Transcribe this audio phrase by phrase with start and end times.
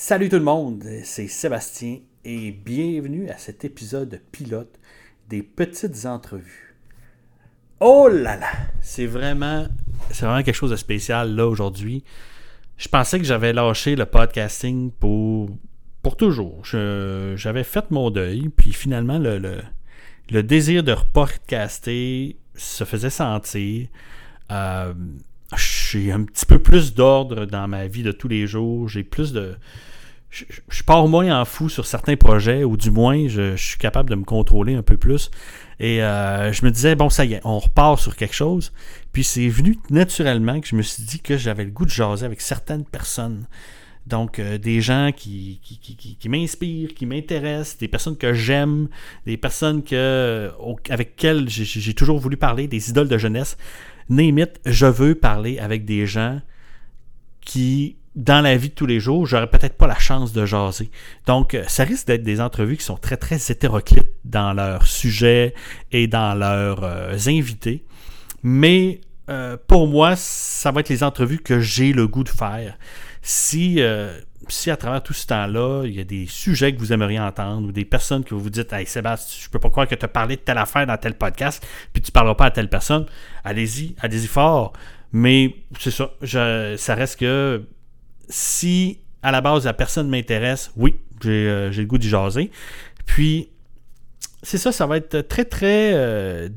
[0.00, 4.78] Salut tout le monde, c'est Sébastien et bienvenue à cet épisode pilote
[5.28, 6.76] des petites entrevues.
[7.80, 8.46] Oh là là,
[8.80, 9.66] c'est vraiment,
[10.16, 12.04] quelque chose de spécial là aujourd'hui.
[12.76, 15.50] Je pensais que j'avais lâché le podcasting pour,
[16.16, 16.64] toujours.
[16.64, 23.88] j'avais fait mon deuil, puis finalement le, désir de repodcaster se faisait sentir.
[24.52, 24.94] Euh,
[25.56, 28.88] j'ai un petit peu plus d'ordre dans ma vie de tous les jours.
[28.88, 29.56] J'ai plus de.
[30.30, 34.14] Je, pars moins en fou sur certains projets, ou du moins, je, suis capable de
[34.14, 35.30] me contrôler un peu plus.
[35.80, 38.72] Et euh, je me disais, bon, ça y est, on repart sur quelque chose.
[39.12, 42.26] Puis c'est venu naturellement que je me suis dit que j'avais le goût de jaser
[42.26, 43.46] avec certaines personnes.
[44.06, 48.88] Donc, euh, des gens qui, qui, qui, qui m'inspirent, qui m'intéressent, des personnes que j'aime,
[49.26, 50.50] des personnes que,
[50.88, 53.56] avec lesquelles j'ai toujours voulu parler, des idoles de jeunesse.
[54.08, 56.40] Name je veux parler avec des gens
[57.42, 60.90] qui, dans la vie de tous les jours, j'aurais peut-être pas la chance de jaser.
[61.26, 65.54] Donc, euh, ça risque d'être des entrevues qui sont très, très hétéroclites dans leurs sujets
[65.92, 67.84] et dans leurs euh, invités.
[68.42, 72.76] Mais euh, pour moi, ça va être les entrevues que j'ai le goût de faire.
[73.22, 73.80] Si,
[74.48, 77.68] si à travers tout ce temps-là, il y a des sujets que vous aimeriez entendre
[77.68, 80.04] ou des personnes que vous vous dites Hey Sébastien, je peux pas croire que tu
[80.04, 83.06] as parlé de telle affaire dans tel podcast, puis tu parleras pas à telle personne,
[83.44, 84.72] allez-y, allez-y fort.
[85.12, 87.66] Mais c'est ça, ça reste que
[88.28, 92.50] si à la base la personne m'intéresse, oui, j'ai euh, le goût d'y jaser.
[93.06, 93.48] Puis,
[94.42, 96.48] c'est ça, ça va être très, très euh,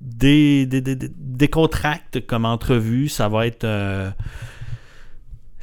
[0.00, 3.08] décontracte comme entrevue.
[3.08, 3.64] Ça va être.
[3.64, 4.10] Euh,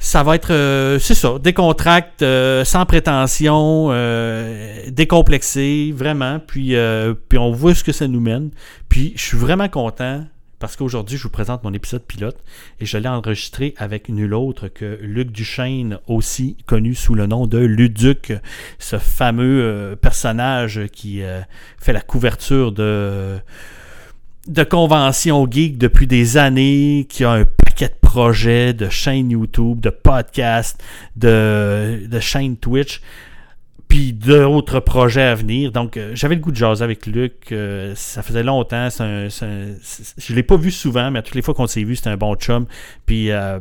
[0.04, 6.40] ça va être, euh, c'est ça, décontracte, euh, sans prétention, euh, décomplexé, vraiment.
[6.40, 6.76] Puis,
[7.28, 8.50] puis on voit ce que ça nous mène.
[8.90, 10.26] Puis je suis vraiment content
[10.64, 12.38] parce qu'aujourd'hui, je vous présente mon épisode pilote
[12.80, 17.46] et je l'ai enregistré avec nul autre que Luc Duchesne, aussi connu sous le nom
[17.46, 18.32] de Luduc,
[18.78, 21.20] ce fameux personnage qui
[21.78, 23.36] fait la couverture de
[24.46, 29.80] de conventions geek depuis des années, qui a un paquet de projets, de chaînes YouTube,
[29.80, 30.82] de podcasts,
[31.16, 33.02] de, de chaînes Twitch,
[33.94, 35.70] puis d'autres projets à venir.
[35.70, 37.52] Donc, euh, j'avais le goût de jaser avec Luc.
[37.52, 38.88] Euh, ça faisait longtemps.
[38.90, 42.16] je ne l'ai pas vu souvent, mais toutes les fois qu'on s'est vu, c'était un
[42.16, 42.66] bon chum.
[43.06, 43.60] Puis, euh,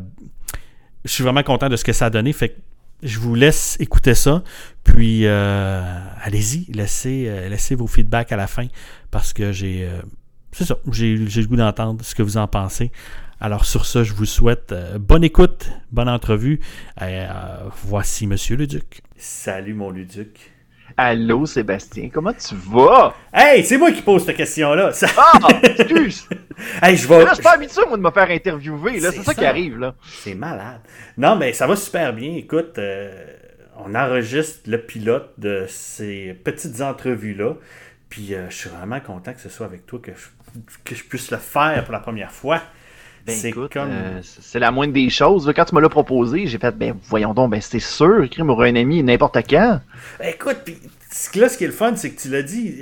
[1.05, 2.33] je suis vraiment content de ce que ça a donné.
[2.33, 2.55] Fait que
[3.03, 4.44] je vous laisse écouter ça.
[4.83, 8.65] Puis, allez-y, laissez, laissez vos feedbacks à la fin
[9.11, 9.88] parce que j'ai
[10.51, 12.91] c'est ça, j'ai le goût d'entendre ce que vous en pensez.
[13.39, 16.59] Alors sur ça, je vous souhaite bonne écoute, bonne entrevue.
[17.01, 17.27] Euh,
[17.83, 19.03] voici Monsieur Luduc.
[19.25, 20.51] Salut mon Luduc.
[20.97, 23.16] Allô Sébastien, comment tu vas?
[23.34, 24.91] Hey, c'est moi qui pose cette question-là.
[25.17, 26.28] Ah, excuse!
[26.81, 27.25] hey, je vais.
[27.29, 29.13] je suis pas habitué moi de me faire interviewer, là.
[29.13, 29.95] C'est ça, qui arrive, là.
[30.03, 30.81] C'est malade.
[31.17, 32.35] Non, mais ça va super bien.
[32.35, 33.25] Écoute, euh,
[33.78, 37.53] on enregistre le pilote de ces petites entrevues-là.
[38.09, 40.28] Puis je suis vraiment content que ce soit avec toi que je
[40.83, 42.62] que je puisse le faire pour la première fois.
[43.25, 43.69] Ben c'est comme...
[43.75, 45.51] Euh, c'est la moindre des choses.
[45.56, 48.61] Quand tu me l'as proposé, j'ai fait, ben voyons donc, ben c'est sûr, écrire pour
[48.61, 49.79] un ami n'importe quand.
[50.22, 52.75] Écoute, puis là, ce qui est le fun, c'est que tu l'as dit,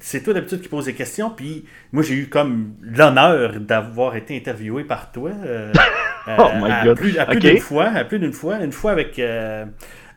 [0.00, 4.36] c'est toi d'habitude qui pose des questions, puis moi j'ai eu comme l'honneur d'avoir été
[4.36, 5.30] interviewé par toi.
[5.44, 5.72] Euh,
[6.38, 6.96] oh my à, God.
[6.96, 9.64] Plus, à plus d'une fois, à plus d'une fois, une fois avec euh,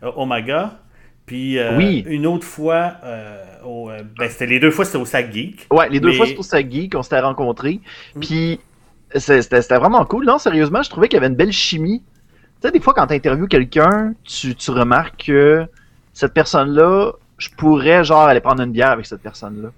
[0.01, 0.79] Omega.
[1.25, 5.31] Puis euh, une autre fois, euh, euh, ben, c'était les deux fois c'était au Sac
[5.31, 5.67] Geek.
[5.71, 7.79] Ouais, les deux fois c'était au Sac Geek, on s'était rencontrés.
[8.15, 8.19] Mm.
[8.19, 8.59] Puis
[9.15, 10.25] c'était vraiment cool.
[10.25, 12.01] Non, sérieusement, je trouvais qu'il y avait une belle chimie.
[12.61, 15.65] Tu sais, des fois, quand tu interviews quelqu'un, tu, remarques que
[16.13, 19.69] cette personne-là, je pourrais genre aller prendre une bière avec cette personne-là.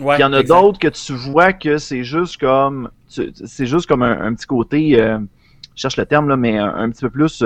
[0.00, 3.86] Ouais, il y en a d'autres que tu vois que c'est juste comme c'est juste
[3.86, 5.18] comme un, petit côté je
[5.74, 7.42] cherche le terme là mais un, petit peu plus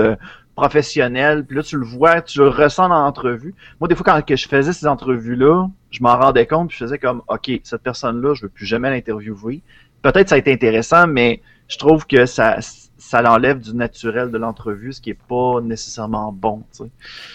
[0.61, 3.55] professionnel, puis là, tu le vois, tu le ressens dans l'entrevue.
[3.81, 6.85] Moi, des fois, quand que je faisais ces entrevues-là, je m'en rendais compte, puis je
[6.85, 9.63] faisais comme, OK, cette personne-là, je veux plus jamais l'interviewer.
[10.03, 14.38] Peut-être ça a été intéressant, mais je trouve que ça, ça l'enlève du naturel de
[14.38, 16.62] l'entrevue, ce qui est pas nécessairement bon.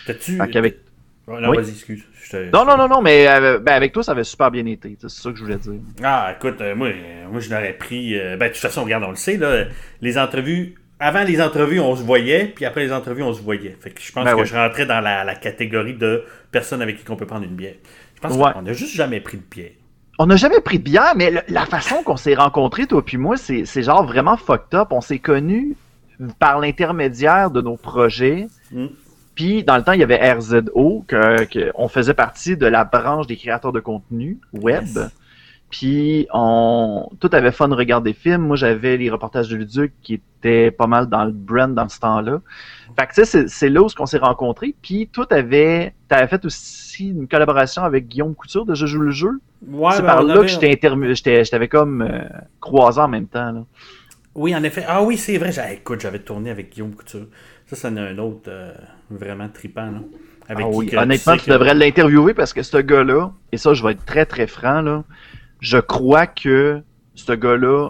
[0.06, 0.40] T'as-tu...
[0.42, 0.80] Avec...
[1.28, 2.04] non, vas-y, excuse.
[2.54, 4.98] Non, non, non, non, mais euh, ben, avec toi, ça avait super bien été.
[5.00, 5.74] C'est ça que je voulais dire.
[6.04, 6.90] Ah, écoute, euh, moi,
[7.32, 8.18] moi, je l'aurais pris.
[8.18, 9.66] Euh, ben, de toute façon, regarde, on le sait, là,
[10.02, 13.76] les entrevues avant les entrevues, on se voyait, puis après les entrevues, on se voyait.
[13.80, 17.12] Fait que je pense ben que je rentrais dans la, catégorie de personnes avec qui
[17.12, 17.76] on peut prendre une bière.
[18.16, 19.72] Je pense qu'on n'a juste jamais pris de bière.
[20.18, 23.36] On n'a jamais pris de bière, mais la façon qu'on s'est rencontrés, toi puis moi,
[23.38, 24.90] c'est genre vraiment fucked up.
[24.92, 25.76] On s'est connus
[26.40, 28.48] par l'intermédiaire de nos projets.
[28.72, 28.88] Hmm.
[29.36, 33.28] Puis, dans le temps, il y avait RZO, que, on faisait partie de la branche
[33.28, 34.88] des créateurs de contenu web.
[35.70, 38.44] Puis on tout avait fun de regarder des films.
[38.44, 42.00] Moi, j'avais les reportages de Luduc qui étaient pas mal dans le brand dans ce
[42.00, 42.40] temps-là.
[42.98, 44.74] Fait que tu sais, c'est là où on s'est rencontrés.
[44.82, 49.12] Puis toi, t'avais avais fait aussi une collaboration avec Guillaume Couture de Je joue le
[49.12, 49.32] jeu.
[49.68, 50.52] Ouais, c'est ben, par là avait- que
[51.44, 52.22] je t'avais comme euh,
[52.62, 53.52] croisé en même temps.
[53.52, 53.66] Là.
[54.34, 54.86] Oui, en effet.
[54.88, 55.52] Ah oui, c'est vrai.
[55.74, 57.28] Écoute, j'avais tourné avec Guillaume Couture.
[57.68, 58.74] Ça, c'en est un autre euh,
[59.10, 60.00] vraiment trippant, là.
[60.48, 63.32] Avec Ah qui oui, que honnêtement, sais tu que- devrais l'interviewer parce que ce gars-là,
[63.52, 65.04] et ça, je vais être très très franc, là,
[65.60, 66.82] je crois que
[67.16, 67.90] ce gars-là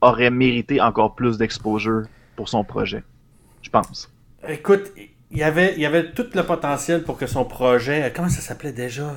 [0.00, 2.02] aurait mérité encore plus d'exposure
[2.36, 3.02] pour son projet.
[3.62, 4.10] Je pense.
[4.48, 4.90] Écoute,
[5.30, 8.12] il y avait, il y avait tout le potentiel pour que son projet.
[8.14, 9.12] Comment ça s'appelait déjà?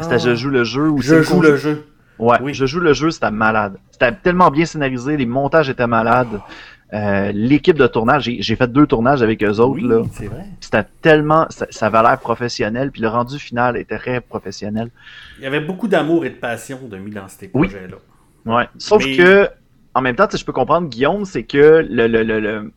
[0.00, 0.18] C'était Ah.
[0.18, 1.86] Je joue le jeu ou Je joue le jeu.
[2.18, 2.54] Ouais, Oui.
[2.54, 3.76] je joue le jeu, c'était malade.
[3.90, 6.40] C'était tellement bien scénarisé, les montages étaient malades.
[6.94, 9.74] Euh, L'équipe de tournage, j'ai fait deux tournages avec eux autres.
[9.82, 10.02] Oui, là.
[10.12, 10.44] c'est vrai.
[10.60, 14.90] C'était tellement, ça, ça avait l'air professionnel, puis le rendu final était très professionnel.
[15.38, 17.68] Il y avait beaucoup d'amour et de passion de mis dans ces Oui.
[17.68, 17.96] projets-là.
[18.46, 18.64] Ouais.
[18.78, 19.48] Sauf Mais- que,
[19.94, 22.72] en même temps, je peux comprendre Guillaume, c'est que le, le, le, le-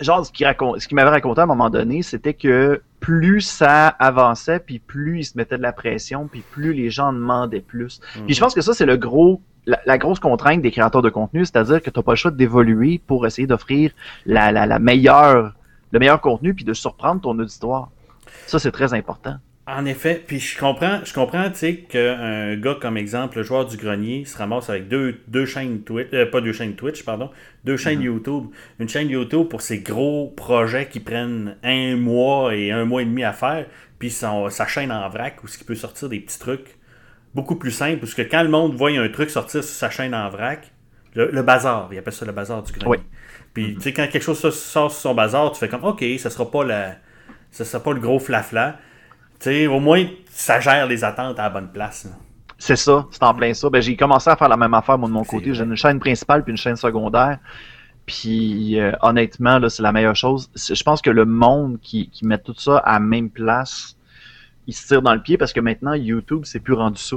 [0.00, 4.78] genre ce qu'il m'avait raconté à un moment donné, c'était que plus ça avançait, puis
[4.78, 8.00] plus il se mettait de la pression, puis plus les gens demandaient plus.
[8.26, 11.10] Puis je pense que ça c'est le gros, la, la grosse contrainte des créateurs de
[11.10, 13.92] contenu, c'est-à-dire que t'as pas le choix d'évoluer pour essayer d'offrir
[14.24, 15.54] la, la, la meilleure,
[15.92, 17.90] le meilleur contenu, puis de surprendre ton auditoire.
[18.46, 19.36] Ça c'est très important.
[19.68, 23.66] En effet, puis je comprends, je comprends, tu sais, qu'un gars comme exemple, le joueur
[23.66, 27.30] du grenier, se ramasse avec deux, deux chaînes Twitch, euh, pas deux chaînes Twitch, pardon,
[27.64, 28.44] deux chaînes YouTube.
[28.78, 33.06] Une chaîne YouTube pour ses gros projets qui prennent un mois et un mois et
[33.06, 33.66] demi à faire,
[33.98, 36.76] puis son- sa chaîne en vrac où ce qui peut sortir des petits trucs
[37.34, 40.14] beaucoup plus simples, parce que quand le monde voit un truc sortir sur sa chaîne
[40.14, 40.70] en vrac,
[41.16, 42.86] le, le bazar, il appelle ça le bazar du grenier.
[42.88, 42.98] Oui.
[43.52, 46.30] Puis tu sais, quand quelque chose sort sur son bazar, tu fais comme, ok, ça
[46.30, 46.96] sera pas la,
[47.50, 48.78] ça sera pas le gros flafla.
[49.44, 52.04] Sais, au moins, ça gère les attentes à la bonne place.
[52.04, 52.10] là.
[52.58, 53.68] C'est ça, c'est en plein ça.
[53.68, 55.52] Ben, j'ai commencé à faire la même affaire, moi, de mon C'est côté.
[55.54, 57.38] J'ai une chaîne principale puis une chaîne secondaire.
[58.06, 60.48] Puis, euh, honnêtement, là, c'est la meilleure chose.
[60.54, 63.96] C'est- Je pense que le monde qui, qui met tout ça à la même place,
[64.66, 67.16] il se tire dans le pied parce que maintenant, YouTube, c'est plus rendu ça.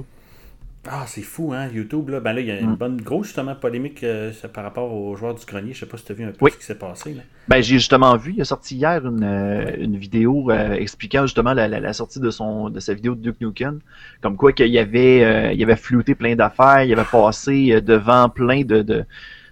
[0.87, 2.09] Ah, c'est fou, hein, YouTube.
[2.09, 2.75] Là, ben là, il y a une Mm.
[2.75, 5.73] bonne grosse, justement, polémique euh, par rapport aux joueurs du grenier.
[5.73, 6.51] Je sais pas si tu as vu un peu Oui.
[6.51, 7.13] ce qui s'est passé.
[7.13, 7.21] Là.
[7.49, 11.53] Ben, j'ai justement vu, il a sorti hier une, euh, une vidéo euh, expliquant justement
[11.53, 13.79] la, la, la sortie de son de sa vidéo de Duke Nukem.
[14.21, 18.61] Comme quoi qu'il avait euh, il avait flouté plein d'affaires, il avait passé devant plein
[18.63, 19.05] de, de,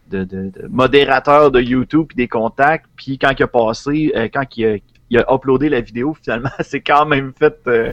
[0.09, 4.30] de, de- de modérateurs de YouTube puis des contacts, puis quand il a passé, euh,
[4.33, 4.77] quand il a,
[5.09, 7.92] il a uploadé la vidéo, finalement, c'est quand même fait euh,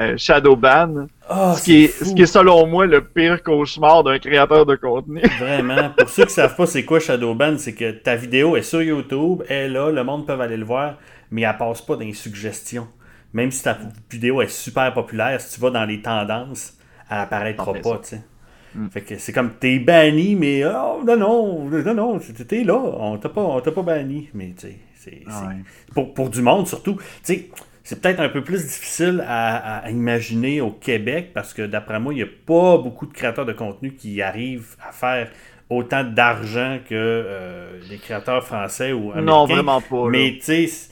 [0.00, 1.06] euh, Shadowban.
[1.28, 2.04] Ah, ce, qui est, fou.
[2.06, 5.20] ce qui est selon moi le pire cauchemar d'un créateur de contenu.
[5.38, 5.90] Vraiment.
[5.96, 9.42] Pour ceux qui savent pas c'est quoi Shadowban, c'est que ta vidéo est sur YouTube,
[9.48, 10.94] elle est là, le monde peut aller le voir,
[11.30, 12.88] mais elle passe pas dans les suggestions.
[13.32, 13.76] Même si ta
[14.10, 16.74] vidéo est super populaire, si tu vas dans les tendances,
[17.10, 18.22] elle apparaîtra fait, pas, tu sais.
[18.74, 18.88] Mm.
[18.88, 23.18] Fait que c'est comme t'es banni, mais oh, non, non, non, non, t'es là, on
[23.18, 24.28] t'a pas, on t'a pas banni.
[24.34, 25.22] Mais tu sais, c'est.
[25.26, 25.56] Ouais.
[25.94, 26.98] pour, pour du monde surtout.
[27.22, 32.12] C'est peut-être un peu plus difficile à, à imaginer au Québec parce que d'après moi,
[32.12, 35.30] il n'y a pas beaucoup de créateurs de contenu qui arrivent à faire
[35.70, 39.22] autant d'argent que euh, les créateurs français ou américains.
[39.22, 40.04] Non, vraiment pas.
[40.04, 40.10] là.
[40.10, 40.90] Mais tu sais,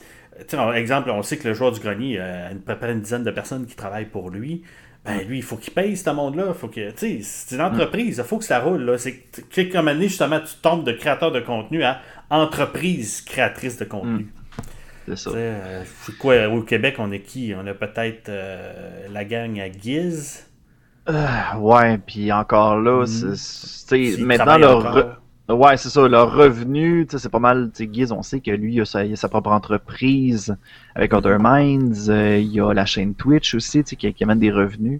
[0.75, 3.23] exemple, on sait que le joueur du grenier a une, à peu près une dizaine
[3.23, 4.63] de personnes qui travaillent pour lui.
[5.07, 6.53] Ben lui, il faut qu'il paye ce monde-là.
[6.53, 8.81] Faut que, c'est une entreprise, il faut que ça roule.
[8.83, 8.97] Là.
[8.97, 14.27] C'est comme année, justement, tu tombes de créateur de contenu à entreprise créatrice de contenu.
[15.07, 15.29] C'est ça.
[15.33, 15.83] Euh,
[16.19, 17.53] quoi, au Québec, on est qui?
[17.57, 20.45] On a peut-être euh, la gang à Guise.
[21.09, 21.25] Euh,
[21.59, 23.35] ouais, puis encore là, Mhm.
[23.35, 25.15] c'est- maintenant re-
[25.49, 28.75] ouais, c'est ça, leur revenu, c'est pas mal, tu sais, Giz, on sait que lui,
[28.75, 30.55] il a sa, il a sa propre entreprise
[30.95, 34.23] avec Other Minds, euh, il y a la chaîne Twitch aussi, tu sais, qui, qui
[34.23, 34.99] amène des revenus.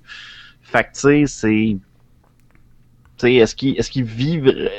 [0.62, 1.78] Fait que, tu sais, c'est,
[3.18, 3.56] tu sais, est-ce
[3.92, 4.70] qu'ils vivent euh,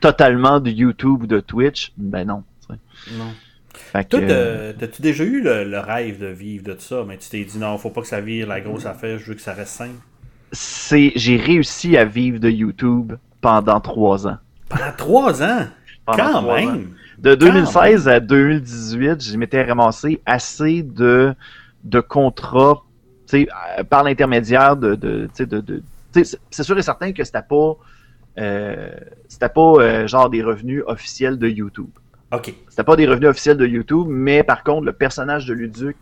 [0.00, 1.92] totalement de YouTube ou de Twitch?
[1.96, 2.80] Ben non, tu sais.
[3.06, 3.36] Non.
[3.92, 7.18] Fait que, Toi, t'as- t'as-tu déjà eu le, le rêve de vivre de ça, mais
[7.18, 9.40] tu t'es dit non, faut pas que ça vire la grosse affaire, je veux que
[9.42, 10.02] ça reste simple.
[10.52, 14.38] c'est, j'ai réussi à vivre de YouTube pendant trois ans.
[14.68, 15.66] Pendant trois ans!
[16.06, 16.72] Pendant Quand trois ans.
[16.72, 16.94] même!
[17.18, 21.34] De 2016 à 2018, je m'étais ramassé assez de,
[21.84, 22.82] de contrats
[23.34, 23.44] euh,
[23.90, 24.94] par l'intermédiaire de.
[24.94, 25.28] de,
[26.12, 27.72] c'est- sûr et certain que c'était pas.
[28.38, 28.90] euh,
[29.28, 31.88] c'était pas euh, genre des revenus officiels de YouTube.
[32.32, 32.54] Ok.
[32.68, 35.96] C'était pas des revenus officiels de YouTube, mais par contre, le personnage de Luduc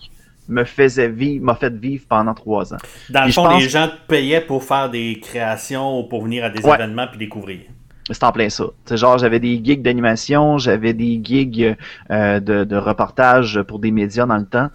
[0.49, 2.79] me faisait vivre, m'a fait vivre pendant trois ans.
[3.11, 6.45] Dans le Puis fond, les gens te payaient pour faire des créations ou pour venir
[6.45, 6.75] à des Ouais.
[6.75, 7.61] événements puis découvrir.
[8.15, 8.67] C'était en plein ça.
[8.85, 11.77] C'est genre, j'avais des gigs d'animation, j'avais des gigs
[12.11, 14.71] euh, de, de reportage pour des médias dans le temps.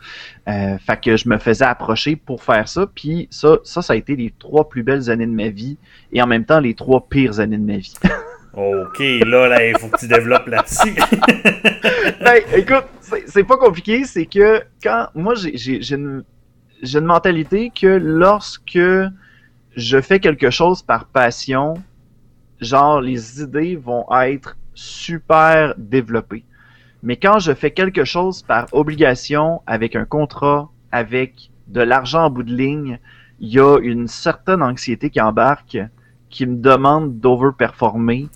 [0.49, 2.87] Euh, fait que je me faisais approcher pour faire ça.
[2.93, 5.77] Puis ça, ça, ça a été les trois plus belles années de ma vie
[6.11, 7.93] et en même temps les trois pires années de ma vie.
[8.53, 10.93] ok, là, là, il faut que tu développes là-dessus.
[12.21, 12.85] ben, écoute,
[13.27, 16.25] c'est pas compliqué, c'est que quand moi j'ai une,
[16.83, 18.79] une mentalité que lorsque
[19.77, 21.75] je fais quelque chose par passion,
[22.61, 26.45] genre les idées vont être super développées.
[27.03, 32.29] Mais quand je fais quelque chose par obligation, avec un contrat, avec de l'argent en
[32.29, 32.99] bout de ligne,
[33.39, 35.77] il y a une certaine anxiété qui embarque,
[36.29, 38.29] qui me demande d'overperformer.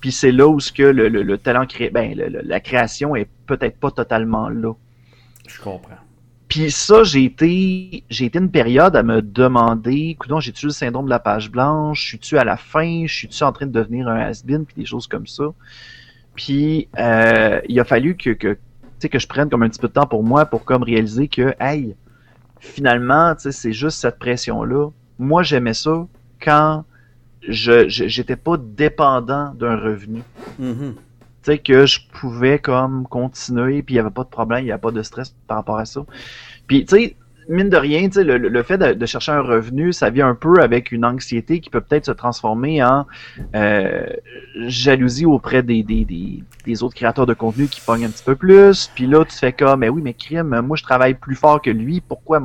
[0.00, 3.78] Puis c'est là où ce que le, le, talent crée, ben, la création est peut-être
[3.78, 4.72] pas totalement là.
[5.46, 5.98] Je comprends.
[6.48, 11.06] Puis ça, j'ai été, j'ai été une période à me demander, écoute, j'ai-tu le syndrome
[11.06, 14.20] de la page blanche, suis-tu à la fin, je suis-tu en train de devenir un
[14.20, 15.44] has-been, puis des choses comme ça.
[16.36, 18.56] Puis euh, il a fallu que, que,
[19.10, 21.54] que je prenne comme un petit peu de temps pour moi pour comme réaliser que,
[21.58, 21.96] hey,
[22.60, 24.90] finalement, c'est juste cette pression-là.
[25.18, 26.06] Moi, j'aimais ça
[26.40, 26.84] quand
[27.48, 30.22] je j'étais pas dépendant d'un revenu.
[31.46, 34.66] Mm-hmm sais, que je pouvais comme continuer, puis il n'y avait pas de problème, il
[34.66, 36.04] n'y avait pas de stress par rapport à ça.
[36.66, 37.16] Puis, tu sais,
[37.48, 40.90] mine de rien, le, le fait de, chercher un revenu, ça vient un peu avec
[40.90, 43.06] une anxiété qui peut peut-être se transformer en
[43.54, 44.06] euh,
[44.66, 46.04] jalousie auprès des, des,
[46.64, 48.90] des, autres créateurs de contenu qui pognent un petit peu plus.
[48.92, 51.70] Puis là, tu fais comme, mais oui, mais crime, moi je travaille plus fort que
[51.70, 52.42] lui, pourquoi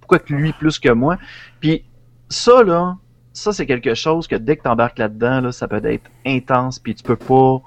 [0.00, 1.16] pourquoi que lui plus que moi?
[1.60, 1.84] Puis
[2.28, 2.96] ça, là,
[3.32, 6.80] ça c'est quelque chose que dès que tu embarques là-dedans, là, ça peut être intense,
[6.80, 7.62] puis tu peux pas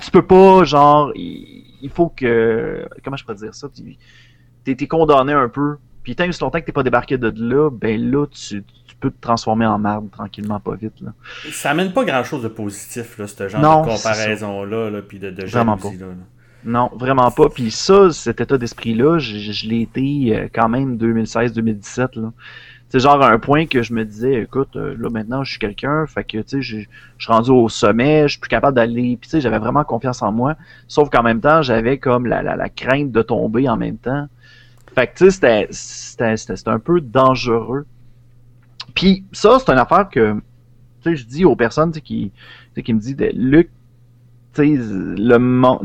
[0.00, 2.86] tu peux pas, genre, il, faut que.
[3.04, 3.68] Comment je peux dire ça?
[3.74, 3.96] Tu
[4.66, 5.76] es, condamné un peu.
[6.02, 8.64] Puis tant que longtemps que t'es pas débarqué de là, ben là, tu,
[8.98, 11.00] peux te transformer en marde tranquillement, pas vite.
[11.00, 11.12] Là.
[11.50, 15.30] Ça amène pas grand chose de positif, là, ce genre de comparaison-là, là, puis de,
[15.30, 15.88] de Vraiment pas.
[16.64, 17.48] Non, vraiment pas.
[17.48, 22.30] Puis ça, cet état d'esprit-là, je, je l'ai été euh, quand même 2016-2017.
[22.92, 26.06] C'est genre un point que je me disais, écoute, euh, là maintenant je suis quelqu'un,
[26.06, 26.88] fait que tu sais, je suis
[27.26, 30.30] rendu au sommet, je suis plus capable d'aller, puis tu sais, j'avais vraiment confiance en
[30.30, 30.56] moi,
[30.88, 34.26] sauf qu'en même temps, j'avais comme la, la, crainte de tomber en même temps.
[34.94, 37.86] Fait que tu sais, c'était un peu dangereux.
[38.94, 40.34] Puis ça, c'est une affaire que,
[41.00, 42.30] tu sais, je dis aux personnes qui,
[42.84, 43.70] qui me disent, Luc,
[44.52, 44.78] tu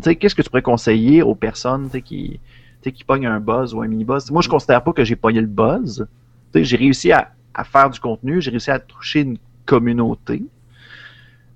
[0.03, 2.41] sais, qu'est-ce que tu pourrais conseiller aux personnes qui,
[2.81, 4.29] qui pognent un buzz ou un mini-buzz?
[4.29, 6.05] Moi, je considère pas que j'ai pogné le buzz
[6.53, 7.31] j'ai réussi à,
[7.63, 10.43] faire du contenu, j'ai réussi à toucher une communauté.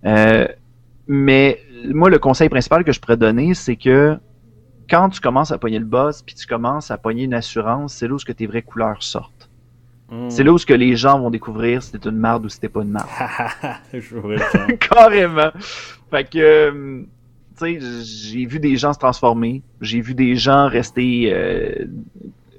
[0.05, 0.48] Euh,
[1.07, 1.62] mais
[1.93, 4.17] moi, le conseil principal que je pourrais donner, c'est que
[4.89, 8.07] quand tu commences à pogner le boss, puis tu commences à pogner une assurance, c'est
[8.07, 9.50] là où que tes vraies couleurs sortent.
[10.10, 10.29] Hmm.
[10.29, 12.67] C'est là où que les gens vont découvrir si t'es une marde ou si t'es
[12.67, 13.07] pas une marde.
[14.79, 15.51] Carrément.
[16.10, 17.03] Fait que, euh,
[17.57, 21.86] tu sais, j'ai vu des gens se transformer, j'ai vu des gens rester euh,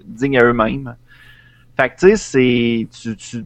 [0.06, 0.96] dignes à eux-mêmes.
[1.76, 2.88] Fait que, tu sais, c'est.
[2.90, 3.44] Tu, tu,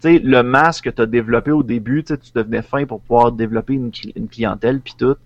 [0.00, 3.74] tu le masque que tu as développé au début, tu devenais fin pour pouvoir développer
[3.74, 3.90] une,
[4.28, 5.16] clientèle, puis tout.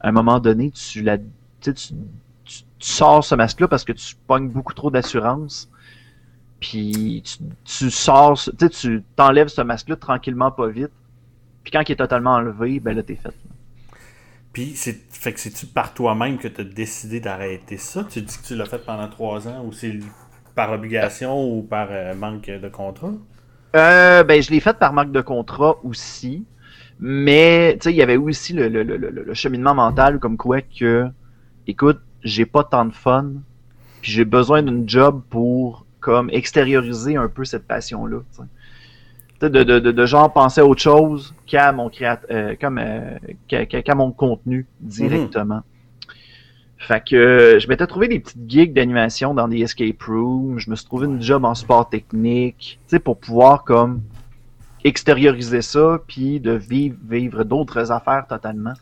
[0.00, 1.18] À un moment donné, tu, la,
[1.60, 1.94] tu, tu,
[2.78, 5.70] sors ce masque-là parce que tu pognes beaucoup trop d'assurance.
[6.60, 10.92] Puis tu, tu sors, tu t'enlèves ce masque-là tranquillement, pas vite.
[11.62, 13.34] Puis quand il est totalement enlevé, ben là, t'es fait.
[14.52, 18.04] Puis, c'est, fait que c'est-tu par toi-même que tu as décidé d'arrêter ça?
[18.04, 19.98] Tu dis que tu l'as fait pendant trois ans ou c'est
[20.56, 23.12] par obligation ou par euh, manque de contrat?
[23.76, 26.44] Euh, ben, je l'ai fait par manque de contrat aussi.
[26.98, 31.06] Mais, il y avait aussi le, cheminement mental comme quoi que,
[31.66, 33.32] écoute, j'ai pas tant de fun,
[34.00, 38.20] puis j'ai besoin d'une job pour, comme, extérioriser un peu cette passion-là.
[39.42, 42.80] De, de, de, de, genre penser à autre chose qu'à mon euh, comme
[43.46, 45.60] qu'à, mon contenu directement.
[46.78, 50.58] Fait que euh, je m'étais trouvé des petites gigs d'animation dans des escape rooms.
[50.58, 54.02] Je me suis trouvé une job en sport technique, tu sais, pour pouvoir comme
[54.84, 58.74] extérioriser ça, puis de vivre, vivre d'autres affaires totalement.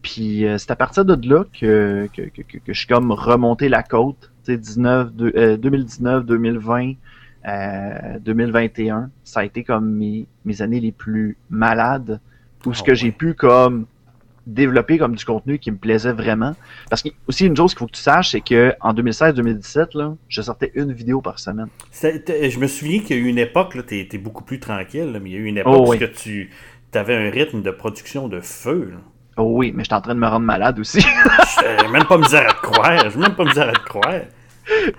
[0.00, 3.68] Puis euh, c'est à partir de là que, que, que, que, je suis comme remonté
[3.68, 6.94] la côte, tu sais, 2019, 2020,
[8.20, 9.10] 2021.
[9.24, 12.18] Ça a été comme mes, mes années les plus malades,
[12.66, 13.86] où ce ah que j'ai pu comme
[14.46, 16.54] développer comme du contenu qui me plaisait vraiment.
[16.90, 20.14] Parce que aussi une chose qu'il faut que tu saches, c'est que en 2016-2017, là,
[20.28, 21.68] je sortais une vidéo par semaine.
[21.92, 25.30] Je me souviens qu'il y a eu une époque, tu étais beaucoup plus tranquille, mais
[25.30, 26.50] il y a eu une époque où oh, tu
[26.94, 28.92] avais un rythme de production de feu.
[29.36, 31.00] Oh oui, mais j'étais en train de me rendre malade aussi.
[31.00, 33.10] Je même pas misère à te croire.
[33.10, 34.22] Je même pas misère à te croire.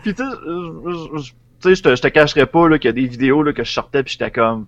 [0.01, 3.53] Puis tu sais, je te, je te cacherais pas qu'il y a des vidéos là,
[3.53, 4.65] que je sortais puis j'étais comme.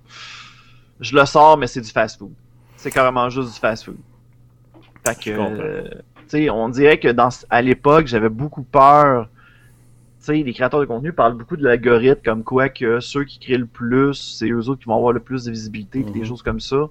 [1.00, 2.32] Je le sors, mais c'est du fast-food
[2.86, 3.98] c'est carrément juste du fast-food.
[5.06, 5.84] Fait que, euh,
[6.18, 9.30] tu sais, on dirait que dans, à l'époque, j'avais beaucoup peur.
[10.20, 13.40] Tu sais, les créateurs de contenu parlent beaucoup de l'algorithme, comme quoi que ceux qui
[13.40, 16.24] créent le plus, c'est eux autres qui vont avoir le plus de visibilité, puis des
[16.24, 16.26] Mhm.
[16.26, 16.90] choses comme ça.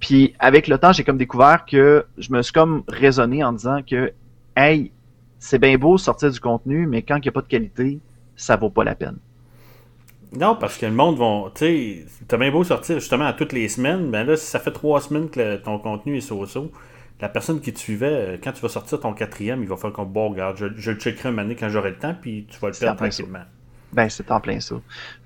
[0.00, 3.82] Puis avec le temps, j'ai comme découvert que je me suis comme raisonné en disant
[3.82, 4.12] que,
[4.56, 4.92] hey,
[5.38, 8.00] c'est bien beau sortir du contenu, mais quand il n'y a pas de qualité,
[8.36, 9.18] ça vaut pas la peine.
[10.32, 11.50] Non, parce que le monde vont.
[11.50, 14.58] Tu sais, t'as bien beau sortir justement à toutes les semaines, ben là, si ça
[14.58, 16.72] fait trois semaines que le- ton contenu est so-so,
[17.20, 19.92] la personne qui te suivait, euh, quand tu vas sortir ton quatrième, il va faire
[19.92, 22.58] comme bon, regarde, je, je le checkerai un donné quand j'aurai le temps, puis tu
[22.60, 22.94] vas le faire ça.
[22.96, 23.44] tranquillement.
[23.92, 24.74] Ben, c'est en plein ça.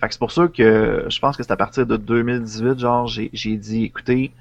[0.01, 3.07] Fait que c'est pour ça que je pense que c'est à partir de 2018, genre,
[3.07, 4.33] j'ai j'ai dit, écoutez,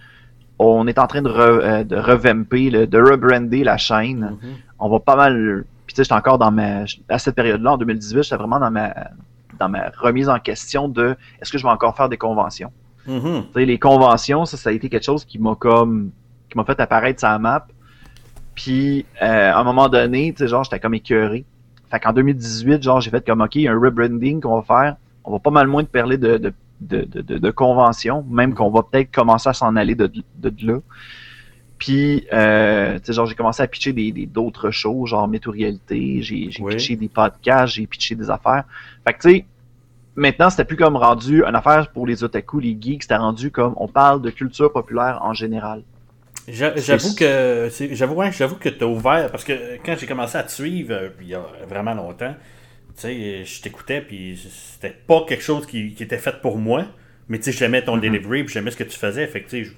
[0.60, 4.38] on est en train de, re, euh, de revamper, le- de rebrander la chaîne.
[4.41, 4.56] Mhm.
[4.77, 5.63] On va pas mal.
[5.88, 6.84] Puis tu sais, j'étais encore dans ma.
[7.08, 8.94] À cette période-là, en 2018, j'étais vraiment dans ma
[9.58, 12.72] dans ma remise en question de est-ce que je vais encore faire des conventions?
[13.08, 13.46] Mhm.
[13.48, 16.12] Tu sais, les conventions, ça, ça a été quelque chose qui m'a comme
[16.50, 17.68] qui m'a fait apparaître la map.
[18.56, 21.46] Puis euh, à un moment donné, tu sais, genre, j'étais comme écœuré.
[21.91, 24.63] Fait qu'en 2018, genre, j'ai fait comme OK, il y a un rebranding qu'on va
[24.63, 24.96] faire.
[25.24, 28.53] On va pas mal moins de parler de, de, de, de, de, de conventions, même
[28.53, 30.79] qu'on va peut-être commencer à s'en aller de, de, là.
[31.77, 36.22] Puis, euh, tu sais, genre, j'ai commencé à pitcher des des- d'autres choses, genre météo-réalité,
[36.22, 36.74] j'ai j'ai Oui.
[36.75, 38.65] pitché des podcasts, j'ai pitché des affaires.
[39.08, 39.46] Fait que, tu sais,
[40.15, 43.74] maintenant, c'était plus comme rendu une affaire pour les otaku, les geeks, c'était rendu comme
[43.77, 45.84] on parle de culture populaire en général.
[46.51, 49.53] J'avoue que j'avoue ouais, j'avoue que t'as ouvert parce que
[49.86, 52.36] quand j'ai commencé à te suivre euh, il y a vraiment longtemps,
[52.96, 56.86] tu sais, je t'écoutais puis c'était pas quelque chose qui, qui était fait pour moi,
[57.27, 58.01] mais tu sais, j'aimais ton Mhm.
[58.01, 59.70] delivery puis j'aimais ce que tu faisais, fait que je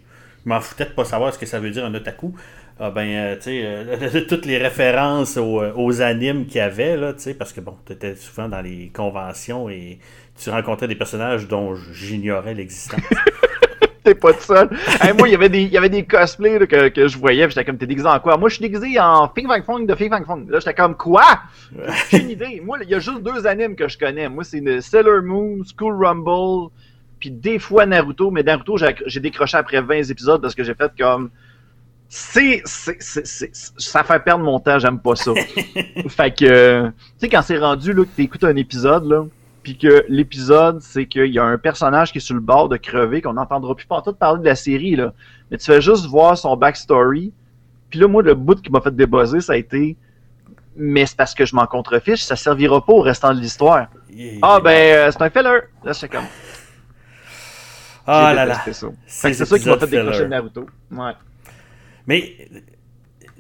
[0.44, 2.34] je m'en foutais de pas savoir ce que ça veut dire un otaku.
[2.80, 6.98] Ah ben, euh, tu sais, euh, toutes les références aux, aux animes qu'il y avait,
[6.98, 10.00] là, tu sais, parce que bon, tu étais souvent dans les conventions et
[10.42, 13.02] tu rencontrais des personnages dont j'ignorais l'existence.
[14.04, 14.70] T'es pas tout seul.
[15.00, 17.18] Hey, moi, il y avait des, il y avait des cosplays là, que, que je
[17.18, 18.36] voyais, j'étais comme, t'es déguisé en quoi?
[18.38, 20.50] Moi, je suis déguisé en Fing Fang Fong de Fing Fang Fong.
[20.50, 21.24] Là, j'étais comme, quoi?
[22.10, 22.62] J'ai aucune idée.
[22.66, 24.28] Moi, il y a juste deux animes que je connais.
[24.28, 26.72] Moi, c'est le Sailor Moon, School Rumble,
[27.20, 28.32] puis des fois Naruto.
[28.32, 31.30] Mais Naruto, j'ai décroché après 20 épisodes parce que j'ai fait comme,
[32.10, 35.32] c'est, c'est, c'est, c'est- ça fait perdre mon temps, j'aime pas ça.
[36.10, 39.26] fait que, tu sais, quand c'est rendu, là, que t'écoutes un épisode, là,
[39.64, 42.78] puis que l'épisode, c'est qu'il y a un personnage qui est sur le bord de
[42.78, 45.14] crever, qu'on n'entendra plus pas tout parler de la série, là.
[45.50, 47.32] Mais tu fais juste voir son backstory.
[47.90, 49.98] Puis là, moi, le bout qui m'a fait débuzzer, ça a été.
[50.76, 53.88] Mais c'est parce que je m'en contrefiche, ça servira pas au restant de l'histoire.
[54.42, 55.60] Ah, ben, euh, c'est un filler.
[55.84, 56.24] Là, c'est comme.
[58.08, 58.62] ah là là.
[59.06, 60.66] c'est ça qui m'a fait décrocher de Naruto.
[60.92, 61.12] Ouais.
[62.08, 62.36] Mais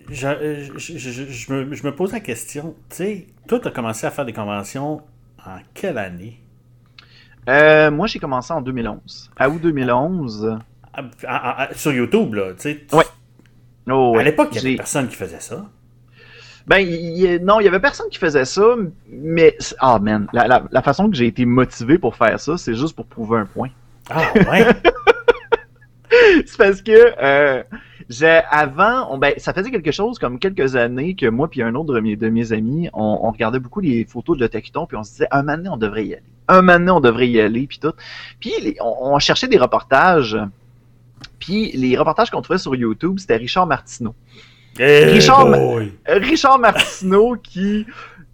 [0.09, 3.71] je, je, je- je me, je me pose la question, tu sais, toi, tu as
[3.71, 5.01] commencé à faire des conventions
[5.45, 6.41] en quelle année?
[7.49, 9.31] Euh, moi, j'ai commencé en 2011.
[9.37, 10.57] À août 2011.
[10.93, 12.85] Ah, ah, ah, sur YouTube, là, tu sais.
[12.93, 13.03] Ouais.
[13.89, 15.65] Oh, À l'époque, il n'y avait personne qui faisait ça.
[16.67, 16.85] Ben,
[17.41, 18.75] non, il y avait personne qui faisait ça,
[19.09, 19.57] mais.
[19.79, 20.27] Ah, man.
[20.33, 23.39] La, la, la façon que j'ai été motivé pour faire ça, c'est juste pour prouver
[23.39, 23.69] un point.
[24.09, 24.67] Ah, ouais.
[26.45, 27.63] c'est parce que euh,
[28.49, 31.93] avant, on, ben, ça faisait quelque chose comme quelques années que moi puis un autre
[31.93, 35.03] de mes, de mes amis, on, on regardait beaucoup les photos de l'Otakuton puis on
[35.03, 36.23] se disait un moment donné, on devrait y aller.
[36.47, 37.93] Un moment donné, on devrait y aller puis tout.
[38.39, 40.37] Puis les- on, on cherchait des reportages.
[41.39, 44.15] Puis les reportages qu'on trouvait sur YouTube, c'était Richard Martineau.
[44.79, 45.47] Eh Richard-
[46.07, 47.85] Richard Martineau qui,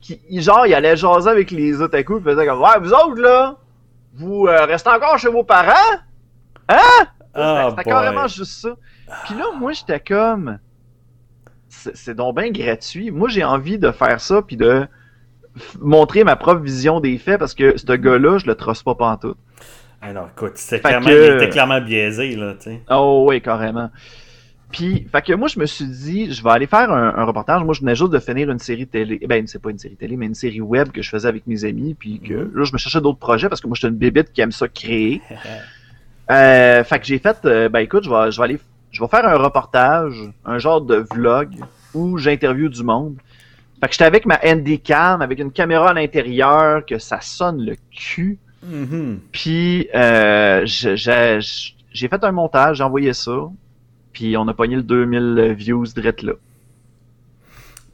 [0.02, 3.56] qui genre il allait jaser avec les otaku et faisait comme ouais vous autres là
[4.14, 5.74] vous euh, restez encore chez vos parents?
[6.70, 7.06] Hein?
[7.34, 8.70] Ah, c'était carrément juste ça
[9.26, 10.60] puis là moi j'étais comme
[11.70, 14.88] c'est c'est donc bien gratuit moi j'ai envie de faire ça puis de
[15.82, 19.38] montrer ma propre vision des faits parce que ce gars-là je le trosse pas pantoute
[20.02, 22.82] Ah non, écoute, Fait clairement, que- il était clairement biaisé, là, tu sais.
[22.92, 23.90] Oh oui, carrément.
[24.72, 27.64] Puis, fait que moi, je me suis dit, je vais aller faire un, un reportage.
[27.64, 29.18] Moi, je venais juste de finir une série télé.
[29.28, 31.64] Ben, c'est pas une série télé, mais une série web que je faisais avec mes
[31.66, 31.96] amis.
[31.96, 32.52] Puis que Mhm.
[32.54, 34.52] là, je me cherchais d'autres projets parce que moi, je suis une bébête qui aime
[34.52, 35.22] ça créer.
[36.30, 38.60] Euh, fait que j'ai fait, euh, ben écoute, je vais, je vais aller,
[38.92, 40.14] je vais faire un reportage,
[40.46, 41.50] un genre de vlog
[41.94, 43.16] où j'interviewe du monde.
[43.80, 47.76] Fait que j'étais avec ma Handycam, avec une caméra à l'intérieur, que ça sonne le
[47.92, 48.38] cul.
[48.64, 49.20] Mhm.
[49.32, 53.50] Puis euh, j'ai fait un montage, j'ai envoyé ça.
[54.14, 56.34] Puis on a pogné le 2000 views direct là.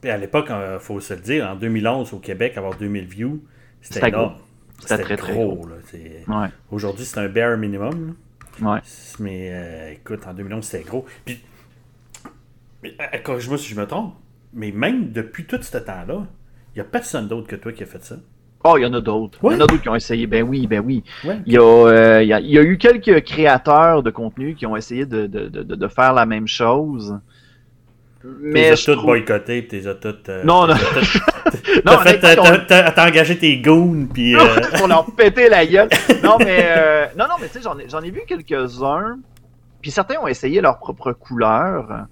[0.00, 3.42] Puis à l'époque, il faut se le dire, en 2011 au Québec, avoir 2000 views,
[3.80, 4.34] c'était énorme.
[4.80, 5.66] C'était très, très gros.
[5.66, 8.08] là, c'est- Ouais, Aujourd'hui, c'est un bare minimum.
[8.08, 8.12] là.
[8.62, 8.78] Ouais.
[9.20, 11.04] Mais euh, écoute, en 2011, c'était gros.
[11.24, 11.40] Puis,
[12.82, 14.14] mais, euh, corrige-moi si je me trompe,
[14.52, 16.26] mais même depuis tout ce temps-là,
[16.74, 18.16] il n'y a personne d'autre que toi qui a fait ça.
[18.66, 19.42] Oh, il y en a d'autres.
[19.44, 19.54] Ouais.
[19.54, 20.26] Il y en a d'autres qui ont essayé.
[20.26, 21.04] Ben oui, ben oui.
[21.24, 21.38] Ouais.
[21.44, 24.74] Il y, euh, y a, il y a eu quelques créateurs de contenu qui ont
[24.76, 27.18] essayé de, de, de, de faire la même chose.
[28.40, 30.30] Mais tu je toutes trouve- boycotté, puis t'es as toutes.
[30.30, 30.74] euh, Non, non.
[31.84, 31.98] Non,
[32.68, 34.34] T'as engagé tes goons, puis.
[34.38, 35.88] euh, pour leur péter la gueule.
[36.22, 39.18] Non, mais euh, non, non, mais tu sais, j'en ai, j'en ai vu quelques-uns.
[39.82, 42.06] Puis certains ont essayé leur propre couleur.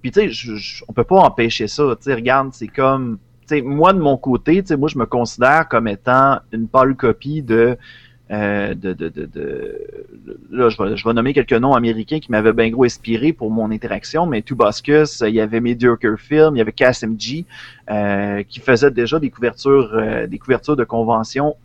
[0.00, 1.84] Puis tu sais, on peut pas empêcher ça.
[1.96, 4.98] Tu sais, regarde, c'est comme, tu sais, moi de mon côté, tu sais, moi je
[4.98, 7.76] me considère comme étant une pâle copie de.
[8.30, 9.78] Euh, de, de, de, de-
[10.50, 13.50] là, je vais, je vais nommer quelques noms américains qui m'avaient bien gros inspiré pour
[13.50, 17.44] mon interaction, mais Tubascus, il y avait Mediocre Film, il y avait KSMG,
[17.90, 21.56] euh, qui faisait déjà des couvertures, euh, des couvertures de conventions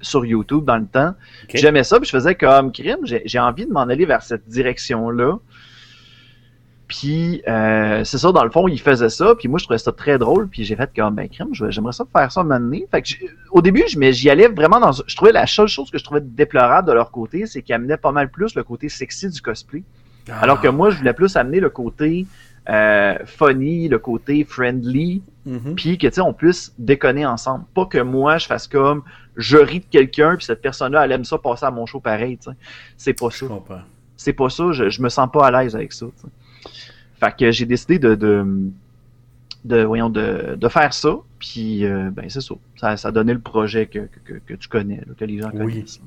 [0.00, 1.14] sur YouTube dans le temps.
[1.54, 4.48] J'aimais ça, puis je faisais comme crime, j'ai j'ai envie de m'en aller vers cette
[4.48, 5.38] direction-là.
[6.94, 9.92] Puis euh, c'est ça, dans le fond, il faisait ça, puis moi je trouvais ça
[9.92, 12.60] très drôle, puis j'ai fait comme ben crime, je- j'aimerais ça faire ça un moment
[12.60, 12.86] donné.
[12.90, 13.08] Fait que
[13.50, 14.92] au début, j'y allais vraiment dans.
[14.92, 17.96] Je trouvais la seule chose que je trouvais déplorable de leur côté, c'est qu'ils amenaient
[17.96, 19.82] pas mal plus le côté sexy du cosplay.
[20.42, 22.26] Alors que moi, je voulais plus amener le côté
[22.68, 25.74] euh, funny, le côté friendly, Mhm.
[25.74, 29.02] puis que tu sais on puisse déconner ensemble pas que moi je fasse comme
[29.36, 31.98] je ris de quelqu'un puis cette personne là elle aime ça passer à mon show
[31.98, 32.56] pareil tu sais
[32.96, 33.46] c'est pas Je ça
[34.16, 36.06] c'est pas ça je, je me sens pas à l'aise avec ça.
[37.20, 38.44] Fait que j'ai décidé de de,
[39.64, 42.54] de voyons de, de faire ça puis euh, ben c'est ça.
[42.76, 45.56] ça ça a donné le projet que, que, tu connais là, que les gens Oui.
[45.56, 46.00] connaissent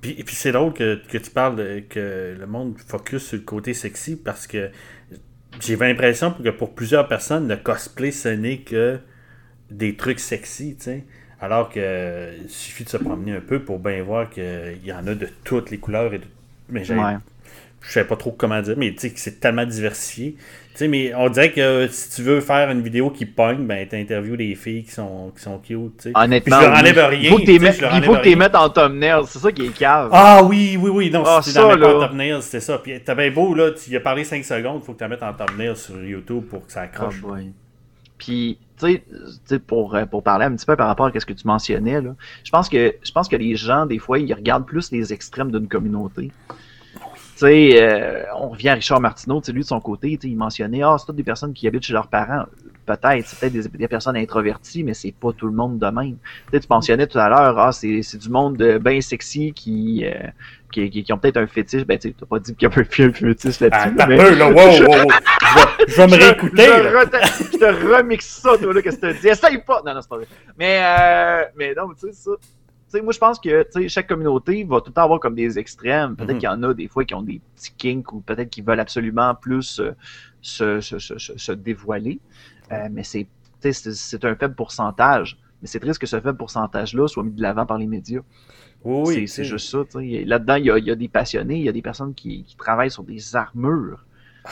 [0.00, 3.44] Puis, puis c'est drôle que, que tu parles de- que le monde focus sur le
[3.44, 4.70] côté sexy parce que
[5.60, 8.98] j'ai l'impression que pour plusieurs personnes, le cosplay, ce n'est que
[9.70, 11.04] des trucs sexy, tu sais.
[11.40, 15.06] Alors que il suffit de se promener un peu pour bien voir qu'il y en
[15.06, 16.14] a de toutes les couleurs.
[16.14, 16.24] Et de...
[16.70, 17.16] Mais j'ai- ouais
[17.86, 20.36] je sais pas trop comment dire, mais tu sais c'est tellement diversifié.
[20.72, 23.86] Tu sais, mais on dirait que si tu veux faire une vidéo qui pogne, ben
[23.86, 26.12] t'interviews des filles qui sont, qui sont cute, tu sais.
[26.16, 26.80] honnêtement Puis je leur oui.
[26.80, 27.42] enlève rien, il faut que
[27.96, 28.36] il faut que rien.
[28.36, 31.52] mettes en thumbnail c'est ça qui est cave Ah oui, oui, oui, non, Ah, si
[31.52, 31.96] tu là.
[31.96, 32.78] en thumbnail, c'était ça.
[32.78, 35.04] Puis t'as bien beau, là, tu y as parlé 5 secondes, il faut que tu
[35.04, 37.20] la mettes en thumbnail sur YouTube pour que ça accroche.
[37.24, 37.52] Ah, boy.
[38.18, 41.20] Puis, tu sais, tu sais, pour, euh, pour parler un petit peu par rapport à
[41.20, 44.18] ce que tu mentionnais, là, je pense que je pense que les gens, des fois,
[44.18, 46.32] ils regardent plus les extrêmes d'une communauté.
[47.36, 50.28] Tu sais, euh, on revient à Richard Martineau, tu sais, lui de son côté, tu
[50.28, 52.44] sais, il mentionnait, ah, c'est toutes des personnes qui habitent chez leurs parents.
[52.86, 56.16] Peut-être, c'est peut-être des, des personnes introverties, mais c'est pas tout le monde de même.
[56.16, 60.04] Tu sais, tu mentionnais tout à l'heure, ah, c'est c'est du monde bien sexy qui,
[60.04, 60.28] euh,
[60.70, 61.84] qui, qui, qui ont peut-être un fétiche.
[61.84, 63.96] Ben, tu sais, t'as pas dit qu'il y avait un fétiche là-dessus.
[63.98, 65.10] Ah, mais- peu, là, wow, wow, wow.
[65.88, 69.28] Je je vais me réécouter, Je, te remixe ça, toi, là, que tu dis.
[69.28, 69.82] Essaye pas!
[69.84, 70.26] Non, non, c'est pas vrai.
[70.58, 72.30] Mais, euh, mais non, tu sais, ça.
[73.02, 76.16] Moi, je pense que chaque communauté va tout le temps avoir comme des extrêmes.
[76.16, 76.38] Peut-être Mhm.
[76.38, 78.80] qu'il y en a des fois qui ont des petits kinks ou peut-être qu'ils veulent
[78.80, 79.92] absolument plus euh,
[80.40, 82.20] se, se, se, se, se dévoiler.
[82.72, 83.26] Euh, mais c'est,
[83.64, 85.38] un faible pourcentage.
[85.62, 88.20] Mais c'est triste que ce faible pourcentage-là soit mis de l'avant par les médias.
[88.84, 89.28] Oui, oui.
[89.28, 89.78] c'est, juste ça.
[89.94, 92.44] Là-dedans, il y a, il y a des passionnés, il y a des personnes qui,
[92.44, 94.04] qui travaillent sur des armures.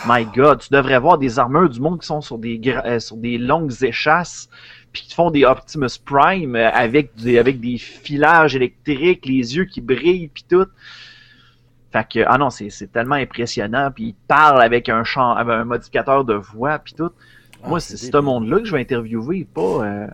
[0.07, 3.19] My God, tu devrais voir des armures du monde qui sont sur des, euh, sur
[3.19, 4.49] des longues échasses,
[4.93, 9.65] puis qui font des Optimus Prime euh, avec des, avec des filages électriques, les yeux
[9.65, 10.67] qui brillent, puis tout.
[11.93, 15.65] Fait que, ah non, c'est, tellement impressionnant, puis ils parlent avec un chant, avec un
[15.65, 17.11] modificateur de voix, puis tout.
[17.63, 18.23] Ah, Moi, c'est c'est ce débile.
[18.23, 20.07] monde-là que je vais interviewer, pas, euh,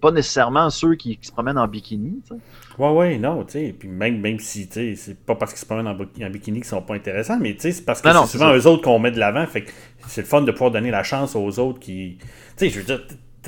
[0.00, 2.34] pas nécessairement ceux qui, qui se promènent en bikini, sais.
[2.78, 3.74] Ouais, ouais, non, tu sais.
[3.78, 6.30] Puis même, même si, tu sais, c'est pas parce qu'ils se promènent en, bi- en
[6.30, 8.82] bikini qu'ils sont pas intéressants, mais tu sais, c'est parce que c'est souvent eux autres
[8.82, 9.46] qu'on met de l'avant.
[9.46, 9.72] Fait que
[10.06, 12.18] c'est le fun de pouvoir donner la chance aux autres qui.
[12.20, 13.00] Tu sais, je veux dire,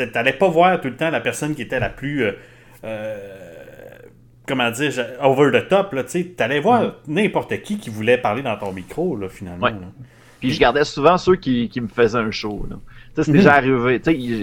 [0.07, 2.25] t'allais pas voir tout le temps la personne qui était la plus.
[2.25, 2.33] euh,
[2.85, 3.17] euh,
[4.47, 6.25] comment dire, over the top, là, tu sais.
[6.37, 9.67] T'allais voir n'importe qui qui voulait parler dans ton micro, là, finalement.
[9.67, 9.73] Ouais.
[9.73, 9.87] là.
[10.41, 12.67] Puis je gardais souvent ceux qui, qui me faisaient un show.
[12.71, 12.77] Là.
[13.15, 13.37] Tu sais, c'est Mhm.
[13.37, 14.01] déjà arrivé.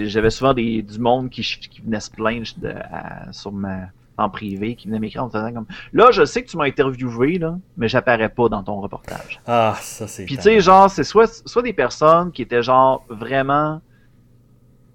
[0.08, 3.80] J'avais souvent des, du monde qui, qui venait se plaindre de, à- sur ma,
[4.16, 7.38] en privé, qui venait m'écrire en faisant comme Là, je sais que tu m'as interviewé,
[7.38, 9.40] là, mais j'apparais pas dans ton reportage.
[9.46, 10.24] Ah, ça, c'est.
[10.24, 13.80] Puis tu sais, genre, c'est soit, soit des personnes qui étaient genre vraiment.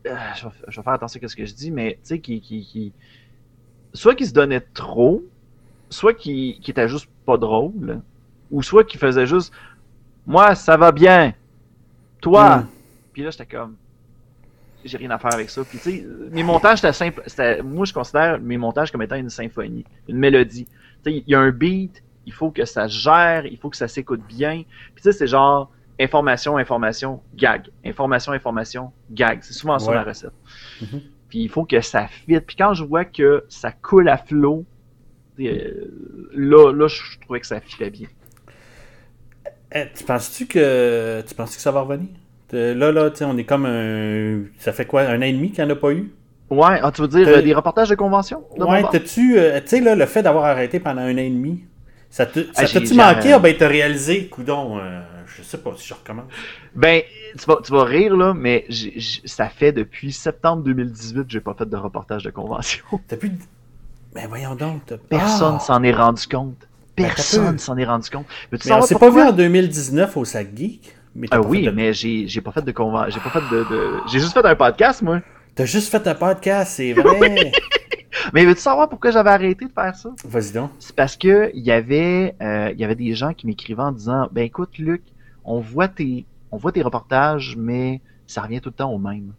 [0.05, 2.19] Euh, je, vais, je vais faire attention à ce que je dis, mais tu sais,
[2.19, 2.93] qui, qui, qui.
[3.93, 5.23] Soit qui se donnaient trop,
[5.89, 8.01] soit qui, qui étaient juste pas drôles,
[8.51, 9.53] ou soit qui faisaient juste
[10.25, 11.33] Moi, ça va bien.
[12.21, 12.57] Toi.
[12.57, 12.67] Mm.
[13.13, 13.75] Puis là, j'étais comme.
[14.83, 15.63] J'ai rien à faire avec ça.
[15.63, 17.23] Puis tu sais, mes montages, c'était simple.
[17.63, 20.65] Moi, je considère mes montages comme étant une symphonie, une mélodie.
[20.65, 20.71] Tu
[21.11, 23.87] sais, il y a un beat, il faut que ça gère, il faut que ça
[23.87, 24.63] s'écoute bien.
[24.93, 25.71] Puis tu sais, c'est genre
[26.03, 27.69] information, information, gag.
[27.85, 29.39] Information, information, gag.
[29.41, 29.95] C'est souvent ça Ouais.
[29.95, 30.31] la recette.
[30.81, 31.01] Mhm.
[31.29, 32.39] Puis il faut que ça fit.
[32.41, 34.65] Puis quand je vois que ça coule à flot,
[35.39, 35.87] euh,
[36.35, 38.07] là, là, je trouvais que ça fitait bien.
[39.75, 41.21] Eh, tu penses-tu que.
[41.27, 42.09] Tu penses que ça va revenir?
[42.53, 44.43] Euh, Là, là, on est comme un.
[44.59, 46.11] Ça fait quoi, un an et demi qu'il n'y en a pas eu?
[46.51, 48.43] Ouais, ah, tu veux dire euh, des reportages de convention?
[48.57, 49.39] Ouais, t'as-tu.
[49.39, 51.63] euh, tu sais, là, le fait d'avoir arrêté pendant un an et demi,
[52.11, 53.33] ça j'ai- t'a-tu j'ai- manqué?
[53.33, 56.25] Ah, ben, t'as réalisé, coudon, euh, je sais pas si je recommence.
[56.75, 57.01] Ben,
[57.37, 58.65] tu vas, tu vas rire, là, mais
[59.25, 62.83] ça fait depuis septembre 2018 que j'ai pas fait de reportage de convention.
[63.07, 63.29] T'as plus.
[63.29, 63.37] de-
[64.13, 64.83] Ben, voyons donc.
[65.09, 65.59] Personne Ah!
[65.59, 66.67] s'en est rendu compte.
[66.97, 68.25] Ben, Personne s'en est rendu compte.
[68.51, 70.95] Mais on savoir s'est pas vu en 2019 au Sac Geek.
[71.15, 73.09] Mais Ah oui, de- mais j'ai pas fait de convention.
[73.11, 73.63] J'ai pas fait de.
[73.63, 75.21] de- J'ai juste fait un podcast, moi.
[75.55, 77.51] T'as juste fait un podcast, c'est vrai.
[78.33, 80.09] Mais veux-tu savoir pourquoi j'avais arrêté de faire ça?
[80.25, 80.71] Vas-y donc.
[80.79, 83.91] C'est parce que il y avait euh, il y avait des gens qui m'écrivaient en
[83.91, 85.01] disant Ben écoute, Luc,
[85.45, 89.33] on voit tes on voit tes reportages, mais ça revient tout le temps au même.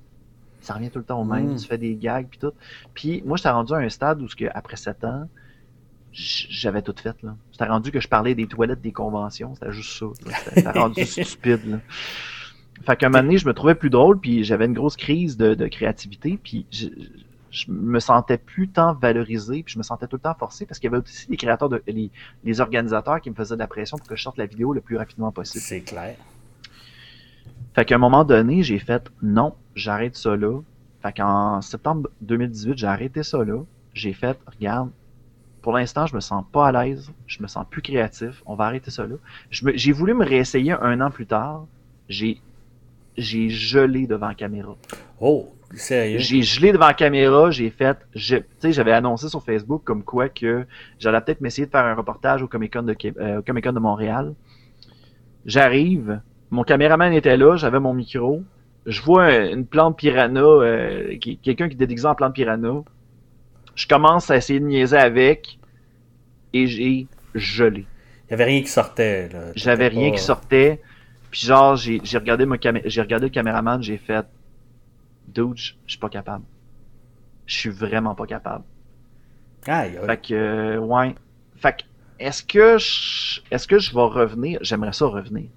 [0.61, 1.57] Ça revient tout le temps au même, Mm.
[1.57, 2.53] tu fais des gags puis tout.
[2.93, 5.29] Puis moi, j'étais rendu à un stade où que, après 7 ans,
[6.13, 7.37] j'avais tout fait là.
[7.53, 10.07] J'étais rendu que je parlais des toilettes des conventions, c'était juste ça.
[10.19, 11.79] C'était c'était rendu stupide là.
[12.85, 15.37] Fait qu'à un moment donné, je me trouvais plus drôle, puis j'avais une grosse crise
[15.37, 16.89] de, de créativité, puis je,
[17.55, 20.81] je me sentais plus tant valorisé, puis je me sentais tout le temps forcé, parce
[20.81, 22.11] qu'il y avait aussi les créateurs, de, les,
[22.43, 24.81] les organisateurs qui me faisaient de la pression pour que je sorte la vidéo le
[24.81, 25.63] plus rapidement possible.
[25.63, 26.17] C'est clair.
[27.75, 30.61] Fait qu'à un moment donné, j'ai fait non, j'arrête ça là.
[31.01, 33.63] Fait qu'en septembre 2018, j'ai arrêté ça là.
[33.93, 34.91] J'ai fait, regarde,
[35.63, 38.65] pour l'instant, je me sens pas à l'aise, je me sens plus créatif, on va
[38.65, 39.15] arrêter ça là.
[39.51, 41.67] J'ai voulu me réessayer un an plus tard.
[42.09, 42.41] J'ai
[43.17, 44.77] j'ai gelé devant la caméra.
[45.21, 46.19] Oh, sérieux.
[46.19, 50.03] J'ai gelé devant la caméra, j'ai fait, je- tu sais, j'avais annoncé sur Facebook comme
[50.05, 50.67] quoi que
[50.99, 53.79] j'allais peut-être m'essayer de faire un reportage au Comic Con de, euh, au Comic-Con de
[53.81, 54.35] Montréal.
[55.47, 58.43] J'arrive, mon caméraman était là, j'avais mon micro,
[58.87, 62.83] je vois un- une plante piranha, euh, quelqu'un qui est déguisé en plante piranha.
[63.75, 65.59] Je commence à essayer de niaiser avec
[66.53, 67.87] et j'ai gelé.
[68.29, 69.29] Il y avait rien qui sortait.
[69.29, 69.41] là.
[69.55, 70.81] J'avais rien pas- qui sortait.
[71.31, 74.25] Puis genre, j'ai regardé, mon j'ai regardé le caméraman, j'ai fait
[75.29, 76.45] Dude, je suis pas capable.
[77.47, 78.65] Je suis vraiment pas capable.
[79.67, 80.07] Aïe, aïe.
[80.07, 81.15] Fait que, euh, ouais.
[81.57, 81.83] Fait que,
[82.19, 84.59] est-ce que je, est-ce que je vais revenir?
[84.63, 85.49] J'aimerais ça revenir.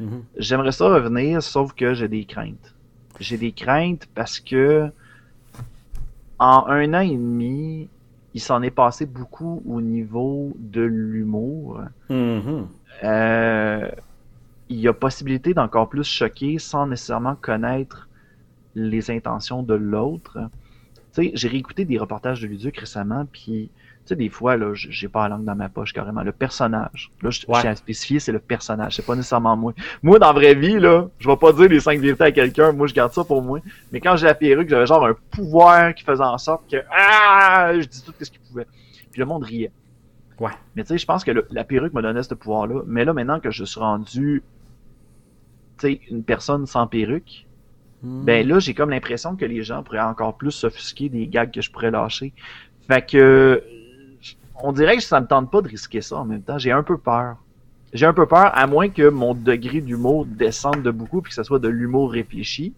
[0.00, 0.24] Mhm.
[0.38, 2.74] J'aimerais ça revenir, sauf que j'ai des craintes.
[3.18, 4.90] J'ai des craintes parce que
[6.38, 7.88] en un an et demi,
[8.34, 11.80] il s'en est passé beaucoup au niveau de l'humour.
[12.10, 12.68] Mhm.
[13.04, 13.90] Euh,
[14.68, 18.05] il y a possibilité d'encore plus choquer sans nécessairement connaître
[18.76, 20.38] les intentions de l'autre.
[21.14, 23.70] Tu sais, j'ai réécouté des reportages de Luduc récemment, puis
[24.04, 26.22] tu sais, des fois, là, j'ai pas la langue dans ma poche carrément.
[26.22, 27.60] Le personnage, là, je je Ouais.
[27.62, 29.72] tiens à spécifier, c'est le personnage, c'est pas nécessairement moi.
[30.02, 32.70] Moi, dans la vraie vie, là, je vais pas dire les cinq vérités à quelqu'un,
[32.70, 33.58] moi, je garde ça pour moi.
[33.90, 37.72] Mais quand j'ai la perruque, j'avais genre un pouvoir qui faisait en sorte que, ah,
[37.74, 38.66] je dis tout ce qu'il pouvait.
[39.10, 39.72] Puis le monde riait.
[40.38, 40.52] Ouais.
[40.76, 42.82] Mais tu sais, je pense que le- la perruque me donnait ce pouvoir-là.
[42.86, 44.42] Mais là, maintenant que je suis rendu,
[45.78, 47.45] tu sais, une personne sans perruque,
[48.24, 51.60] Ben là, j'ai comme l'impression que les gens pourraient encore plus s'offusquer des gags que
[51.60, 52.32] je pourrais lâcher.
[52.86, 53.62] Fait que,
[54.62, 56.58] on dirait que ça me tente pas de risquer ça en même temps.
[56.58, 57.36] J'ai un peu peur.
[57.92, 61.34] J'ai un peu peur, à moins que mon degré d'humour descende de beaucoup puis que
[61.34, 62.74] ce soit de l'humour réfléchi.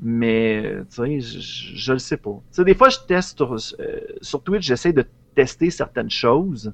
[0.00, 2.30] Mais, tu sais, je, le sais pas.
[2.30, 6.72] Tu sais, des fois, je teste sur, euh, sur Twitch, j'essaie de tester certaines choses.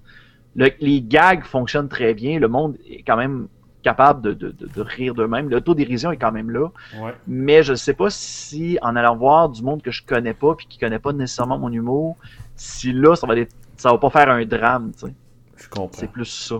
[0.54, 2.38] Le- les gags fonctionnent très bien.
[2.38, 3.48] Le monde est quand même
[3.90, 5.48] capable de, de, de, de rire d'eux-mêmes.
[5.48, 6.66] L'autodérision est quand même là.
[7.00, 7.14] Ouais.
[7.26, 10.54] Mais je ne sais pas si, en allant voir du monde que je connais pas
[10.56, 12.16] puis qui connaît pas nécessairement mon humour,
[12.56, 15.14] si là, ça va, être- ça va pas faire un drame, tu sais.
[15.56, 15.98] Je comprends.
[15.98, 16.56] C'est plus ça.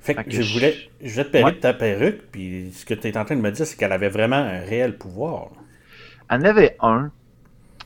[0.00, 1.52] Fait que Fait que je je- voulais, je voulais te parler Ouais.
[1.52, 3.92] de ta perruque, puis ce que tu es en train de me dire, c'est qu'elle
[3.92, 5.48] avait vraiment un réel pouvoir.
[6.30, 7.10] Elle en avait un.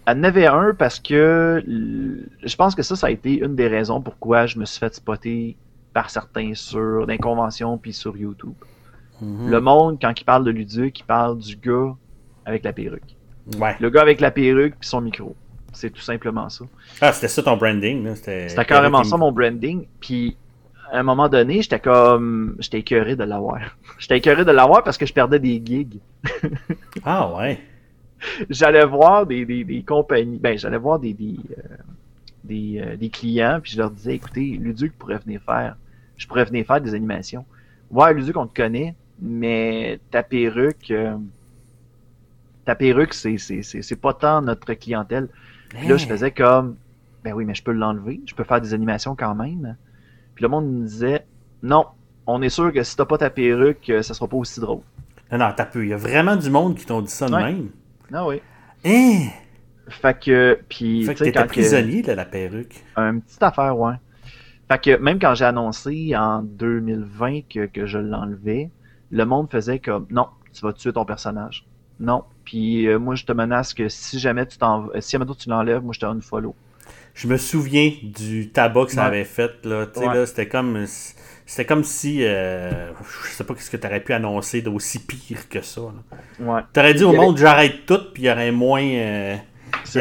[0.06, 3.68] Elle en avait un parce que je pense que ça, ça a été une des
[3.68, 5.56] raisons pourquoi je me suis fait spotter
[5.92, 8.54] par certains sur des conventions puis sur YouTube.
[9.20, 9.50] Mhm.
[9.50, 11.94] Le monde, quand il parle de Luduc, il parle du gars
[12.44, 13.16] avec la perruque.
[13.58, 13.76] Ouais.
[13.80, 15.34] Le gars avec la perruque puis son micro.
[15.72, 16.64] C'est tout simplement ça.
[17.00, 19.86] Ah, c'était ça ton branding, C'était carrément ça mon branding.
[20.00, 20.36] Puis
[20.92, 22.56] à un moment donné, j'étais comme.
[22.58, 23.60] J'étais écœuré de l'avoir.
[23.98, 25.98] J'étais écœuré de l'avoir parce que je perdais des gigs.
[27.04, 27.58] Ah, ouais.
[28.50, 30.38] J'allais voir des, des, des compagnies.
[30.38, 31.76] Ben, j'allais voir des, des, euh,
[32.44, 35.76] des, euh, des clients, puis je leur disais écoutez, Luduc pourrait venir faire.
[36.16, 37.44] Je pourrais venir faire des animations.
[37.90, 40.90] Ouais, Luduc, on te connaît, mais ta perruque.
[40.90, 41.16] euh,
[42.64, 45.28] ta perruque, c'est, c'est, c'est, c'est pas tant notre clientèle.
[45.70, 46.76] Puis là, je faisais comme,
[47.24, 49.76] ben oui, mais je peux l'enlever, je peux faire des animations quand même.
[50.34, 51.24] Puis le monde me disait,
[51.62, 51.86] non,
[52.26, 54.80] on est sûr que si t'as pas ta perruque, euh, ça sera pas aussi drôle.
[55.30, 55.84] Non, non, t'as peu.
[55.84, 57.42] Il y a vraiment du monde qui t'ont dit ça de Ouais.
[57.52, 57.68] même.
[58.12, 58.40] Ah oui.
[58.84, 59.28] Hein?
[59.88, 62.74] Fait que, puis, Fait tu que sais, t'étais quand que, prisonnier de la perruque.
[62.96, 63.94] un petite affaire, ouais.
[64.70, 68.70] Fait que même quand j'ai annoncé en 2020 que, que je l'enlevais,
[69.10, 71.66] le monde faisait comme, non, tu vas tuer ton personnage.
[72.00, 75.48] Non, Puis euh, moi, je te menace que si jamais tu t'en, si jamais tu
[75.48, 76.54] l'enlèves, moi, je te donne une follow.
[77.14, 79.06] Je me souviens du tabac que ça Ouais.
[79.08, 79.64] avait fait.
[79.64, 80.14] Là, Tu sais, Ouais.
[80.14, 80.84] là, c'était comme.
[81.44, 82.24] C'était comme si.
[82.24, 82.92] euh,
[83.24, 85.82] je sais pas ce que tu aurais pu annoncer d'aussi pire que ça.
[85.82, 86.44] là.
[86.54, 86.62] Ouais.
[86.72, 88.82] T'aurais dit au avait- monde j'arrête tout, puis il y aurait moins.
[88.82, 89.36] euh,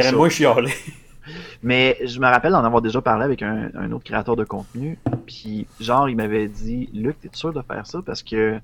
[0.04, 0.12] ça.
[0.14, 0.72] moins chialé.
[1.64, 4.98] Mais je me rappelle d'en avoir déjà parlé avec un, un autre créateur de contenu.
[5.28, 8.00] Puis, genre, il m'avait dit Luc, t'es sûr de faire ça?
[8.06, 8.60] Parce que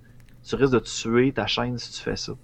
[0.48, 2.32] tu risques de tuer ta chaîne si tu fais ça.
[2.34, 2.38] Tu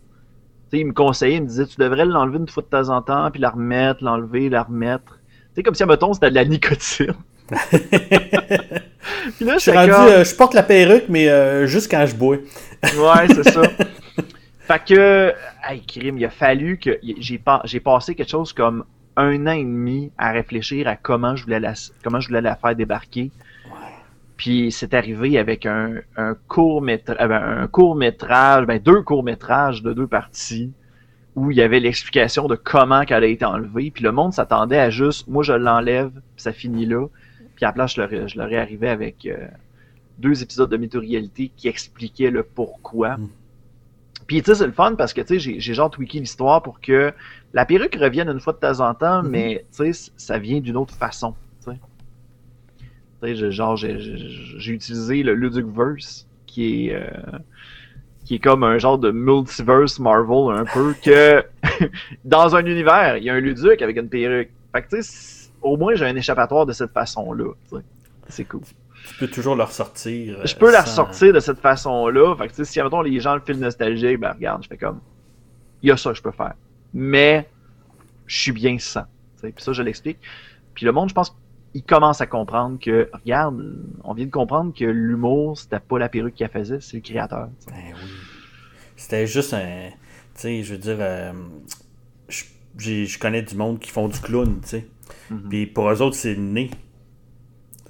[0.78, 3.02] sais, il me conseillait, il me disait Tu devrais l'enlever une fois de temps en
[3.02, 5.19] temps, puis la remettre, l'enlever, la remettre.
[5.50, 7.13] Tu sais, comme si, mettons, c'était de la nicotine.
[7.72, 9.89] puis là, Je suis rendu.
[9.91, 12.38] comme- euh, je porte la perruque, mais euh, juste quand je bois.
[12.84, 13.62] Ouais, c'est ça.
[14.67, 15.34] fait que,
[15.67, 19.52] hey, crime, il a fallu que j'ai pas, j'ai passé quelque chose comme un an
[19.52, 21.73] et demi à réfléchir à comment je voulais la,
[22.04, 23.32] comment je voulais la faire débarquer.
[24.38, 29.84] Puis c'est arrivé avec un, un court métrage, un court métrage, ben deux courts métrages
[29.84, 30.71] de deux parties
[31.36, 33.91] où il y avait l'explication de comment qu'elle a été enlevée.
[33.91, 37.08] Puis le monde s'attendait à juste, moi je l'enlève, puis ça finit là.
[37.56, 39.47] Puis à la place, je leur, ai- je leur ai arrivé avec euh,
[40.17, 43.17] deux épisodes de Mytho-Réalité qui expliquaient le pourquoi.
[43.17, 43.30] Mm.
[44.28, 46.80] Puis tu sais, c'est le fun parce que tu sais, j'ai- genre tweaké l'histoire pour
[46.82, 47.14] que
[47.54, 49.30] la perruque revienne une fois de temps en temps, Mhm.
[49.30, 51.34] mais tu sais, ça vient d'une autre façon.
[51.66, 53.98] Tu sais, genre, j'ai-
[54.74, 56.96] utilisé le Ludicverse qui est.
[56.96, 57.40] euh,
[58.26, 61.44] qui est comme un genre de multiverse Marvel un peu que
[62.24, 64.50] dans un univers, il y a un Luduc avec une perruque.
[64.74, 67.52] Fait que tu sais, au moins j'ai un échappatoire de cette façon-là.
[67.70, 67.84] tu sais.
[68.30, 68.62] C'est cool.
[69.10, 70.39] Tu peux toujours le ressortir.
[70.39, 72.36] euh, Je peux la sans- ressortir de cette façon-là.
[72.38, 74.78] Fait que, tu sais, si, admettons, les gens le filent nostalgique, ben, regarde, je fais
[74.78, 75.00] comme,
[75.82, 76.54] il y a ça que je peux faire.
[76.94, 77.50] Mais,
[78.26, 79.04] je suis bien sans.
[79.42, 80.20] Puis ça, je l'explique.
[80.74, 81.36] Puis le monde, je pense,
[81.74, 83.62] il commence à comprendre que, regarde,
[84.06, 87.02] on vient de comprendre que l'humour, c'était pas la perruque qui la faisait, c'est le
[87.02, 87.50] créateur.
[87.68, 88.10] Ben oui.
[88.96, 89.89] C'était juste un.
[89.89, 90.98] Tu sais, je veux dire.
[91.00, 91.34] euh,
[92.30, 92.44] je,
[92.78, 94.88] j'ai- je connais du monde qui font du clown, tu sais.
[95.30, 95.50] Mhm.
[95.50, 96.70] Puis pour eux autres, c'est le nez.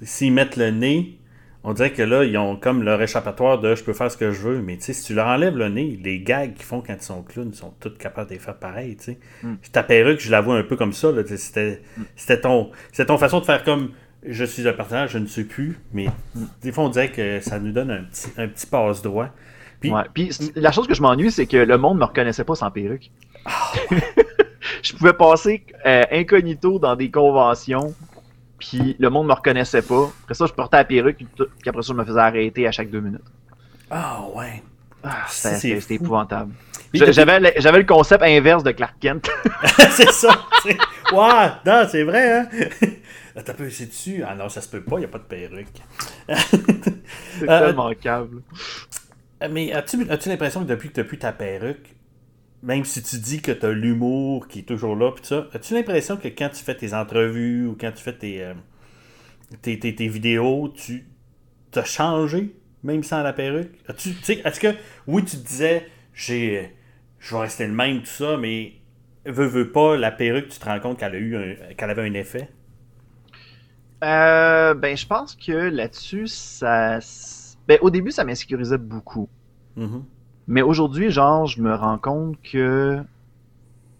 [0.02, 1.18] S'ils mettent le nez,
[1.62, 4.32] on dirait que là, ils ont comme leur échappatoire de je peux faire ce que
[4.32, 4.60] je veux.
[4.60, 7.02] Mais tu sais, si tu leur enlèves le nez, les gags qu'ils font quand ils
[7.02, 9.18] sont clowns, ils sont tous capables de les faire pareil, tu sais.
[9.42, 9.54] Mm.
[9.72, 11.80] Ta perruque, je la vois un peu comme ça, C'était,
[12.16, 13.90] c'était ton, c'était ton façon de faire comme
[14.26, 15.78] je suis un personnage, je ne sais plus.
[15.92, 16.06] Mais
[16.62, 19.30] des fois, on dirait que ça nous donne un petit, un petit passe-droit.
[19.80, 20.02] Puis, Ouais.
[20.14, 22.70] Puis c- la chose que je m'ennuie, c'est que le monde me reconnaissait pas sans
[22.70, 23.10] perruque.
[24.82, 27.94] je pouvais passer euh, incognito dans des conventions,
[28.68, 30.10] puis le monde me reconnaissait pas.
[30.22, 32.90] Après ça, je portais la perruque, puis après ça, je me faisais arrêter à chaque
[32.90, 33.22] deux minutes.
[33.90, 34.62] Ah ouais.
[35.02, 36.52] Ah, Ça, c'était épouvantable.
[36.94, 39.30] J'avais le, j'avais le concept inverse de Clark Kent.
[39.90, 40.46] c'est ça.
[41.12, 42.48] Ouais, non, c'est vrai, hein.
[43.36, 44.22] Un peu, c'est dessus.
[44.26, 45.66] Ah non, ça se peut pas, il n'y a pas de perruque.
[46.28, 48.42] C'est Euh, tellement câble.
[49.42, 51.93] Euh, Mais as-tu as l'impression que depuis que tu n'as plus ta perruque,
[52.64, 55.48] même si tu dis que tu as l'humour qui est toujours là, pis tout ça,
[55.54, 58.54] as-tu l'impression que quand tu fais tes entrevues ou quand tu fais tes, euh,
[59.62, 61.06] tes, tes- tes vidéos, tu
[61.74, 63.72] as changé, même sans la perruque?
[63.88, 64.74] As-tu, est-ce que,
[65.06, 66.74] oui, tu te disais, j'ai,
[67.20, 68.74] je vais rester le même, tout ça, mais
[69.26, 72.08] veux, veux pas, la perruque, tu te rends compte qu'elle a eu un- qu'elle avait
[72.08, 72.50] un effet?
[74.02, 76.98] Euh, ben, je pense que là-dessus, ça.
[77.66, 79.30] Ben, au début, ça m'insécurisait beaucoup.
[79.76, 80.13] Mhm.
[80.46, 82.98] Mais aujourd'hui, genre, je me rends compte que.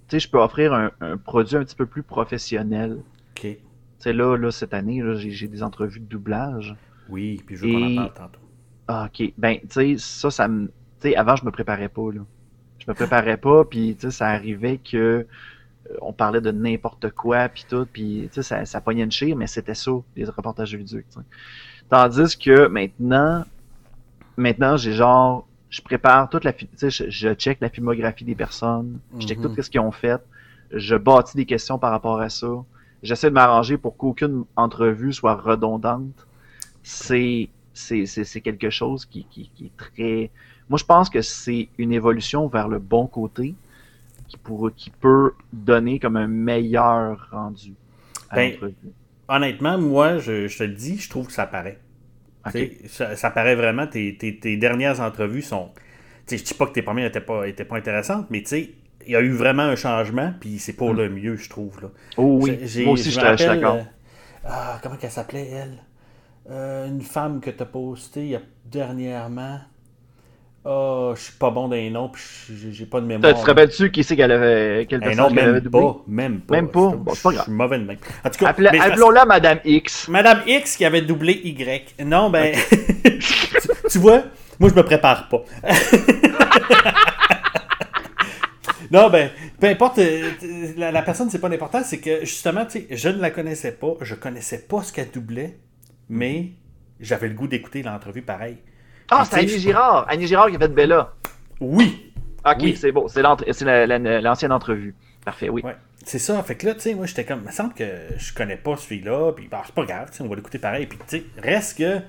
[0.09, 2.98] Tu sais, je peux offrir un, un produit un petit peu plus professionnel.
[3.37, 3.42] Ok.
[3.42, 3.59] Tu
[3.98, 6.76] sais, là, là, cette année, là, j'ai j'ai des entrevues de doublage.
[7.09, 8.40] Oui, puis je veux qu'on en parle tantôt.
[8.88, 9.33] Ah, ok.
[9.38, 10.66] Ben, tu sais, ça, ça me.
[11.00, 12.20] Tu sais, avant, je me préparais pas, là.
[12.78, 14.96] Je me préparais pas, puis, tu sais, ça arrivait que.
[14.96, 15.26] euh,
[16.02, 19.37] On parlait de n'importe quoi, puis tout, puis, tu sais, ça, ça pognait une chire,
[19.37, 21.00] mais c'était ça, les reportages vidéo.
[21.88, 23.44] Tandis que maintenant,
[24.37, 25.46] maintenant, j'ai genre.
[25.74, 26.52] Je prépare toute la.
[26.52, 29.44] fi- Tu sais, je, je check la filmographie des personnes, je check Mhm.
[29.54, 30.20] tout ce qu'ils ont fait,
[30.70, 32.52] je bâtis des questions par rapport à ça.
[33.02, 36.18] J'essaie de m'arranger pour qu'aucune entrevue soit redondante.
[36.82, 40.30] C'est c'est c'est- c'est quelque chose qui, qui, qui est très.
[40.68, 43.54] Moi, je pense que c'est une évolution vers le bon côté
[44.28, 47.74] qui, pour, qui peut donner comme un meilleur rendu
[48.30, 48.92] à Ben, l'entrevue.
[49.28, 51.78] Honnêtement, moi, je, je te le dis, je trouve que ça paraît.
[52.88, 55.70] Ça, ça paraît vraiment, tes, tes- tes dernières entrevues sont.
[56.26, 58.57] tu sais, Je dis pas que tes premières n'étaient pas, étaient pas intéressantes, mais tu
[59.07, 60.96] il y a eu vraiment un changement, puis c'est pour Mm.
[60.96, 61.80] le mieux, je trouve.
[61.83, 61.88] Là.
[62.16, 63.74] Oh oui, moi aussi, je suis d'accord.
[63.74, 63.83] euh,
[64.44, 65.78] ah, comment qu'elle s'appelait, elle?
[66.50, 69.61] Euh, Une femme que tu as postée dernièrement.
[70.66, 72.22] Ah, je suis pas bon dans les noms, puis
[72.72, 73.34] j'ai- pas de mémoire.
[73.34, 75.70] Tu te rappelles-tu qui c'est qu'elle avait, quel Eh non, même doublé?
[75.82, 76.55] pas, même pas.
[76.57, 76.91] Même pas?
[76.93, 77.45] Je- Bon, c'est pas je grave.
[77.45, 77.99] suis mauvais de même.
[78.24, 80.09] En tout cas, Appelons-la Madame X.
[80.09, 81.95] Madame X qui avait doublé Y.
[82.07, 82.55] Non, ben.
[83.05, 83.20] tu,
[83.91, 84.22] tu vois,
[84.59, 85.45] moi je me prépare pas.
[88.91, 89.30] non, ben,
[89.61, 90.30] peu importe, euh,
[90.78, 93.72] la, la personne, c'est pas l'important, c'est que justement, tu sais, je ne la connaissais
[93.72, 95.59] pas, je connaissais pas ce qu'elle doublait,
[96.09, 96.53] mais
[97.01, 98.57] j'avais le goût d'écouter l'entrevue pareil.
[99.11, 100.07] Ah, c'est Annie je- Girard.
[100.09, 101.12] Annie Girard qui a fait Bella.
[101.61, 102.12] Oui,
[102.46, 102.76] Ok, Oui.
[102.76, 103.09] c'est bon.
[103.09, 104.94] C'est l'ancienne entrevue.
[105.24, 105.62] Parfait, oui.
[105.62, 106.42] Ouais, c'est ça.
[106.42, 107.84] Fait que là, tu sais, moi, j'étais comme, il me semble que
[108.18, 110.86] je connais pas celui-là, puis bah, c'est pas grave, tu sais, on va l'écouter pareil.
[110.86, 112.00] Puis, tu sais, reste que,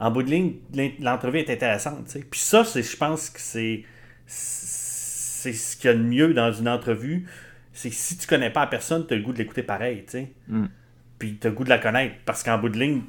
[0.00, 0.54] en bout de ligne,
[1.00, 2.20] l'entrevue est intéressante, tu sais.
[2.20, 3.84] Puis ça, c'est, je pense que c'est,
[4.26, 7.26] c'est ce qu'il y a de mieux dans une entrevue,
[7.74, 10.04] c'est que si tu connais pas la personne, tu as le goût de l'écouter pareil,
[10.06, 10.32] tu sais.
[10.48, 10.66] Mm.
[11.18, 13.02] Puis tu as le goût de la connaître, parce qu'en bout de ligne,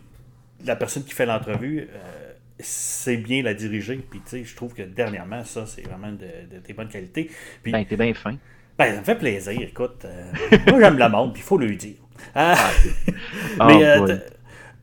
[0.65, 2.26] la personne qui fait l'entrevue, euh,
[2.60, 3.97] c'est bien la diriger.
[3.97, 7.30] Puis, tu sais, je trouve que dernièrement, ça, c'est vraiment de, de, des bonnes qualités.
[7.64, 8.38] Puis, Ben, t'es bien fin.
[8.78, 10.05] ben, ça me fait plaisir, écoute.
[10.05, 10.34] euh,
[10.68, 11.95] moi, j'aime le monde, puis il faut le dire.
[12.36, 12.72] Ah,
[13.60, 14.18] Oh, mais euh, boy.
[14.18, 14.22] t'as-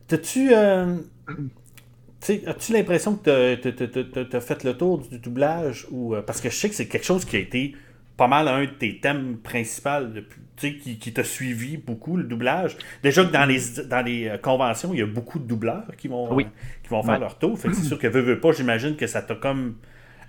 [0.09, 0.55] t'as-tu.
[0.55, 0.99] euh,
[2.21, 3.55] tu as-tu l'impression que
[4.25, 7.05] t'as fait le tour du doublage ou euh, parce que je sais que c'est quelque
[7.05, 7.75] chose qui a été
[8.17, 12.77] pas mal un de tes thèmes principaux depuis, qui, qui t'a suivi beaucoup le doublage.
[13.03, 16.09] Déjà que dans les dans les euh, conventions, il y a beaucoup de doubleurs qui
[16.09, 16.45] vont Oui.
[16.45, 16.49] euh,
[16.83, 17.21] qui vont faire Ouais.
[17.21, 17.59] leur tour.
[17.59, 19.77] Fait que c'est sûr que veux, veux pas, j'imagine que ça t'a comme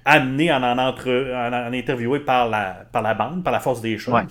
[0.04, 3.98] amené à en, entre, en interviewer par la, par la bande, par la force des
[3.98, 4.14] choses.
[4.14, 4.28] Ouais.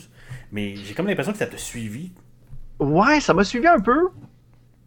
[0.52, 2.12] Mais j'ai comme l'impression que ça t'a suivi.
[2.80, 4.08] Ouais, ça m'a suivi un peu.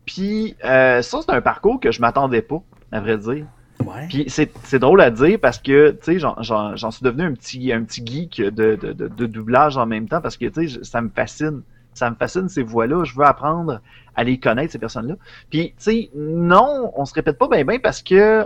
[0.06, 2.62] Puis, euh, ça, c'est un parcours que je m'attendais pas,
[2.92, 3.46] à vrai dire.
[3.86, 4.08] Ouais.
[4.10, 7.24] Puis, c'est c'est drôle à dire parce que, tu sais, j'en- j'en j'en suis devenu
[7.24, 10.46] un petit, un petit geek de, de, de, de doublage en même temps parce que,
[10.46, 11.62] tu sais, ça me fascine.
[11.94, 13.04] Ça me fascine ces voix-là.
[13.06, 13.82] Je veux apprendre
[14.16, 15.16] à les connaître, ces personnes-là.
[15.50, 18.46] Puis, tu sais, non, on se répète pas bien, bien parce que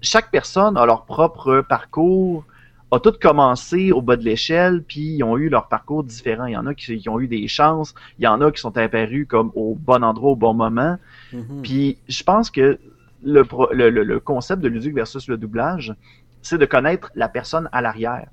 [0.00, 2.44] chaque personne a leur propre parcours,
[2.90, 6.44] a tout commencé au bas de l'échelle, puis ils ont eu leur parcours différent.
[6.46, 8.60] Il y en a qui, qui ont eu des chances, il y en a qui
[8.60, 10.96] sont apparus comme au bon endroit, au bon moment.
[11.32, 11.62] Mhm.
[11.62, 12.78] Puis je pense que
[13.24, 15.94] le, le, le- concept de Luduc versus le doublage,
[16.42, 18.28] c'est de connaître la personne à l'arrière.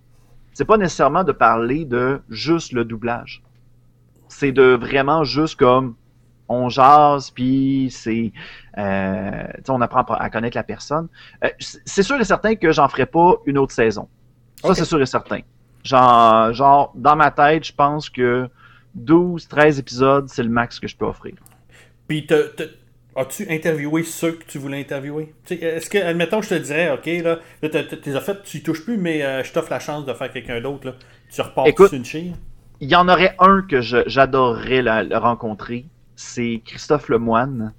[0.54, 3.44] C'est pas nécessairement de parler de juste le doublage.
[4.28, 5.96] C'est de vraiment juste comme
[6.48, 8.34] on jase, puis c'est
[8.78, 11.08] euh, tu sais, on apprend à connaître la personne.
[11.44, 14.08] Euh, c'est sûr et certain que j'en ferai pas une autre saison.
[14.64, 15.40] Ça, c'est sûr et certain.
[15.84, 18.50] Genre, genre, dans ma tête, je pense que
[18.96, 21.36] 12, 13 épisodes, c'est le max que je peux offrir.
[22.08, 22.28] Puis,
[23.16, 25.34] as-tu interviewé ceux que tu voulais interviewer?
[25.46, 28.64] Tu Est-ce que, admettons, je te dirais, OK, là, là t'es as fait, tu y
[28.64, 30.94] touches plus, mais euh, je t'offre la chance de faire quelqu'un d'autre, là.
[31.32, 32.34] Tu repars Écoute, sur une chire?
[32.82, 35.86] Il y en aurait un que j'adorerais le rencontrer.
[36.16, 37.74] C'est Christophe Lemoine.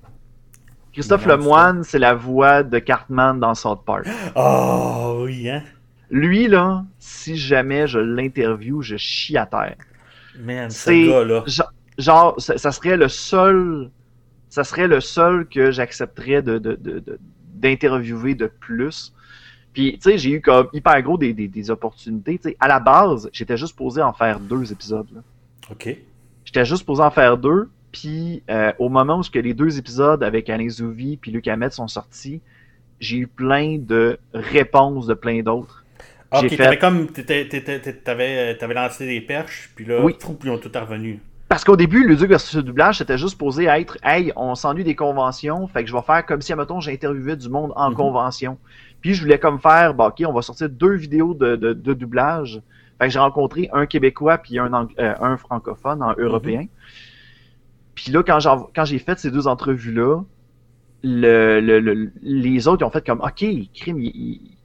[0.92, 4.06] Christophe Lemoine, c'est la voix de Cartman dans South Park.
[4.34, 5.62] Oh, oui, hein?
[6.10, 9.76] Lui, là, si jamais je l'interview, je chie à terre.
[10.38, 11.44] Man, ce C'est- gars-là.
[11.46, 13.90] Genre, genre, ça, ça serait le seul,
[14.50, 17.18] ça serait le seul que j'accepterais de, de, de- de-
[17.54, 19.14] d'interviewer de plus.
[19.72, 22.40] Puis, tu sais, j'ai eu comme hyper gros des, des, des opportunités.
[22.60, 25.06] À la base, j'étais juste posé en faire deux épisodes.
[25.14, 25.20] là.
[25.70, 25.96] OK.
[26.44, 27.70] J'étais juste posé en faire deux.
[27.92, 31.70] Puis, euh, au moment où que les deux épisodes avec Alain Zouvi puis Luc Hamet
[31.70, 32.40] sont sortis,
[32.98, 35.84] j'ai eu plein de réponses de plein d'autres.
[36.32, 37.08] J'ai Ok, fait- t'avais comme.
[37.08, 37.48] t'étais-
[38.04, 40.14] T'avais lancé des perches, puis là, Oui.
[40.44, 41.18] ils ont tout revenu.
[41.50, 44.54] Parce qu'au début, le Duc versus le doublage, c'était juste posé à être Hey, on
[44.54, 47.90] s'ennuie des conventions, fait que je vais faire comme si, admettons, j'interviewais du monde en
[47.90, 47.96] Mhm.
[47.96, 48.56] convention.
[49.00, 51.92] Puis je voulais comme faire, bah, ok, on va sortir deux vidéos de, de, de
[51.92, 52.62] doublage.
[52.98, 56.66] Fait que j'ai rencontré un Québécois puis un, euh, un francophone, un européen.
[57.96, 60.22] Puis là, quand j'ai, fait ces deux entrevues-là,
[61.02, 63.44] le, le- le- les autres ils ont fait comme, ok,
[63.74, 64.56] crime, ils,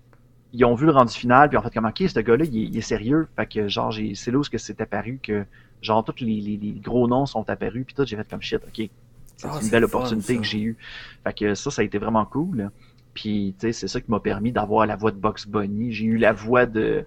[0.58, 2.68] ils- ont vu le rendu final, puis ont fait comme, ok, ce gars-là, il, est-
[2.68, 3.28] il est sérieux.
[3.36, 5.46] Fait que genre, c'est là où ce que c'est apparu que
[5.82, 8.62] genre tous les, les- les gros noms sont apparus puis tout j'ai fait comme shit
[8.66, 8.90] ok.
[9.38, 10.40] C'est Ah, une belle fun, opportunité ça.
[10.40, 10.78] que j'ai eue.
[11.24, 12.72] Fait que ça ça a été vraiment cool.
[13.14, 15.92] Puis tu sais c'est ça qui m'a permis d'avoir la voix de Box Bunny.
[15.94, 17.06] J'ai eu la voix de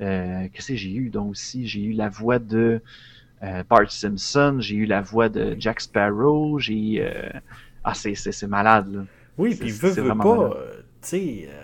[0.00, 1.66] euh, qu'est-ce que j'ai eu donc aussi?
[1.66, 2.80] J'ai eu la voix de
[3.42, 7.30] euh, Bart Simpson j'ai eu la voix de Jack Sparrow j'ai euh,
[7.84, 9.02] ah c'est malade là.
[9.36, 11.63] Oui, puis veut vraiment pas, euh, tu sais, euh,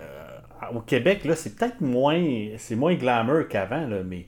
[0.75, 2.23] au Québec, là, c'est peut-être moins,
[2.57, 4.27] c'est moins glamour qu'avant, là, mais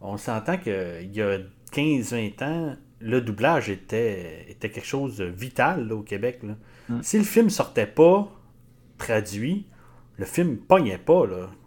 [0.00, 1.38] on s'entend qu'il y a
[1.72, 6.54] 15-20 ans, le doublage était, était quelque chose de vital, là, au Québec, là.
[6.88, 7.02] Mm.
[7.02, 8.28] Si le film sortait pas
[8.98, 9.66] traduit,
[10.18, 11.24] le film pognait pas.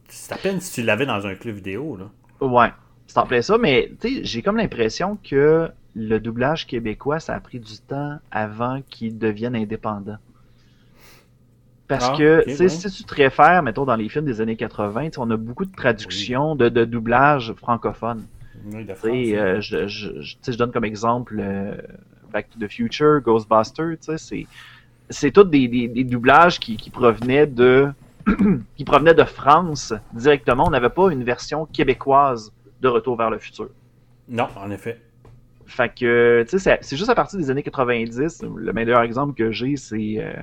[0.07, 2.09] C'est à peine si tu l'avais dans un club vidéo, là.
[2.39, 2.71] Ouais,
[3.07, 7.33] c'est en plein ça, mais tu sais, j'ai comme l'impression que le doublage québécois, ça
[7.33, 10.17] a pris du temps avant qu'il devienne indépendant.
[11.87, 12.69] Parce Ah, que, ok, tu sais, ouais.
[12.69, 15.37] si tu te réfères, mettons, dans les films des années 80, tu sais, on a
[15.37, 18.27] beaucoup de traductions de, de doublage francophone.
[18.65, 21.77] Oui, de Tu France, sais, euh, je, je, je- je donne comme exemple euh,
[22.31, 23.97] Back to the Future, Ghostbusters,
[25.09, 27.87] c'est tous des, des, des doublages qui, qui provenaient de
[28.75, 30.65] qui provenaient de France directement.
[30.67, 33.69] On n'avait pas une version québécoise de Retour vers le futur.
[34.27, 35.01] Non, en effet.
[35.65, 38.41] Fait que, tu sais, c'est- c'est juste à partir des années 90.
[38.41, 40.33] Le meilleur exemple que j'ai, c'est, euh,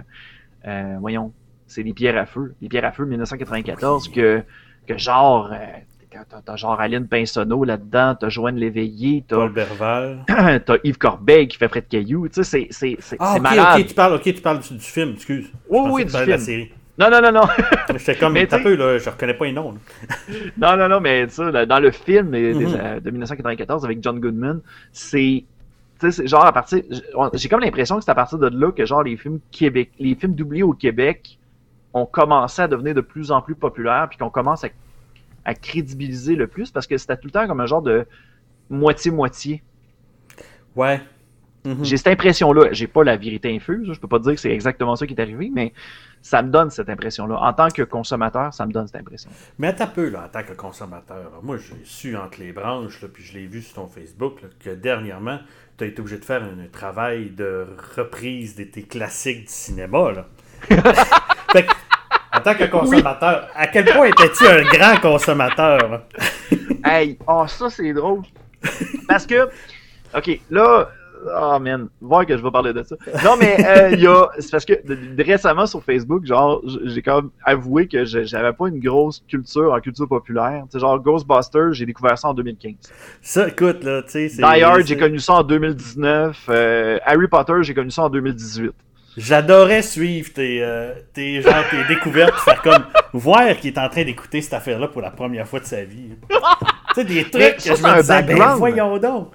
[0.66, 1.32] euh, voyons,
[1.66, 2.54] c'est les pierres à feu.
[2.60, 4.42] Les pierres à feu 1994, que,
[4.86, 5.56] que genre, euh,
[6.44, 10.18] t'as- genre Aline Pinsonneau là-dedans, t'as Joanne Léveillé, t'as Paul Berval.
[10.64, 12.28] t'as Yves Corbeil qui fait Fred Caillou.
[12.28, 13.80] Tu sais, c'est, c'est, c'est, Ah, malade.
[13.80, 15.50] ok, tu parles, ok, tu parles du, du film, excuse.
[15.68, 16.38] Oui, oui, tu du de la film.
[16.38, 16.72] série.
[16.96, 17.40] Non, non, non, non.
[17.96, 19.74] J'étais comme, Mais mais t'as t'sais- peu, là, je reconnais pas les noms.
[20.56, 22.76] Non, non, non, mais ça, là, dans le film des- Mhm.
[22.80, 24.60] euh, de 1994 avec John Goodman,
[24.92, 25.42] c'est.
[26.10, 26.82] Genre à partir.
[27.34, 30.14] J'ai comme l'impression que c'est à partir de là que genre les films Québec, les
[30.14, 31.38] films doublés au Québec
[31.92, 34.68] ont commencé à devenir de plus en plus populaires, puis qu'on commence à,
[35.44, 38.06] à crédibiliser le plus parce que c'était tout le temps comme un genre de
[38.70, 39.62] moitié-moitié.
[40.74, 41.00] Ouais.
[41.64, 41.84] Mhm.
[41.84, 42.68] J'ai cette impression-là.
[42.72, 43.90] J'ai pas la vérité infuse.
[43.92, 45.72] Je peux pas dire que c'est exactement ça qui est arrivé, mais
[46.20, 47.36] ça me donne cette impression-là.
[47.36, 49.30] En tant que consommateur, ça me donne cette impression.
[49.58, 51.16] Mais attends un peu, là, en tant que consommateur.
[51.16, 51.38] là.
[51.42, 54.48] Moi, j'ai su entre les branches, là, puis je l'ai vu sur ton Facebook, là,
[54.62, 55.38] que dernièrement,
[55.78, 60.12] tu as été obligé de faire un travail de reprise de tes classiques du cinéma.
[60.12, 60.26] Là.
[61.52, 61.72] fait que,
[62.34, 66.02] en tant que consommateur, à quel point étais-tu un grand consommateur?
[66.84, 68.22] Hey, oh, ça c'est drôle.
[69.08, 69.48] Parce que,
[70.14, 70.88] ok, là,
[71.26, 72.96] oh man, voir que je vais parler de ça.
[73.24, 76.60] Non, mais euh, il y a, c'est parce que de- de- récemment sur Facebook, genre,
[76.84, 80.62] j'ai comme avoué que j'avais pas une grosse culture en culture populaire.
[80.64, 82.74] Tu sais, genre Ghostbusters, j'ai découvert ça en 2015.
[83.22, 84.28] Ça, écoute, là, tu sais.
[84.28, 86.46] Die Hard, j'ai connu ça en 2019.
[86.48, 88.70] euh, Harry Potter, j'ai connu ça en 2018.
[89.16, 94.02] J'adorais suivre tes, euh, tes, genre, tes découvertes, faire comme voir qu'il est en train
[94.04, 96.08] d'écouter cette affaire-là pour la première fois de sa vie.
[96.28, 96.36] tu
[96.96, 99.30] sais, des trucs que je me disais, ben voyons donc.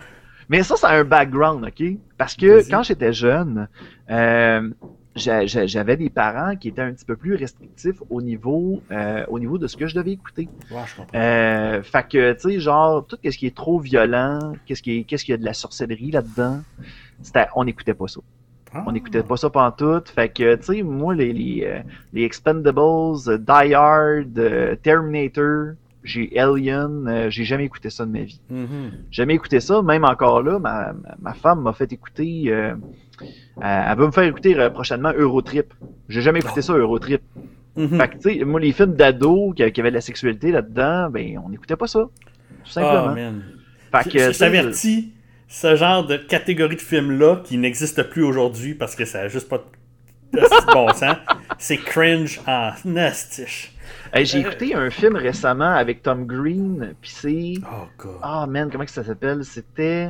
[0.49, 1.83] Mais ça, ça a un background, OK?
[2.17, 3.67] Parce que quand j'étais jeune,
[4.09, 4.69] euh,
[5.15, 9.23] j'a- j'a- j'avais des parents qui étaient un petit peu plus restrictifs au niveau, euh,
[9.27, 10.49] au niveau de ce que je devais écouter.
[10.71, 11.17] Ouais, je comprends.
[11.19, 15.03] Euh, fait que, tu sais, genre, tout ce qui est trop violent, qu'est-ce qui est,
[15.03, 16.61] qu'est-ce qu'il y a de la sorcellerie là-dedans,
[17.21, 18.19] c'était, on n'écoutait pas ça.
[18.73, 18.83] Ah.
[18.85, 20.09] On n'écoutait pas ça pantoute.
[20.09, 21.79] Fait que, tu sais, moi, les, les, euh,
[22.13, 25.73] les Expendables, Die Hard, euh, Terminator,
[26.09, 28.41] j'ai Alien, euh, j'ai jamais écouté ça de ma vie.
[28.49, 28.91] Mhm.
[29.11, 32.75] Jamais écouté ça, même encore là, ma, ma- femme m'a fait écouter, euh,
[33.61, 35.73] elle veut me faire écouter euh, prochainement Eurotrip.
[36.09, 37.21] J'ai jamais écouté ça, Eurotrip.
[37.75, 37.97] Mhm.
[37.99, 41.09] Fait que, tu sais, moi, les films d'ados qui, qui avaient de la sexualité là-dedans,
[41.09, 41.99] ben, on n'écoutait pas ça.
[42.63, 43.09] Tout simplement.
[43.09, 43.43] Ah, man.
[43.91, 44.33] fait Je, que,
[45.47, 49.49] ce genre de catégorie de film-là, qui n'existe plus aujourd'hui parce que ça n'a juste
[49.49, 49.63] pas de
[50.33, 51.17] de bon sens,
[51.57, 53.73] c'est cringe en nastiche.
[54.13, 57.53] Hey, j'ai écouté un film récemment avec Tom Green, puis c'est...
[57.63, 58.17] Oh, God.
[58.21, 59.43] Ah, man, comment que ça s'appelle?
[59.43, 60.09] C'était...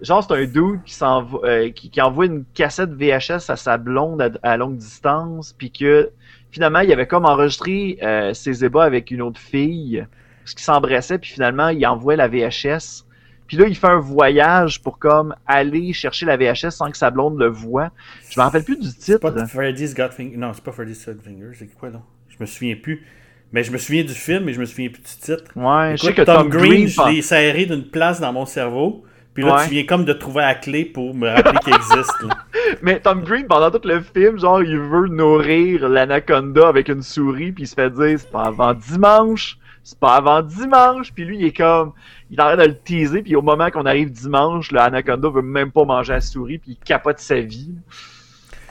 [0.00, 3.76] Genre, c'est un dude qui, s'envo- euh, qui, qui envoie une cassette VHS à sa
[3.76, 6.10] blonde à, à longue distance, puis que
[6.50, 10.06] finalement, il avait comme enregistré euh, ses ébats avec une autre fille,
[10.42, 13.04] parce qu'ils s'embrassaient, puis finalement, il envoie la VHS.
[13.46, 17.10] Puis là, il fait un voyage pour comme aller chercher la VHS sans que sa
[17.10, 17.90] blonde le voie.
[18.30, 19.18] Je me rappelle plus du C'est titre.
[19.30, 20.36] pas Freddy's Got Finger.
[20.36, 21.50] Non, c'est pas Freddy's Got Finger.
[21.58, 22.00] C'est quoi, non?
[22.28, 23.04] Je me souviens plus.
[23.52, 25.44] Mais je me souviens du film, mais je me souviens plus du titre.
[25.56, 29.04] Ouais, je sais Écoute, que Tom, Green, je l'ai serré d'une place dans mon cerveau.
[29.34, 29.64] Puis là, Ouais.
[29.64, 32.22] tu viens comme de trouver la clé pour me rappeler qu'il existe.
[32.22, 32.36] là.
[32.82, 37.52] Mais Tom Green, pendant tout le film, genre, il veut nourrir l'anaconda avec une souris,
[37.52, 41.38] puis il se fait dire, c'est pas avant dimanche, c'est pas avant dimanche, puis lui,
[41.38, 41.92] il est comme,
[42.30, 45.84] il arrête de le teaser, puis au moment qu'on arrive dimanche, l'anaconda veut même pas
[45.84, 47.70] manger la souris, puis il capote sa vie.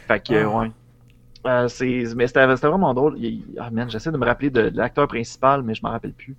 [0.07, 0.49] Fait que, Ah.
[0.49, 0.71] ouais.
[1.47, 3.17] Euh, c'est, mais c'était, vraiment drôle.
[3.17, 6.11] Il- ah man, j'essaie de me rappeler de, de l'acteur principal, mais je m'en rappelle
[6.13, 6.35] plus.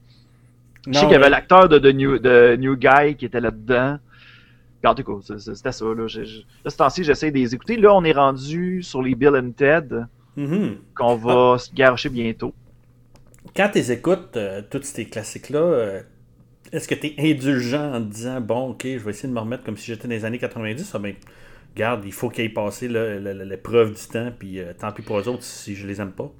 [0.86, 3.40] je sais qu'il y avait mais- l'acteur de, de New, de New Guy qui était
[3.40, 3.98] là-dedans.
[4.84, 5.84] En tout cas, c'était ça.
[5.84, 7.76] Là, Je- je- là ce temps-ci, j'essaie de les écouter.
[7.76, 10.04] Là, on est rendu sur les Bill and Ted,
[10.36, 10.76] Mhm.
[10.96, 12.54] qu'on va se garocher bientôt.
[13.56, 16.00] Quand tu écoutes euh, tous ces classiques-là, euh,
[16.72, 19.40] est-ce que tu es indulgent en te disant bon, ok, je vais essayer de me
[19.40, 21.14] remettre comme si j'étais dans les années 90 Ah ben,
[21.74, 25.28] regarde, il faut qu'il ait passé l'épreuve du temps, puis euh, tant pis pour eux
[25.28, 26.30] autres si je les aime pas.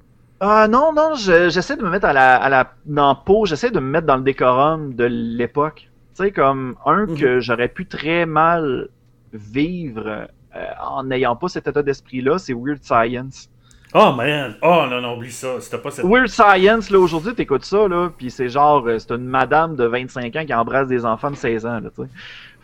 [0.41, 3.45] Ah non, non, je- j'essaie de me mettre à la, à la, dans le pot,
[3.47, 5.89] j'essaie de me mettre dans le décorum de l'époque.
[6.17, 7.17] Tu sais, comme un Mhm.
[7.19, 8.89] que j'aurais pu très mal
[9.33, 10.27] vivre
[10.57, 13.49] euh, en n'ayant pas cet état d'esprit-là, c'est Weird Science.
[13.95, 16.05] Oh man, oh non, non, oublie ça, c'était pas cette.
[16.05, 19.85] Weird Science, là, aujourd'hui, t'écoutes ça, là, puis c'est genre, euh, c'est une madame de
[19.85, 22.09] 25 ans qui embrasse des enfants de 16 ans, là, tu sais.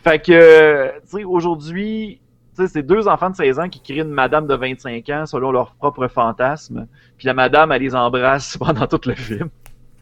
[0.03, 2.19] Fait que, tu sais, aujourd'hui,
[2.63, 5.51] sais, c'est deux enfants de 16 ans qui créent une madame de 25 ans selon
[5.51, 6.87] leur propre fantasme,
[7.17, 9.49] puis la madame, elle les embrasse pendant tout le film.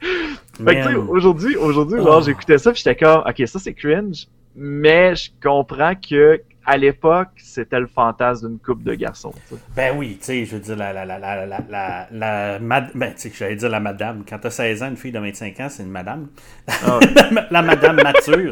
[0.01, 2.22] Fait que, aujourd'hui, aujourd'hui, genre, Oh.
[2.26, 7.28] j'écoutais ça, puis j'étais comme, ok, ça c'est cringe, mais je comprends que à l'époque,
[7.38, 9.34] c'était le fantasme d'une coupe de garçons.
[9.76, 12.89] Ben oui, tu sais, je veux dire, la, la, la, la, la, la, la mad-
[12.95, 14.24] ben, tu sais, j'allais dire la madame.
[14.28, 16.28] Quand t'as 16 ans, une fille de 25 ans, c'est une madame.
[16.68, 16.99] Ah
[17.51, 18.51] la madame mature.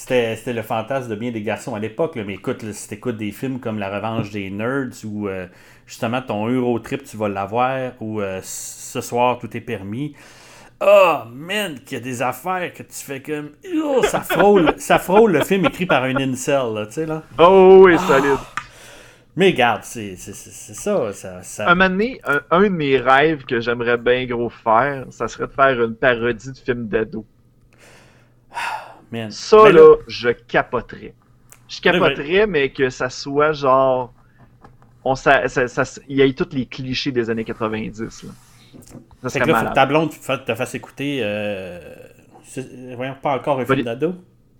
[0.00, 2.16] C'était c'était le fantasme de bien des garçons à l'époque.
[2.16, 2.24] là.
[2.26, 5.46] Mais écoute, là, si t'écoutes des films comme La Revanche des Nerds ou euh,
[5.86, 10.14] justement ton Eurotrip, tu vas l'avoir ou euh, Ce soir, tout est permis.
[10.80, 13.50] Oh, man, qu'il y a des affaires que tu fais comme.
[13.84, 17.22] Oh, ça frôle, ça frôle le film écrit par un incel, là, tu sais, là.
[17.38, 18.38] Oh oui, solide.
[19.36, 21.12] Mais regarde, c'est c'est- c'est- c'est ça.
[21.12, 25.04] ça, ça- Un moment donné, un, un de mes rêves que j'aimerais bien gros faire,
[25.10, 27.26] ça serait de faire une parodie de film d'ado.
[29.12, 29.30] Man.
[29.30, 31.14] Ça, Ben là, je capoterais.
[31.68, 34.12] Je capoterais, mais que ça soit genre.
[35.04, 38.22] On, ça, ça, ça- il y ait tous les clichés des années 90.
[38.24, 38.30] Là.
[39.22, 41.20] Ça serait que là, faut que ta blonde te fasse écouter.
[41.22, 41.80] Euh,
[42.96, 44.14] voyons, pas encore un film d'ado,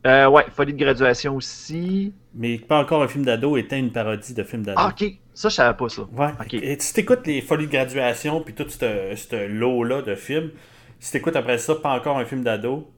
[0.07, 2.12] Euh, ouais, folie de graduation aussi.
[2.34, 4.78] mais pas encore un film d'ado était une parodie de film d'ado.
[4.80, 5.12] Ah, ok.
[5.34, 6.03] Ça, je savais pas ça.
[6.12, 6.28] Ouais.
[6.40, 6.55] ok.
[6.55, 10.51] Et si t'écoutes les folies de graduation, puis tout ce ce lot-là de films,
[10.98, 12.90] si t'écoutes après ça, pas encore un film d'ado,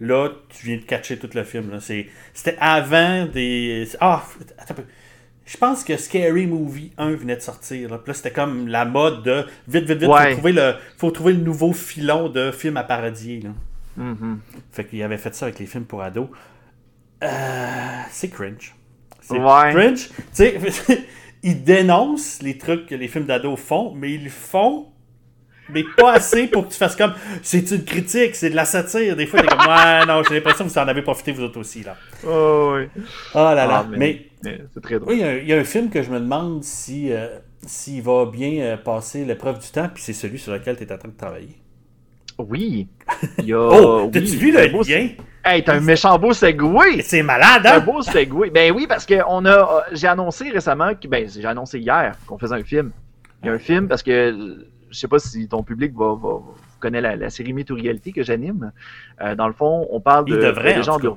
[0.00, 1.70] là, tu viens de catcher tout le film.
[1.70, 1.80] là.
[1.80, 3.88] C'est- C'était avant des.
[4.00, 4.24] Ah,
[4.58, 4.84] attends un peu.
[5.46, 7.88] Je pense que Scary Movie 1 venait de sortir.
[7.90, 7.96] Là.
[7.98, 10.26] Puis là, c'était comme la mode de vite, vite, vite, Ouais.
[10.30, 13.40] faut, trouver le, faut trouver le nouveau filon de film à parodier.
[13.40, 13.50] Là.
[13.96, 14.40] Mhm.
[14.72, 16.28] Fait qu'il avait fait ça avec les films pour ados.
[17.24, 17.26] Euh,
[18.10, 18.74] c'est cringe.
[19.20, 19.72] C'est Ouais.
[19.72, 20.08] cringe.
[20.08, 20.58] Tu sais,
[21.42, 24.86] ils dénoncent les trucs que les films d'ados font, mais ils font,
[25.72, 27.12] mais pas assez pour que tu fasses comme
[27.42, 29.16] c'est une critique, c'est de la satire.
[29.16, 31.60] Des fois, t'es comme ouais, non, j'ai l'impression que vous en avez profité vous autres
[31.60, 31.82] aussi.
[31.82, 31.96] là.
[32.26, 32.88] Oh, oui.
[33.34, 33.68] Oh là là.
[33.70, 35.10] Ah, mais mais, mais c'est très drôle.
[35.12, 37.12] oui, il y, a un- il y a un film que je me demande si
[37.12, 37.28] euh,
[37.66, 40.92] s'il va bien euh, passer l'épreuve du temps, puis c'est celui sur lequel tu es
[40.92, 41.56] en train de travailler.
[42.38, 42.86] Oui.
[43.38, 45.08] Il y a, Oh, oui, t'as-tu vu c'est le beau- lien?
[45.44, 47.00] Hey, t'as un méchant beau segway!
[47.02, 47.80] C'est malade, Un hein?
[47.80, 48.50] beau segway.
[48.50, 52.16] Ben oui, parce que on a, euh, j'ai annoncé récemment que, ben j'ai annoncé hier
[52.26, 52.92] qu'on faisait un film.
[53.42, 56.34] Il y a un film parce que je sais pas si ton public va, va,
[56.34, 56.40] va-
[56.80, 58.72] connaît la, la série Mythe ou Réalité que j'anime.
[59.20, 61.12] Euh, dans le fond, on parle de, devrait, de en gens tout de.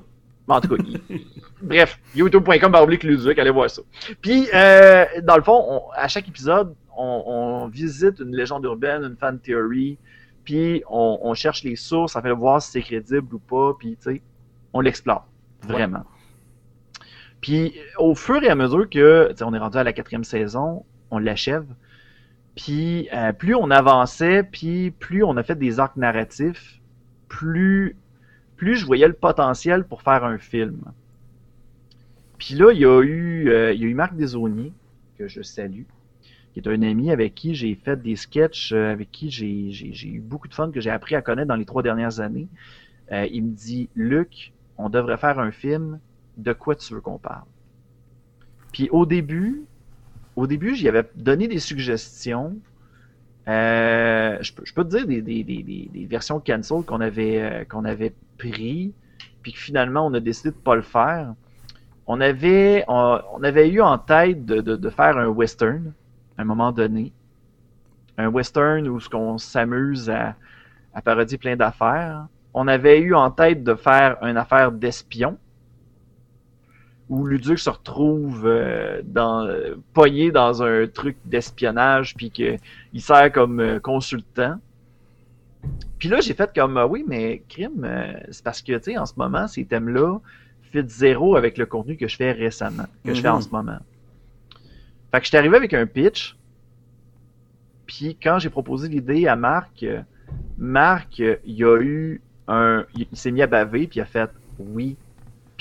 [0.48, 1.22] En tout cas, il-
[1.62, 3.82] bref, youtube.com oblique Luduc, allez voir ça.
[4.22, 9.04] Puis, euh, dans le fond, on- à chaque épisode, on, on visite une légende urbaine,
[9.04, 9.98] une fan theory,
[10.44, 13.92] puis on, on cherche les sources afin de voir si c'est crédible ou pas, puis
[14.02, 14.22] tu sais,
[14.74, 15.26] on l'explore,
[15.64, 16.04] vraiment.
[17.40, 21.18] Puis au fur et à mesure que, on est rendu à la quatrième saison, on
[21.20, 21.66] l'achève.
[22.56, 26.82] Puis euh, plus on avançait, puis plus on a fait des arcs narratifs,
[27.28, 27.96] plus,
[28.58, 30.82] plus je voyais le potentiel pour faire un film.
[32.38, 34.74] Puis là, il y a eu, euh, il y a eu Marc Desauniers,
[35.18, 35.84] que je salue,
[36.54, 40.20] qui est un ami avec qui j'ai fait des sketchs, euh, avec qui j'ai, eu
[40.20, 42.48] beaucoup de fun, que j'ai appris à connaître dans les trois dernières années.
[43.12, 46.00] Il me dit, Luc, on devrait faire un film,
[46.38, 47.44] de quoi tu veux qu'on parle?
[48.72, 49.66] Puis au début,
[50.42, 52.58] au début, j'y avais donné des suggestions.
[53.48, 58.92] Euh, je, peux, te dire des, versions cancel qu'on avait, euh, qu'on avait pris,
[59.44, 61.36] puis que finalement on a décidé de pas le faire.
[62.08, 65.94] On avait, on, on avait eu en tête de, faire un western
[66.40, 67.14] à un moment donné.
[68.18, 70.36] Un western où qu'on s'amuse à
[71.04, 72.26] parodier plein d'affaires.
[72.56, 75.38] On avait eu en tête de faire une affaire d'espion
[77.12, 79.46] où Luduc se retrouve euh, dans,
[79.94, 82.58] pogné dans un truc d'espionnage, puis qu'il
[83.00, 84.56] sert comme euh, consultant.
[86.00, 88.98] Puis là, j'ai fait comme, euh, oui, mais crime, euh, c'est parce que, tu sais,
[88.98, 90.20] en ce moment, ces thèmes-là
[90.72, 93.42] fit zéro avec le contenu que je fais récemment, que je fais en Mhm.
[93.42, 93.80] ce moment.
[95.12, 96.38] Fait que je suis arrivé avec un pitch,
[97.88, 99.86] puis quand j'ai proposé l'idée à Marc,
[100.58, 102.86] Marc, il a eu un...
[102.96, 104.96] Il il s'est mis à baver, puis il a fait, oui,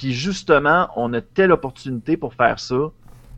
[0.01, 2.90] puis justement, on a telle opportunité pour faire ça.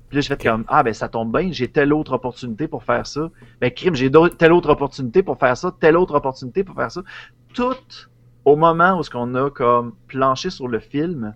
[0.09, 2.85] Puis là, j'ai fait comme, ah ben ça tombe bien, j'ai telle autre opportunité pour
[2.85, 3.33] faire ça.
[3.61, 4.09] Ben crime, j'ai
[4.39, 7.03] telle autre opportunité pour faire ça, telle autre opportunité pour faire ça.
[7.53, 7.75] Tout
[8.45, 11.35] au moment où ce qu'on a comme planché sur le film,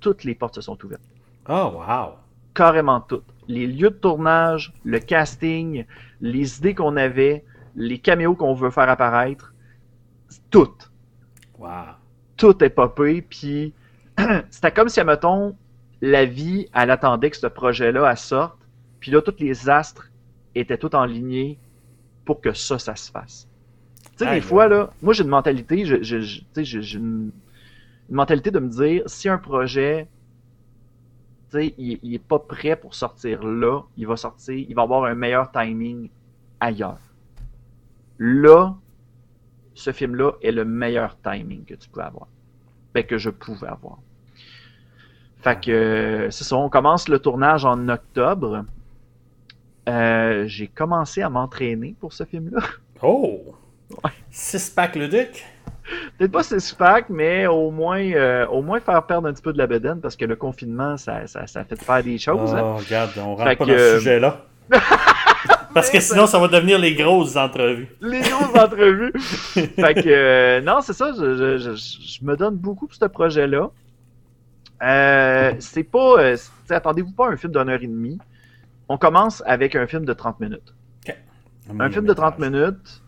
[0.00, 1.00] toutes les portes se sont ouvertes.
[1.48, 2.14] Oh, wow.
[2.52, 3.22] Carrément toutes.
[3.46, 5.84] Les lieux de tournage, le casting,
[6.20, 7.44] les idées qu'on avait,
[7.76, 9.54] les caméos qu'on veut faire apparaître,
[10.50, 10.90] toutes
[11.56, 11.94] Wow.
[12.36, 13.72] tout est popé, puis
[14.50, 15.56] c'était comme si, mettons,
[16.00, 18.58] la vie, elle attendait que ce projet-là elle sorte,
[19.00, 20.10] puis là, tous les astres
[20.54, 21.58] étaient tout en lignée
[22.24, 23.48] pour que ça, ça se fasse.
[24.16, 26.82] Tu sais, des fois, là, moi, j'ai une mentalité, je, je, je- tu sais, j'ai
[26.82, 27.32] j'ai une,
[28.10, 30.08] une mentalité de me dire, si un projet,
[31.50, 34.82] tu sais, il, il est pas prêt pour sortir là, il va sortir, il va
[34.82, 36.10] avoir un meilleur timing
[36.60, 36.98] ailleurs.
[38.18, 38.76] Là,
[39.74, 42.28] ce film-là est le meilleur timing que tu peux avoir.
[42.94, 44.00] Ben, que je pouvais avoir.
[45.46, 48.64] Fait que c'est ça, on commence le tournage en octobre.
[49.88, 52.62] Euh, j'ai commencé à m'entraîner pour ce film-là.
[53.00, 53.54] Oh!
[54.02, 54.10] Ouais.
[54.28, 55.46] Six pack le duc?
[56.18, 59.52] Peut-être pas c'est pack, mais au moins, euh, au moins faire perdre un petit peu
[59.52, 62.52] de la bedaine parce que le confinement, ça, ça, ça fait faire des choses.
[62.52, 64.46] Oh, regarde, on Fait rentre pas que, dans ce euh, sujet-là.
[65.74, 67.94] Parce que sinon, ça va devenir les grosses entrevues.
[68.00, 69.12] Les grosses entrevues.
[69.20, 73.04] fait que, euh, non, c'est ça, je, je, je, je me donne beaucoup pour ce
[73.04, 73.70] projet-là.
[74.82, 76.20] Euh, c'est pas.
[76.20, 76.36] euh,
[76.70, 78.18] attendez-vous pas à un film d'une heure et demie.
[78.88, 80.74] On commence avec un film de 30 minutes.
[81.80, 83.02] Un film de 30 minutes,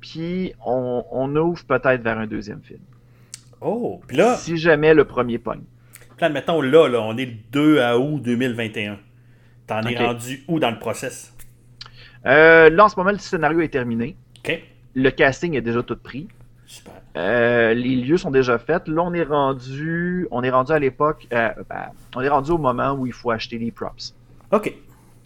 [0.00, 2.78] puis on, on ouvre peut-être vers un deuxième film.
[3.60, 4.00] Oh!
[4.06, 5.62] Puis là, Si jamais le premier pogne.
[5.98, 8.98] puis là, mettons, là, là, on est le 2 à août 2021.
[9.66, 11.34] T'en es rendu où dans le process?
[12.24, 14.14] Euh, là, en ce moment, le scénario est terminé.
[14.44, 14.62] OK.
[14.94, 16.28] Le casting est déjà tout pris.
[16.70, 16.92] Super.
[17.16, 18.88] Euh, les lieux sont déjà faits.
[18.88, 22.58] Là, on est rendu, on est rendu à l'époque, euh, ben, on est rendu au
[22.58, 24.14] moment où il faut acheter les props.
[24.52, 24.66] OK.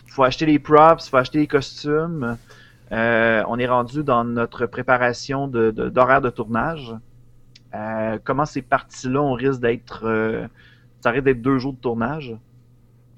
[0.06, 2.36] Il faut acheter les props, il faut acheter les costumes.
[2.92, 6.94] Euh, on est rendu dans notre préparation de, de- d'horaire de tournage.
[8.24, 10.46] Comment c'est parti là, on risque d'être,
[11.00, 12.36] ça risque d'être deux jours de tournage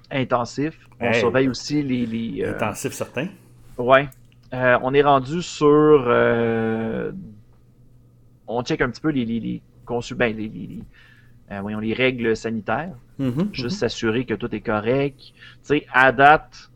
[0.09, 0.79] intensif.
[0.99, 1.15] On Hey.
[1.19, 3.27] surveille aussi les, les, Intensif certain.
[3.77, 4.07] Ouais.
[4.53, 6.05] On est rendu sur.
[8.47, 10.83] On check un petit peu les, les, les consul- ben, les, les-
[11.51, 12.93] euh, voyons, les règles sanitaires.
[13.19, 15.17] Mhm, Juste s'assurer que tout est correct.
[15.19, 15.33] Tu
[15.63, 16.69] sais, à date,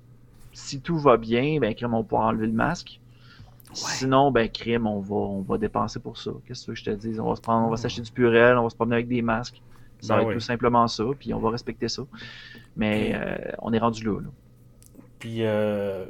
[0.53, 2.99] si tout va bien, ben, crime, on pourra enlever le masque.
[3.74, 6.32] Sinon, ben, crime, on va, on va dépenser pour ça.
[6.47, 7.20] Qu'est-ce que tu veux que je te dise?
[7.20, 9.22] On va se prendre, on va s'acheter du purel, on va se promener avec des
[9.22, 9.61] masques.
[10.01, 10.34] Ça Ben va être oui.
[10.36, 12.03] tout simplement ça, puis on va respecter ça.
[12.78, 14.22] Mais euh, on est rendu là.
[14.22, 14.28] là.
[15.20, 16.05] Puis, euh...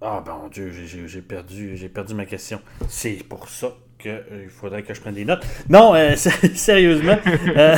[0.00, 2.60] ah bon Dieu, j'ai- perdu, j'ai perdu ma question.
[2.88, 5.44] C'est pour ça que euh, il faudrait que je prenne des notes.
[5.68, 6.14] Non, euh,
[6.54, 7.18] sérieusement,
[7.56, 7.76] euh,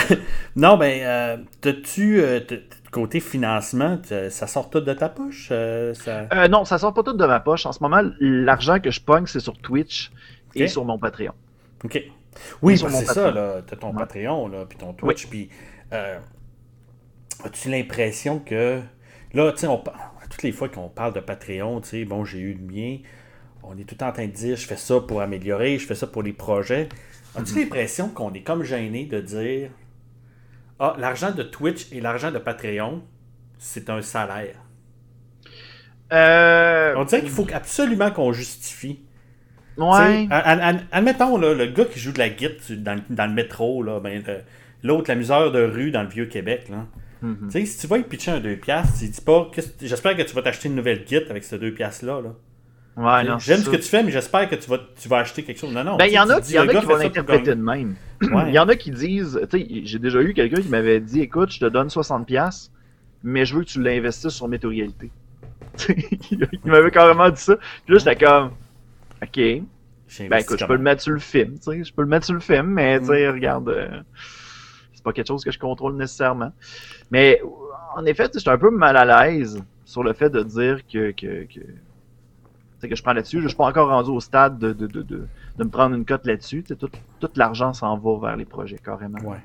[0.56, 3.98] non, ben, euh, t'as-tu euh, t- t- côté financement,
[4.30, 6.48] ça sort tout de ta poche, ça...
[6.48, 7.64] Non, ça sort pas tout de ma poche.
[7.66, 10.10] En ce moment, l'argent que je pogne, c'est sur Twitch
[10.54, 11.32] et sur mon Patreon.
[11.84, 12.02] Ok.
[12.62, 13.60] Oui, mon c'est ça, là.
[13.66, 13.98] T'as ton Ouais.
[13.98, 15.48] Patreon, là, puis ton Twitch, puis
[17.44, 18.80] as-tu l'impression que
[19.32, 19.82] là, tu sais, on
[20.30, 22.98] toutes les fois qu'on parle de Patreon, tu sais, bon, j'ai eu le mien,
[23.62, 25.86] on est tout le temps en train de dire, je fais ça pour améliorer, je
[25.86, 26.88] fais ça pour les projets.
[27.36, 27.58] As-tu Mhm.
[27.60, 29.70] l'impression qu'on est comme gêné de dire,
[30.78, 33.02] ah, l'argent de Twitch et l'argent de Patreon,
[33.58, 34.56] c'est un salaire.
[36.12, 39.00] Euh, On dirait qu'il faut absolument qu'on justifie.
[39.76, 40.26] ouais.
[40.92, 44.00] Admettons, là, le gars qui joue de la guitare dans, le- dans le métro, là,
[44.00, 44.22] ben,
[44.82, 46.86] l'autre, la misère de rue dans le Vieux-Québec, là.
[47.22, 47.48] Mhm.
[47.52, 49.50] Tu sais, si tu vas y pitcher un 2$, piastres, tu dis pas,
[49.82, 52.22] j'espère que tu vas t'acheter une nouvelle guitare avec ce 2$, piastres-là.
[52.22, 52.34] Là.
[53.00, 55.42] Ouais, non, J'aime ce que tu fais, mais j'espère que tu vas, tu vas acheter
[55.42, 55.72] quelque chose.
[55.72, 55.96] Non, non.
[55.96, 57.54] Ben, il y en a, dis, il y en le a gars qui vont l'interpréter
[57.54, 57.94] de même.
[58.20, 58.28] Ouais.
[58.48, 61.20] Il y en a qui disent, tu sais, j'ai déjà eu quelqu'un qui m'avait dit,
[61.22, 62.68] écoute, je te donne 60$,
[63.22, 65.10] mais je veux que tu l'investisses sur météo-réalité.
[65.88, 67.56] il m'avait carrément dit ça.
[67.86, 68.50] Puis là, j'étais comme,
[69.22, 69.36] ok,
[70.28, 72.26] ben écoute, je peux le mettre sur le film, tu sais, je peux le mettre
[72.26, 73.34] sur le film, mais tu sais, Mm.
[73.34, 74.00] regarde, euh,
[74.92, 76.52] c'est pas quelque chose que je contrôle nécessairement.
[77.10, 77.40] Mais
[77.96, 80.80] en effet, tu sais, j'étais un peu mal à l'aise sur le fait de dire
[80.92, 81.46] que, que,
[82.88, 83.40] que je prends là-dessus.
[83.42, 85.26] Je suis pas encore rendu au stade de, de, de, de,
[85.58, 86.62] de me prendre une cote là-dessus.
[86.62, 86.88] Tout,
[87.20, 89.18] tout l'argent s'en va vers les projets, carrément.
[89.20, 89.38] Ouais.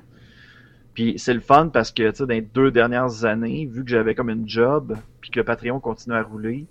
[0.94, 3.90] Puis c'est le fun parce que, tu sais, dans les deux dernières années, vu que
[3.90, 6.66] j'avais comme une job, puis que le Patreon continue à rouler,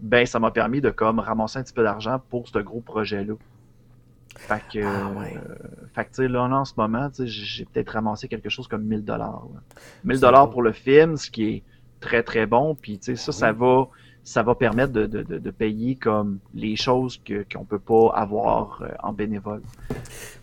[0.00, 3.34] ben ça m'a permis de comme ramasser un petit peu d'argent pour ce gros projet-là.
[4.36, 5.36] Fait que, Ah, ouais.
[5.36, 5.54] euh,
[5.94, 9.44] fait que, là, là, en ce moment, j'ai peut-être ramassé quelque chose comme 1000 dollars.
[10.04, 11.62] 1000 C'est dollars pour le film, ce qui est
[12.00, 12.74] très très bon.
[12.74, 13.58] Puis, tu sais, ça, ça Oui.
[13.58, 13.88] va,
[14.24, 17.20] ça va permettre de, de, de, de payer comme les choses
[17.52, 19.62] qu'on peut pas avoir euh, en bénévole.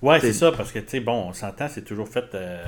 [0.02, 2.64] Ouais, C'est- ça, parce que, tu sais, bon, on s'entend, c'est toujours fait euh,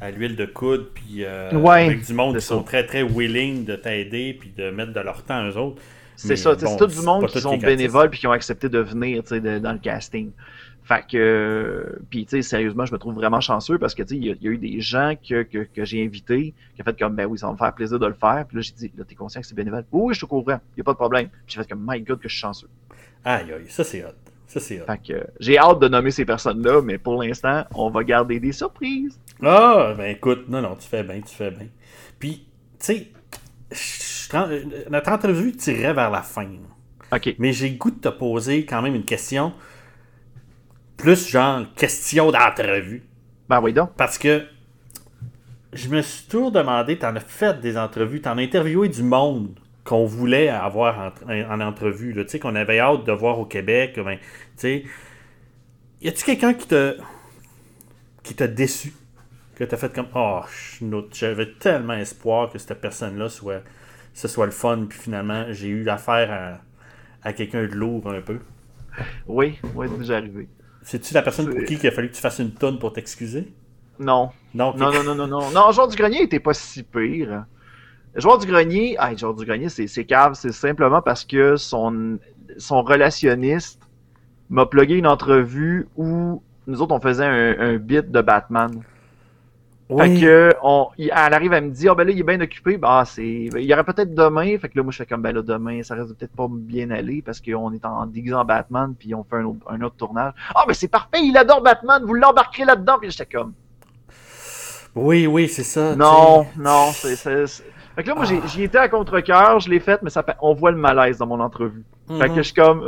[0.00, 3.64] à l'huile de coude, puis euh, Ouais, avec du monde qui sont très, très willing
[3.64, 5.80] de t'aider, puis de mettre de leur temps eux autres.
[6.18, 8.78] C'est ça, bon, c'est tout du monde qui sont bénévoles puis qui ont accepté de
[8.80, 10.30] venir de- dans le casting.
[10.82, 14.16] Fait que, puis tu sais, sérieusement, je me trouve vraiment chanceux parce que tu sais,
[14.16, 16.80] il y, a- il y a eu des gens que, que, que j'ai invités qui
[16.80, 18.46] ont fait comme, ben oui, ça va me faire plaisir de le faire.
[18.48, 19.84] Puis là, j'ai dit, là, t'es conscient que c'est bénévole?
[19.92, 21.28] Oui, oui, je suis au courant, il n'y a pas de problème.
[21.28, 22.68] Puis j'ai fait comme, my god, que je suis chanceux.
[23.24, 24.08] Aïe, aïe, ça c'est hot.
[24.46, 24.86] Ça c'est hot.
[24.86, 28.52] Fait que, j'ai hâte de nommer ces personnes-là, mais pour l'instant, on va garder des
[28.52, 29.20] surprises.
[29.42, 31.66] Ah, ben écoute, non, non, tu fais bien, tu fais bien.
[32.18, 32.46] Puis,
[32.80, 33.08] tu sais,
[34.32, 36.48] je- je- notre entrevue tirait vers la fin.
[37.38, 39.52] Mais j'ai goût de te poser quand même une question.
[40.96, 43.02] Plus genre question d'entrevue.
[43.48, 43.92] Ben oui, donc.
[43.96, 44.44] Parce que
[45.72, 49.58] je me suis toujours demandé, t'en as fait des entrevues, t'en as interviewé du monde
[49.84, 53.98] qu'on voulait avoir en, en entrevue, tu sais, qu'on avait hâte de voir au Québec.
[54.04, 54.22] Ben, tu
[54.56, 54.84] sais,
[56.02, 56.92] y a-tu quelqu'un qui t'a
[58.22, 58.92] qui t'a déçu?
[59.54, 60.40] que tu as fait comme Oh,
[61.12, 63.62] j'avais tellement espoir que cette personne-là soit,
[64.14, 66.60] ce soit le fun, puis finalement, j'ai eu affaire
[67.22, 68.38] à, à quelqu'un de lourd un peu.
[69.26, 70.48] Oui, oui, c'est déjà arrivé.
[70.82, 73.52] C'est-tu la personne pour qui il a fallu que tu fasses une tonne pour t'excuser?
[73.98, 74.30] Non.
[74.54, 74.74] Non.
[74.76, 75.50] Non, non, non, non, non.
[75.50, 77.44] Non, Joueur du Grenier était pas si pire.
[78.16, 82.18] Joueur du Grenier, ah, Joueur du Grenier, c'est c'est cave, c'est simplement parce que son,
[82.56, 83.80] son relationniste
[84.50, 88.82] m'a plugué une entrevue où nous autres on faisait un, un bit de Batman.
[89.88, 90.20] Fait Oui.
[90.20, 92.76] que on, il- elle arrive à me dire, ah ben là, il est bien occupé,
[92.76, 93.48] bah c'est.
[93.50, 94.58] ben, il y aurait peut-être demain.
[94.58, 96.90] Fait que là, moi je fais comme ben là demain, ça reste peut-être pas bien
[96.90, 99.96] aller parce qu'on est en déguisé en Batman puis on fait un autre, un autre
[99.96, 100.34] tournage.
[100.54, 103.54] Ah ben c'est parfait, il adore Batman, vous l'embarquerez là-dedans, puis j'étais comme.
[104.94, 105.94] Oui, oui, c'est ça.
[105.96, 107.16] Non, non, c'est.
[107.98, 110.36] Fait que là, moi, j'ai- j'y étais à contre-cœur, je l'ai fait, mais ça, fait-
[110.40, 111.82] on voit le malaise dans mon entrevue.
[112.20, 112.86] Fait que je suis comme.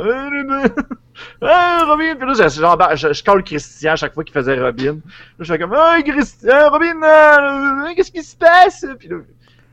[1.41, 2.15] Hey, Robin!
[2.17, 4.93] Puis là, je, genre, je, je colle Christian à chaque fois qu'il faisait Robin.
[4.93, 4.99] Là,
[5.41, 5.73] je fais comme.
[5.75, 8.85] Hey, Christian, Robin, euh, euh, qu'est-ce qui se passe?
[8.97, 9.17] Puis là,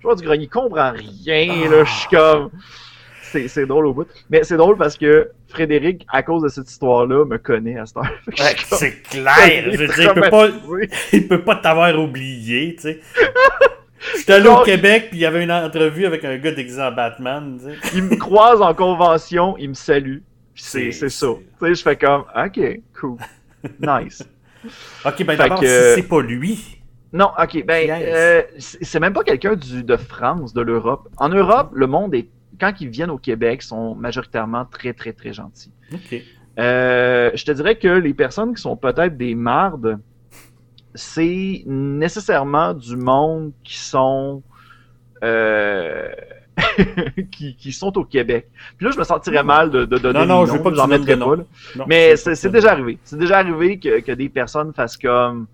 [0.00, 2.50] je vois du grenier, il comprend rien, là, je suis comme.
[3.22, 4.08] C'est c'est drôle au bout.
[4.30, 7.98] Mais c'est drôle parce que Frédéric, à cause de cette histoire-là, me connaît à cette
[7.98, 8.10] heure.
[8.26, 9.70] Ouais, suis c'est clair.
[9.70, 10.48] Je veux dire, il peut pas,
[11.12, 13.00] il peut pas t'avoir oublié, tu sais.
[14.16, 16.92] J'étais allé au Québec, puis il y avait une entrevue avec un gars déguisé en
[16.92, 17.96] Batman, tu sais.
[17.96, 20.18] il me croise en convention, il me salue.
[20.54, 21.08] C'est ça.
[21.08, 23.16] Tu sais, je fais comme, ok, cool.
[23.80, 24.26] Nice.
[25.04, 26.78] Ok, ben d'abord, que- si c'est pas lui.
[27.12, 28.02] Non, ok, ben, Yes.
[28.08, 31.08] euh, c'est même pas quelqu'un de France, de l'Europe.
[31.16, 32.28] En Europe, le monde est,
[32.60, 35.70] quand ils viennent au Québec, sont majoritairement très, très, très gentils.
[35.94, 36.20] Ok.
[36.58, 40.00] Euh, je te dirais que les personnes qui sont peut-être des mardes,
[40.94, 44.42] c'est nécessairement du monde qui sont
[45.22, 46.08] euh,
[47.30, 48.48] qui, qui sont au Québec.
[48.76, 50.86] Puis là, je me sentirais mal de, de donner Non, non, je veux pas j'en
[50.86, 51.36] mettrai de pas.
[51.36, 51.42] là.
[51.76, 52.98] Non, Mais c'est déjà arrivé.
[53.04, 55.46] C'est déjà arrivé que, que des personnes fassent comme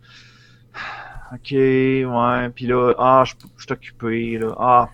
[1.33, 4.89] OK, ouais, puis là, ah, je je suis occupé, là, ah,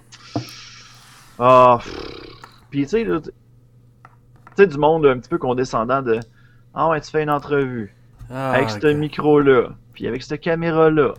[1.39, 1.79] ah,
[2.71, 3.31] puis tu sais, tu
[4.57, 6.21] sais, du monde un petit peu condescendant de,
[6.73, 7.95] ah ouais, tu fais une entrevue
[8.31, 9.71] Ah, avec ce micro-là,
[10.01, 11.13] puis avec cette caméra-là.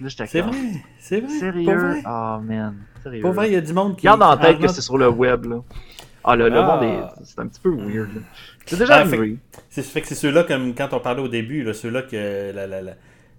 [0.00, 0.56] Là, j'étais C'est vrai,
[1.00, 1.28] c'est vrai.
[1.40, 1.94] Sérieux?
[2.04, 3.20] Ah, man, sérieux.
[3.20, 4.04] Pour vrai, il y a du monde qui.
[4.06, 5.56] Garde en tête que c'est sur le web, là.
[6.22, 6.76] Ah, le, le Ah.
[6.76, 8.20] monde est, c'est un petit peu weird, là.
[8.64, 9.38] C'est déjà Ah, arrivé.
[9.70, 12.68] C'est fait que c'est ceux-là, comme quand on parlait au début, là, ceux-là que la,
[12.68, 12.92] la, la,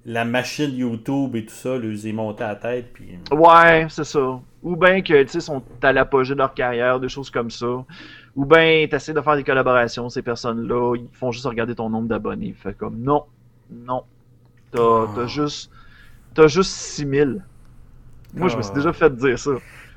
[0.06, 2.92] la machine YouTube et tout ça, les est monté à la tête.
[2.92, 3.18] Puis...
[3.32, 4.42] Ouais, c'est ça.
[4.62, 7.86] Ou bien que, tu sais, sont à l'apogée de leur carrière, des choses comme ça.
[8.36, 12.10] Ou bien t'essaies de faire des collaborations, ces personnes-là, ils font juste regarder ton nombre
[12.10, 12.54] d'abonnés.
[12.62, 13.24] Fait comme, non,
[13.72, 14.04] non.
[14.72, 15.08] T'as Ah.
[15.16, 15.72] t'as juste,
[16.34, 17.44] t'as juste 6000.
[18.34, 18.76] Moi, je me suis Ah.
[18.76, 19.52] déjà fait dire ça.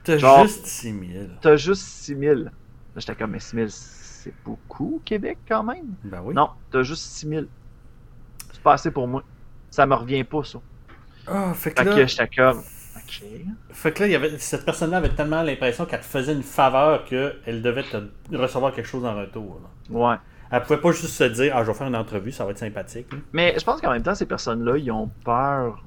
[0.04, 1.30] T'as juste 6000.
[1.40, 2.44] T'as juste 6000.
[2.44, 2.50] Là,
[2.96, 5.94] j'étais comme, mais 6000, c'est beaucoup au Québec quand même?
[6.04, 6.34] Ben oui.
[6.34, 7.48] Non, t'as juste 6000.
[8.52, 9.22] C'est pas assez pour moi.
[9.70, 10.58] Ça me revient pas, ça.
[11.26, 13.22] Ah, fait que Fait là, que j'étais comme, ok.
[13.70, 16.42] fait que là il y avait, cette personne-là avait tellement l'impression qu'elle te faisait une
[16.42, 17.96] faveur qu'elle devait te
[18.36, 19.60] recevoir quelque chose en retour.
[19.62, 19.96] là.
[19.96, 20.16] Ouais.
[20.52, 22.58] Elle pouvait pas juste se dire Ah, je vais faire une entrevue, ça va être
[22.58, 23.06] sympathique.
[23.32, 25.82] Mais je pense qu'en même temps, ces personnes-là, ils ont peur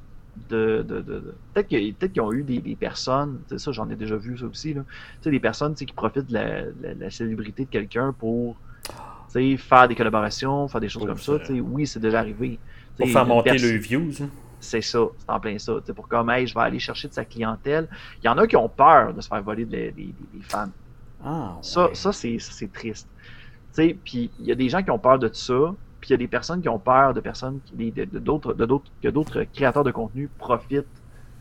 [0.49, 0.83] de.
[0.87, 3.89] de, de, de- Peut-être qu'ils peut ont eu des, des personnes, tu sais, ça j'en
[3.89, 4.81] ai déjà vu ça aussi, là.
[4.81, 8.13] Tu sais, des personnes tu sais, qui profitent de la, la- la célébrité de quelqu'un
[8.17, 8.93] pour tu
[9.29, 11.33] sais, faire des collaborations, faire des choses comme ça.
[11.61, 12.59] Oui, c'est déjà arrivé.
[12.97, 14.11] Pour faire monter le views.
[14.21, 14.29] hein.
[14.59, 15.73] C'est ça, c'est en plein ça.
[15.95, 17.87] Pour comme, hey, je vais aller chercher de sa clientèle.
[18.23, 20.69] Il y en a qui ont peur de se faire voler des, des fans.
[21.23, 21.95] Ah, Ça, ouais.
[21.95, 23.07] ça c'est ça, c'est triste.
[23.75, 26.11] Tu sais, puis il y a des gens qui ont peur de ça, puis il
[26.11, 29.43] y a des personnes qui ont peur de personnes qui d'autres de d'autres que d'autres
[29.53, 30.85] créateurs de contenu profitent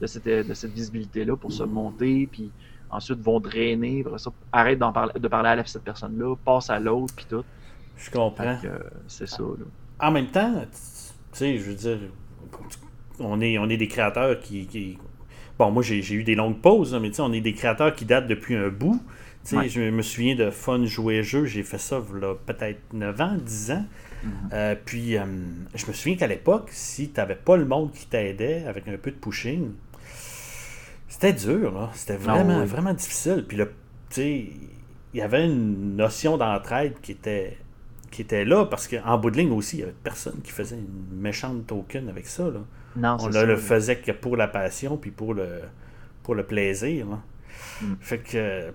[0.01, 2.51] de cette de cette visibilité là pour se monter puis
[2.91, 6.71] ensuite vont drainer, après ça arrête d'en parler de parler à cette personne là, passe
[6.71, 7.45] à l'autre puis tout.
[7.97, 8.59] Je comprends.
[8.65, 9.65] Euh, c'est ça là.
[10.01, 10.69] En même temps, tu
[11.33, 11.99] sais, je veux dire,
[13.21, 14.67] on est, on est des créateurs qui.
[14.67, 14.99] qui-
[15.57, 17.95] Bon, moi, j'ai eu des longues pauses, là, mais tu sais, on est des créateurs
[17.95, 19.01] qui datent depuis un bout.
[19.53, 19.69] Ouais.
[19.69, 22.01] Je me souviens de Fun Jouer Jeu, j'ai fait ça
[22.47, 23.85] peut-être 9 ans, 10 ans.
[24.23, 24.31] Mhm.
[24.53, 25.25] Euh, puis, euh,
[25.75, 28.97] je me souviens qu'à l'époque, si tu n'avais pas le monde qui t'aidait avec un
[28.97, 29.73] peu de pushing,
[31.09, 31.91] c'était dur, là.
[31.95, 32.67] C'était vraiment, oui.
[32.67, 33.45] vraiment difficile.
[33.47, 33.73] Puis, là, tu
[34.09, 34.47] sais,
[35.13, 37.59] il y avait une notion d'entraide qui était,
[38.11, 40.77] qui était là, parce qu'en bout de ligne aussi, il n'y avait personne qui faisait
[40.77, 42.61] une méchante token avec ça, là.
[42.97, 45.61] Non, On ne le faisait que pour la passion, puis pour le,
[46.23, 47.07] pour le plaisir.
[47.09, 47.23] là.
[47.83, 47.95] Mm.
[48.01, 48.73] Fait que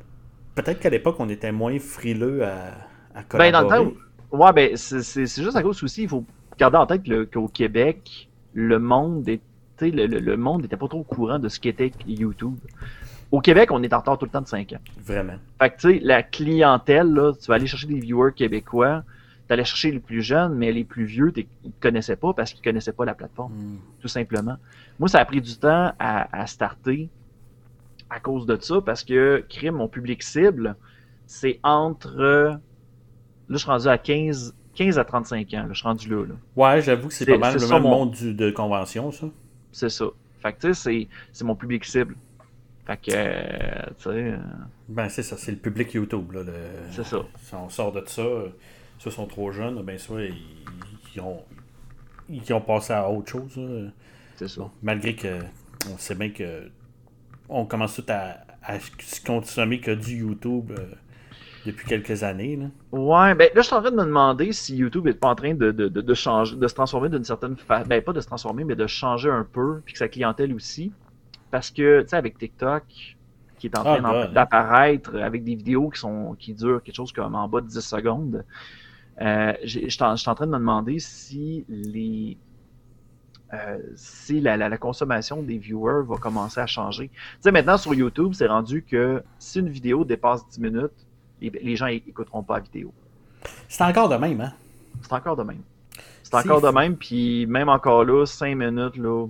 [0.61, 2.73] peut-être qu'à l'époque, on était moins frileux à,
[3.15, 3.91] à Ben, dans le temps,
[4.31, 6.25] ouais, ben, c'est juste à cause aussi, il faut
[6.57, 9.39] garder en tête qu'au Québec, le monde tu
[9.77, 12.55] sais, le, le- le monde n'était pas trop au courant de ce qu'était YouTube.
[13.31, 14.79] Au Québec, on est en retard tout le temps de 5 ans.
[15.05, 15.35] Vraiment.
[15.61, 19.03] Fait que, tu sais, la clientèle, là, tu vas aller chercher des viewers québécois,
[19.51, 22.59] allais chercher les plus jeunes, mais les plus vieux, ils ne connaissaient pas parce qu'ils
[22.61, 23.77] ne connaissaient pas la plateforme, Hmm.
[24.01, 24.57] tout simplement.
[24.99, 27.07] Moi, ça a pris du temps à, à starter
[28.09, 30.75] à cause de ça parce que crime, mon public cible,
[31.27, 32.15] c'est entre.
[32.17, 32.59] Là,
[33.49, 35.63] je suis rendu à 15, 15 à 35 ans.
[35.63, 36.25] Là, je suis rendu là.
[36.25, 36.35] là.
[36.55, 39.27] Ouais, j'avoue que c'est pas mal le même mon- monde du- de convention, ça.
[39.71, 40.05] C'est ça.
[40.41, 42.15] Fait que, tu sais, c'est- mon public cible.
[42.85, 44.37] Fait que, euh, tu sais, euh,
[44.87, 46.31] Ben, c'est ça, c'est le public YouTube.
[46.31, 46.53] Là, le-
[46.91, 47.19] c'est ça.
[47.37, 48.47] Si on sort de ça, euh,
[48.97, 50.35] ceux sont trop jeunes, ben soit ils,
[51.15, 51.43] ils ont,
[52.29, 53.59] ils ont passé à autre chose.
[54.37, 54.61] C'est ça.
[54.81, 55.39] Malgré que
[55.91, 56.69] on sait bien que
[57.49, 60.85] on commence tout à, à se consommer que du YouTube euh,
[61.65, 62.55] depuis quelques années.
[62.55, 62.65] Là.
[62.91, 65.35] Ouais, ben là, je suis en train de me demander si YouTube est pas en
[65.35, 67.85] train de, de, de, de changer, de se transformer d'une certaine façon.
[67.87, 70.91] Ben, pas de se transformer, mais de changer un peu, puis que sa clientèle aussi.
[71.51, 72.83] Parce que, tu sais, avec TikTok,
[73.57, 74.33] qui est en Ah, train God.
[74.33, 77.81] d'apparaître avec des vidéos qui sont qui durent quelque chose comme en bas de 10
[77.81, 78.45] secondes,
[79.21, 82.37] euh, j'ai- je suis en, je suis en train de me demander si les
[83.53, 87.09] euh, si la, la, la consommation des viewers va commencer à changer.
[87.09, 90.91] Tu sais, maintenant sur YouTube, c'est rendu que si une vidéo dépasse 10 minutes,
[91.41, 92.93] les, les gens écouteront pas la vidéo.
[93.67, 94.53] C'est encore de même, hein?
[95.01, 95.61] C'est encore de même.
[96.23, 99.25] C'est encore de même, puis même encore là, 5 minutes, là.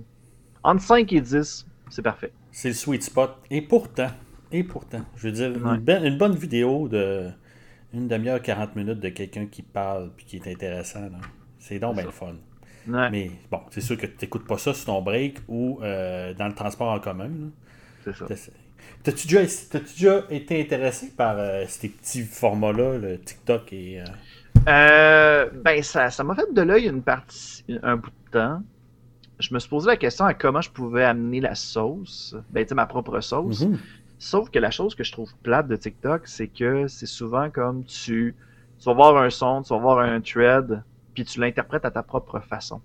[0.62, 2.32] Entre 5 et 10, c'est parfait.
[2.52, 3.36] C'est le sweet spot.
[3.50, 4.08] Et pourtant,
[4.52, 5.76] et pourtant, je veux dire, Ouais.
[5.76, 7.30] une, belle- une bonne vidéo de
[7.94, 11.08] une demi-heure, 40 minutes de quelqu'un qui parle puis qui est intéressant,
[11.58, 12.34] c'est donc bien le fun.
[12.86, 16.34] Ouais, Mais bon, c'est sûr que tu n'écoutes pas ça sur ton break ou euh,
[16.34, 17.28] dans le transport en commun.
[17.28, 17.46] là.
[18.04, 18.26] c'est ça.
[18.26, 18.50] T'as-
[19.04, 24.00] T'as-tu déjà, t'as-tu déjà été intéressé par euh, ces petits formats-là, le TikTok et.
[24.02, 24.04] euh,
[24.68, 28.62] Euh, ben, ça ça m'a fait de l'œil une partie, un bout de temps.
[29.40, 32.70] Je me suis posé la question à comment je pouvais amener la sauce, ben, tu
[32.70, 33.68] sais, ma propre sauce.
[33.68, 34.00] mhm.
[34.18, 37.84] Sauf que la chose que je trouve plate de TikTok, c'est que c'est souvent comme
[37.84, 38.36] tu,
[38.78, 40.82] tu vas voir un son, tu vas voir un thread,
[41.14, 42.80] puis tu l'interprètes à ta propre façon.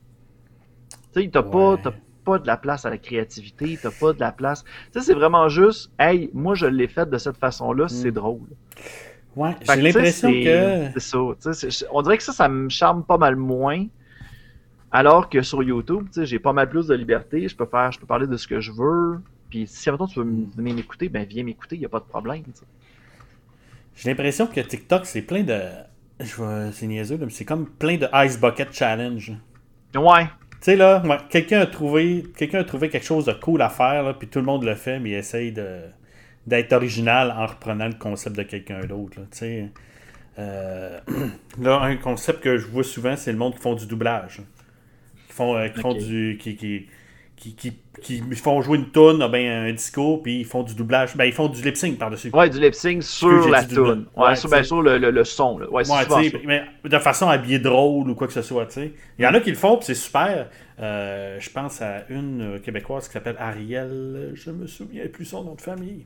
[1.13, 1.81] Tu sais, t'as pas, Ouais.
[1.83, 4.63] t'as pas de la place à la créativité, t'as pas de la place.
[4.63, 8.15] Tu sais, c'est vraiment juste, hey, moi je l'ai fait de cette façon-là, c'est Mm.
[8.15, 8.47] drôle.
[9.35, 10.89] Ouais, j'ai l'impression que.
[10.93, 11.87] C'est ça.
[11.91, 13.85] On dirait que ça, ça me charme pas mal moins.
[14.91, 17.47] Alors que sur YouTube, tu sais, j'ai pas mal plus de liberté.
[17.47, 19.19] Je peux faire, je peux parler de ce que je veux.
[19.49, 22.05] Puis si maintenant tu veux m- venir m'écouter, ben viens m'écouter, y a pas de
[22.05, 22.43] problème.
[23.95, 25.59] J'ai l'impression que TikTok, c'est plein de.
[26.19, 29.33] Je vois, c'est niaiseux, mais c'est comme plein de Ice Bucket Challenge.
[29.95, 33.61] Ouais, Tu sais, là, ouais, quelqu'un a trouvé quelqu'un a trouvé quelque chose de cool
[33.61, 35.81] à faire, là, puis tout le monde le fait, mais il essaye de,
[36.47, 39.19] d'être original en reprenant le concept de quelqu'un d'autre.
[39.19, 39.71] là, Tu sais,
[40.39, 40.99] Euh,
[41.61, 44.41] là, un concept que je vois souvent, c'est le monde qui font du doublage.
[45.27, 46.37] Qui font, euh, qui font du.
[46.41, 46.87] Qui, qui,
[47.35, 50.73] qui, qui, qui font jouer une toune, ah ben, un disco, puis ils font du
[50.75, 51.15] doublage.
[51.15, 52.29] Ben, ils font du lip sync par-dessus.
[52.33, 54.05] ouais, du lip sync sur la tune.
[54.15, 55.57] Ouais, Ouais, sur, ben, sur le, le, le son.
[55.57, 55.69] Là.
[55.69, 58.93] Ouais, c'est Ouais, mais de façon habillée drôle ou quoi que ce soit, tu sais.
[59.19, 60.47] Il y en a qui le font, puis c'est super.
[60.79, 65.43] Euh, je pense à une euh, québécoise qui s'appelle Ariel, je me souviens plus son
[65.43, 66.05] nom de famille.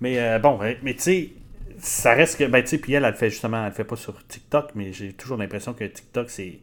[0.00, 1.30] Mais euh, bon, mais tu sais,
[1.78, 3.84] ça reste que, ben tu sais, puis elle, elle le fait justement, elle le fait
[3.84, 6.60] pas sur TikTok, mais j'ai toujours l'impression que TikTok, c'est.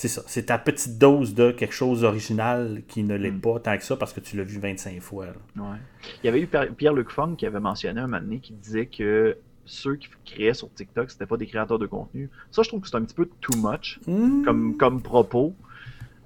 [0.00, 3.40] C'est ça, c'est ta petite dose de quelque chose d'original qui ne l'est Mm.
[3.40, 5.26] pas tant que ça parce que tu l'as vu 25 fois.
[5.26, 5.32] là.
[5.56, 5.78] Ouais.
[6.22, 8.86] Il y avait eu Pierre- Pierre-Luc Funk qui avait mentionné un moment donné qui disait
[8.86, 12.30] que ceux qui créaient sur TikTok, c'était pas des créateurs de contenu.
[12.52, 13.98] Ça, je trouve que c'est un petit peu too much.
[14.06, 14.44] Hmm.
[14.44, 15.52] comme, comme propos.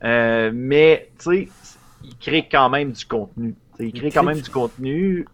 [0.04, 1.48] Euh, mais, tu sais,
[2.04, 3.54] ils créent quand même du contenu.
[3.80, 5.26] Ils créent quand même du- contenu,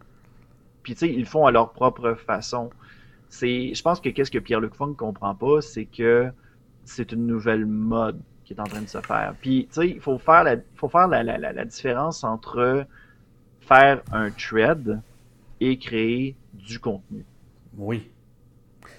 [0.84, 2.70] puis tu sais, ils le font à leur propre façon.
[3.32, 6.30] Je pense que qu'est-ce que Pierre-Luc Funk comprend pas, c'est que
[6.88, 9.34] c'est une nouvelle mode qui est en train de se faire.
[9.40, 12.86] Puis, tu sais, il faut faire, la, faut faire la, la, la, la différence entre
[13.60, 15.00] faire un thread
[15.60, 17.24] et créer du contenu.
[17.76, 18.10] Oui.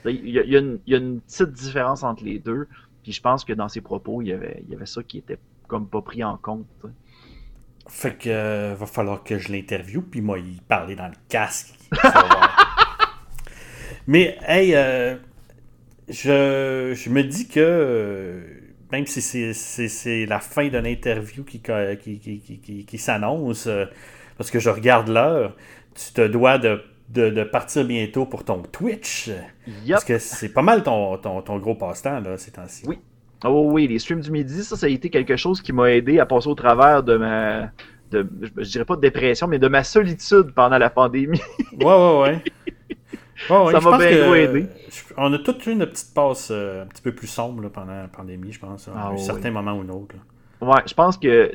[0.06, 2.40] Il y, a, il y a une, il y a une petite différence entre les
[2.40, 2.68] deux.
[3.04, 5.18] Puis je pense que dans ses propos, il y avait, il y avait ça qui
[5.18, 6.66] était comme pas pris en compte.
[7.88, 11.74] Fait que euh, va falloir que je l'interviewe, puis moi, il parlait dans le casque.
[14.08, 15.16] Mais, hey, euh,
[16.10, 18.41] je, je me dis que euh,
[18.91, 23.86] même si c'est- la fin de l'interview qui, qui, qui, qui, s'annonce, euh,
[24.38, 25.55] parce que je regarde l'heure,
[25.95, 29.30] tu te dois de, de, de partir bientôt pour ton Twitch.
[29.89, 32.84] Parce que c'est pas mal ton, ton, ton gros passe-temps, ces temps-ci.
[32.88, 32.99] Oui.
[33.45, 36.20] Oh oui, les streams du midi, ça, ça a été quelque chose qui m'a aidé
[36.20, 37.72] à passer au travers de ma.
[38.12, 41.39] De, je, je dirais pas de dépression, mais de ma solitude pendant la pandémie.
[41.72, 42.43] Ouais, ouais, ouais.
[43.48, 44.68] Ça m'a bien aidé.
[45.18, 47.94] On a tous eu une petite passe euh, un petit peu plus sombre là, pendant
[47.94, 48.88] la pandémie, je pense.
[48.88, 49.20] À Ah, un oui.
[49.20, 50.16] certain moment ou un autre.
[50.62, 51.52] Ouais, je pense que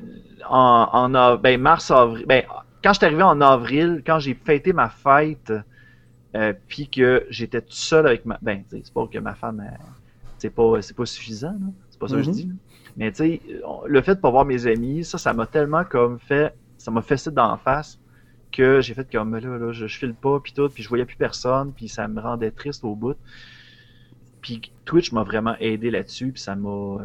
[0.49, 2.25] en, ben, mars, avril.
[2.27, 2.43] Ben,
[2.83, 5.53] quand je suis arrivé en avril, quand j'ai fêté ma fête,
[6.35, 8.39] euh, puis que j'étais tout seul avec ma.
[8.43, 9.63] Ben, c'est pas que ma femme.
[10.39, 11.55] c'est pas, pas suffisant.
[11.91, 12.35] C'est pas ça que je Mhm.
[12.35, 12.45] dis.
[12.47, 12.53] là.
[12.97, 13.41] Mais tu sais,
[13.87, 17.03] le fait de pas voir mes amis, ça, ça m'a tellement comme fait, ça m'a
[17.03, 17.99] fessé d'en face
[18.55, 21.05] que j'ai fait comme là, là, je, je file pas, puis tout, puis je voyais
[21.05, 23.17] plus personne, puis ça me rendait triste au bout.
[24.41, 26.69] Puis Twitch m'a vraiment aidé là-dessus, puis ça m'a.
[26.69, 27.01] euh,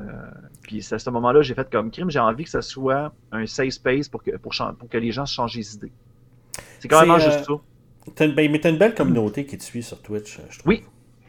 [0.61, 3.45] puis c'est à ce moment-là, j'ai fait comme crime, j'ai envie que ça soit un
[3.45, 4.53] safe space pour que, pour,
[4.89, 5.91] que les gens changent les idées.
[6.79, 7.53] C'est carrément C'est, euh, juste ça.
[8.15, 10.59] T'as une, ben, mais t'as une belle communauté qui te suit sur Twitch, euh, je
[10.59, 10.69] trouve.
[10.69, 10.83] Oui,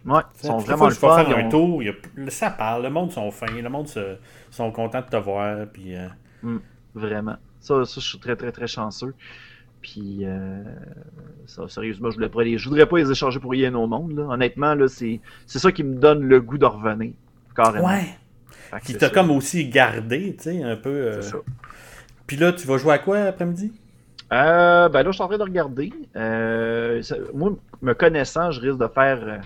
[0.07, 1.15] Ouais, ils sont vraiment le fun.
[1.15, 4.17] faire un tour, il y a- ça parle, le monde sont fins, le monde se-
[4.51, 6.09] sont contents de te voir, puis euh,
[6.95, 7.37] Vraiment.
[7.61, 9.15] Ça, ça, je suis très, très, très chanceux.
[9.83, 10.63] Puis, euh,
[11.47, 14.17] ça, sérieusement, je voudrais pas les, je voudrais pas les échanger pour rien au monde.
[14.17, 14.25] Là.
[14.29, 17.13] Honnêtement, là, c'est, c'est ça qui me donne le goût de revenir.
[17.57, 17.87] Carrément.
[17.89, 18.05] ouais.
[18.71, 19.11] T'as ça.
[19.11, 20.91] comme aussi gardé, tu sais, un peu.
[20.91, 21.39] euh, C'est ça.
[22.27, 23.73] Puis là, tu vas jouer à quoi après-midi?
[24.33, 25.93] Euh, ben là, je suis en train de regarder.
[26.15, 27.53] Euh, ça- moi,
[27.83, 29.19] me connaissant, je risque de faire.
[29.23, 29.39] euh,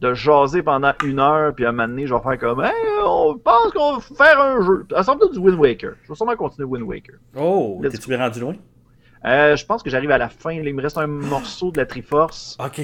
[0.00, 2.62] de jaser pendant une heure, puis à un moment donné, je vais faire comme.
[2.62, 2.72] Hey,
[3.06, 4.84] on pense qu'on va faire un jeu.
[4.90, 5.92] Ça ressemble à du Wind Waker.
[6.02, 7.14] Je vais sûrement continuer Wind Waker.
[7.38, 8.54] Oh, Let's t'es-tu bien rendu loin?
[9.26, 10.52] Euh, je pense que j'arrive à la fin.
[10.52, 12.56] il me reste un morceau de la Triforce.
[12.64, 12.82] Ok.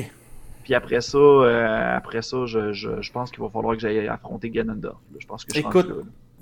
[0.65, 4.07] Puis après ça, euh, après ça, je, je, je pense qu'il va falloir que j'aille
[4.09, 4.99] affronter Ganondorf.
[5.19, 5.89] Je pense que je Écoute.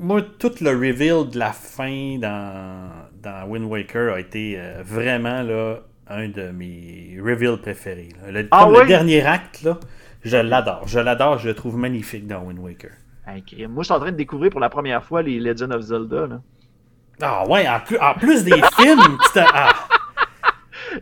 [0.01, 2.89] Moi, tout le reveal de la fin dans,
[3.21, 8.11] dans Wind Waker a été euh, vraiment là, un de mes reveals préférés.
[8.29, 8.81] Le, Ah comme oui?
[8.83, 9.79] le dernier acte, là,
[10.23, 10.87] je l'adore.
[10.87, 12.93] Je l'adore, je le trouve magnifique dans Wind Waker.
[13.47, 13.71] Crime.
[13.73, 16.27] Moi, je suis en train de découvrir pour la première fois les Legend of Zelda.
[16.27, 16.41] Là.
[17.21, 19.73] Ah ouais, en plus, en plus des films, ah,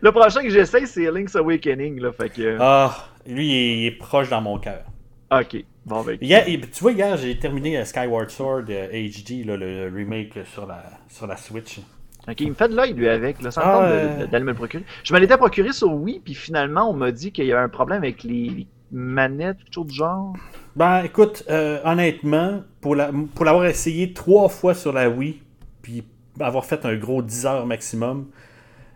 [0.01, 1.99] Le prochain que j'essaye, c'est Link's Awakening.
[1.99, 2.57] Là, fait que...
[2.59, 2.95] ah,
[3.25, 4.83] lui, il est, il est proche dans mon cœur.
[5.31, 5.63] Ok.
[5.85, 9.91] Bon, ben, Hier- tu vois, hier, j'ai terminé euh, Skyward Sword euh, HD, là, le
[9.93, 11.79] remake sur la, sur la Switch.
[12.27, 13.41] Ok, il me fait de l'œil, lui, avec.
[13.41, 14.27] Là, sans Ah, euh.
[14.27, 14.83] d'aller me le procurer.
[15.03, 17.69] Je me l'étais procuré sur Wii, puis finalement, on m'a dit qu'il y avait un
[17.69, 20.33] problème avec les, manettes, quelque chose du genre.
[20.75, 25.41] Ben, écoute, euh, honnêtement, pour la- pour l'avoir essayé trois fois sur la Wii,
[25.87, 26.03] puis
[26.41, 28.27] avoir fait un gros 10 heures maximum,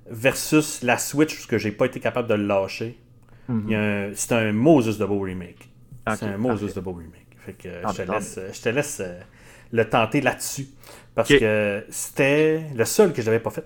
[0.10, 3.00] versus la Switch, parce que j'ai pas été capable de le lâcher,
[3.48, 4.12] Mhm.
[4.14, 5.70] c'est un Moses de beau remake.
[6.18, 6.76] C'est un Moses parfait.
[6.76, 7.28] de beau remake.
[7.38, 9.02] Fait que Ah, je, te laisse, je te laisse
[9.72, 10.68] le tenter là-dessus.
[11.16, 13.66] Parce que c'était le seul que j'avais pas fait.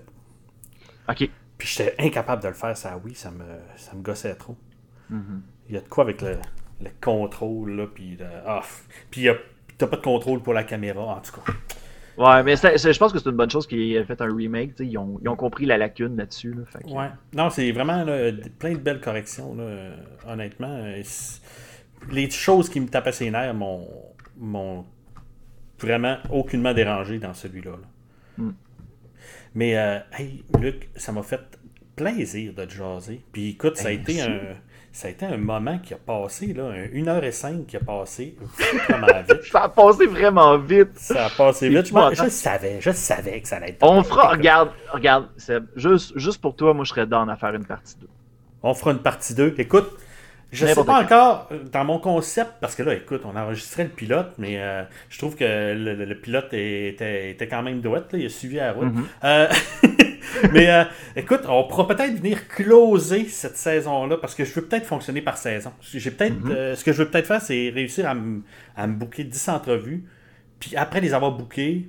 [1.08, 1.28] Ok.
[1.58, 3.44] Puis j'étais incapable de le faire, ça oui, ça me,
[3.76, 4.56] ça me gossait trop.
[5.10, 5.42] Mhm.
[5.68, 6.36] Il y a de quoi avec le,
[6.80, 8.62] le contrôle, là, puis le- ah,
[9.10, 9.26] puis
[9.78, 11.52] t'as pas de contrôle pour la caméra, en tout cas.
[12.18, 14.72] Ouais, mais je pense que c'est une bonne chose qu'ils aient fait un remake.
[14.80, 16.52] Ils ont, ils ont compris la lacune là-dessus.
[16.52, 17.08] Là, fait que- Ouais.
[17.34, 19.96] Non, c'est vraiment là, plein de belles corrections, là, euh,
[20.26, 20.82] honnêtement.
[22.10, 23.88] Les choses qui me tapaient ses nerfs m'ont
[24.38, 24.84] m'ont
[25.78, 27.70] vraiment aucunement dérangé dans celui-là.
[27.72, 28.44] là.
[28.44, 28.50] Mm.
[29.54, 31.40] Mais, euh, hey, Luc, ça m'a fait
[31.96, 33.22] plaisir de te jaser.
[33.32, 34.40] Puis écoute, ça a, Hey, été un,
[34.96, 38.34] ça a été un moment qui a passé, là, un 1h05 qui a passé
[38.88, 39.42] vraiment vite.
[39.52, 40.88] Ça a passé vraiment vite.
[40.94, 41.88] Ça a passé vite.
[41.88, 43.82] Je, savais, je savais que ça allait être.
[43.82, 47.54] On fera, regarde, regarde, Seb, juste, juste pour toi, moi je serais down à faire
[47.54, 48.06] une partie 2.
[48.62, 49.54] On fera une partie 2.
[49.58, 49.90] Écoute,
[50.50, 53.42] je sais N'importe pas encore euh, dans mon concept, parce que là, écoute, on a
[53.42, 57.62] enregistré le pilote, mais euh, je trouve que le, le- le pilote était, était quand
[57.62, 58.84] même douette, là, il a suivi la route.
[58.94, 59.04] Mhm.
[59.24, 59.48] Euh,
[60.52, 64.86] mais euh, écoute, on pourra peut-être venir closer cette saison-là, parce que je veux peut-être
[64.86, 65.72] fonctionner par saison.
[65.80, 66.50] J'ai peut-être, Mhm.
[66.52, 68.42] euh, ce que je veux peut-être faire, c'est réussir à, me-
[68.76, 70.04] à me booker 10 entrevues,
[70.60, 71.88] puis après les avoir bookées,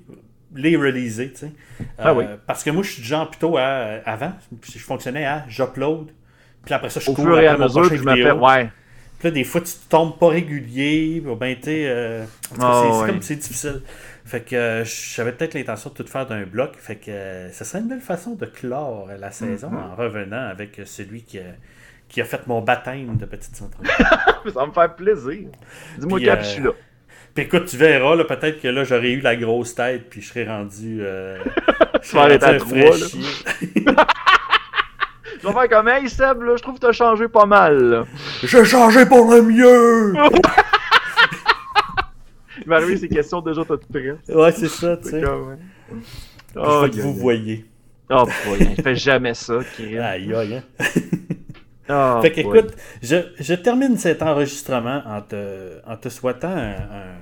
[0.56, 1.52] les releaser, tu sais.
[1.98, 2.24] Ah oui.
[2.46, 4.34] Parce que moi, je suis du genre plutôt à, avant,
[4.64, 6.08] je fonctionnais à j'upload,
[6.66, 8.36] puis après ça, je Au cours fur et à après mon mesure, je vidéo.
[8.46, 8.70] Ouais.
[9.20, 11.24] Puis là, des fois, tu tombes pas régulier.
[11.40, 12.24] Ben, tu sais, euh,
[12.60, 13.08] Ah, c'est- c'est ouais.
[13.10, 13.82] comme c'est difficile.
[14.28, 16.76] Fait que euh, j'avais peut-être l'intention de tout faire d'un bloc.
[16.78, 19.92] Fait que euh, ce serait une belle façon de clore la saison Mm-hmm.
[19.92, 21.44] en revenant avec celui qui a,
[22.10, 23.90] qui a fait mon baptême de petite entrevue.
[24.54, 25.50] Ça va me faire plaisir.
[25.98, 26.72] Dis-moi Puis, quand euh, je suis là.
[27.34, 30.30] puis écoute, tu verras, là, peut-être que là, j'aurais eu la grosse tête, puis je
[30.30, 31.00] serais rendu.
[31.02, 31.38] Euh,
[32.02, 32.60] je vas arrêter à là.
[32.60, 32.66] Je
[35.48, 38.06] vais faire comme, hey Seb, là, je trouve que t'as changé pas mal.
[38.44, 40.14] J'ai changé pour le mieux!
[42.62, 44.18] Il m'est arrivé ces questions déjà toutes prêtes.
[44.30, 45.22] ouais, c'est ça, tu sais.
[45.22, 45.58] Comme,
[46.56, 47.66] Oh, que vous voyez.
[48.10, 50.00] Oh, boy, il fait jamais ça, Kirill.
[50.00, 50.64] Aïe, aïe, hein.
[51.90, 52.60] Oh, Fait que, boy.
[52.60, 57.18] écoute, je, je termine cet enregistrement en te, en te souhaitant un, un-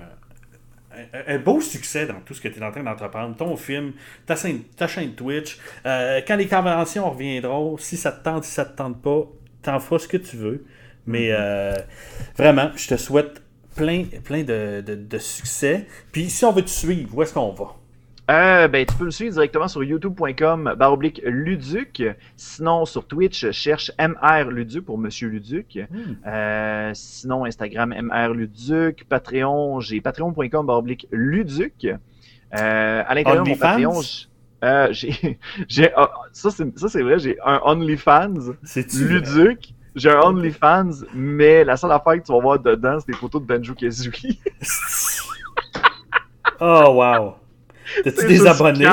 [1.13, 3.35] un- un beau succès dans tout ce que tu es en train d'entreprendre.
[3.35, 3.93] Ton film,
[4.25, 5.57] ta chaîne, ta chaîne Twitch.
[5.85, 9.23] Euh, quand les conventions reviendront, si ça te tente, si ça te tente pas,
[9.63, 10.63] t'en feras ce que tu veux.
[11.07, 11.35] Mais Mm-hmm.
[11.37, 11.75] euh,
[12.37, 13.41] vraiment, je te souhaite
[13.75, 15.87] plein, plein de, de- de succès.
[16.11, 17.75] Puis si on veut te suivre, où est-ce qu'on va?
[18.31, 22.01] Euh, ben, tu peux me suivre directement sur youtube.com baroblique Luduc.
[22.35, 25.77] Sinon, sur Twitch, cherche MR Luduc pour Monsieur Luduc.
[25.91, 26.13] Hmm.
[26.25, 29.05] Euh, sinon, Instagram MR Luduc.
[29.07, 31.85] Patreon, j'ai patreon.com baroblique Luduc.
[31.85, 33.55] Euh, à l'intérieur de mon?
[33.57, 34.01] Patreon,
[34.63, 35.37] euh, j'ai,
[35.67, 38.33] j'ai, ah, ça c'est, ça c'est vrai, j'ai un OnlyFans
[38.95, 39.74] Luduc.
[39.95, 43.41] J'ai un OnlyFans, mais la seule affaire que tu vas voir dedans, c'est des photos
[43.41, 44.39] de Benjo Kazooie.
[46.59, 47.35] Oh, wow.
[48.03, 48.85] T'as-tu des abonnés?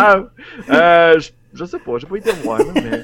[0.68, 3.02] Euh, je, je sais pas, j'ai pas été voir, mais.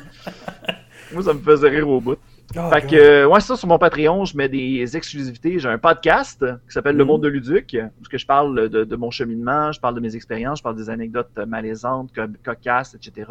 [1.13, 2.19] Moi, ça me faisait rire au bout.
[2.57, 5.59] Oh, fait que, euh, ouais, ça, sur mon Patreon, je mets des exclusivités.
[5.59, 7.09] J'ai un podcast qui s'appelle Le Mhm.
[7.09, 10.59] Monde de Luduc, où je parle de, de mon cheminement, je parle de mes expériences,
[10.59, 13.31] je parle des anecdotes malaisantes, co- cocasses, etc.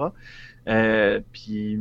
[0.67, 1.79] Euh, puis,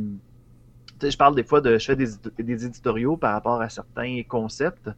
[1.01, 1.77] je parle des fois de.
[1.77, 2.07] Je fais des,
[2.39, 4.89] des éditoriaux par rapport à certains concepts.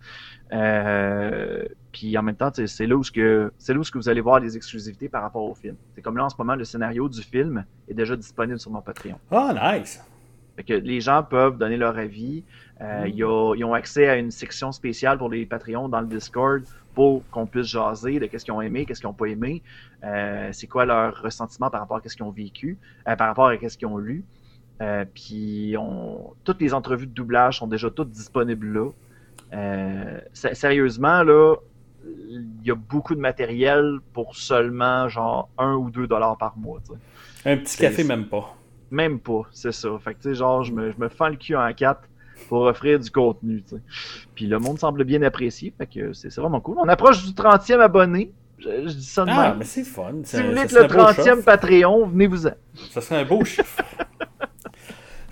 [0.51, 3.97] Euh, puis en même temps, c'est là où ce que c'est là où ce que
[3.97, 5.75] vous allez voir les exclusivités par rapport au film.
[5.95, 8.81] C'est comme là en ce moment, le scénario du film est déjà disponible sur mon
[8.81, 9.19] Patreon.
[9.31, 10.03] Oh, nice.
[10.55, 12.43] Fait que les gens peuvent donner leur avis.
[12.81, 13.53] Euh, Mm.
[13.57, 16.63] ils ont accès à une section spéciale pour les Patreons dans le Discord
[16.95, 19.61] pour qu'on puisse jaser de qu'est-ce qu'ils ont aimé, qu'est-ce qu'ils n'ont pas aimé,
[20.03, 22.77] euh, c'est quoi leur ressentiment par rapport à qu'est-ce qu'ils ont vécu,
[23.07, 24.23] euh, par rapport à qu'est-ce qu'ils ont lu.
[24.81, 26.33] Euh, puis on...
[26.43, 28.89] toutes les entrevues de doublage sont déjà toutes disponibles là.
[29.53, 31.55] Euh, sé- sérieusement, là,
[32.05, 36.79] il y a beaucoup de matériel pour seulement genre 1 ou 2 dollars par mois.
[37.45, 38.55] Un petit café, même pas.
[38.91, 39.89] Même pas, c'est ça.
[40.03, 42.01] Fait que, tu sais, genre, je me, je me fends le cul en quatre
[42.47, 43.63] pour offrir du contenu.
[44.33, 46.77] Puis le monde semble bien apprécier, fait que c'est vraiment cool.
[46.79, 48.31] On approche du 30e abonné.
[48.59, 49.57] Je, je dis ça de Ah, même.
[49.59, 50.13] mais c'est fun.
[50.23, 51.45] Si vous voulez le un beau 30e chiffre.
[51.45, 52.51] Patreon, venez-vous-en.
[52.91, 53.81] Ça serait un beau chiffre.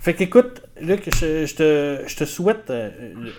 [0.08, 2.88] fait qu'écoute, Luc, je, je te, je te souhaite euh,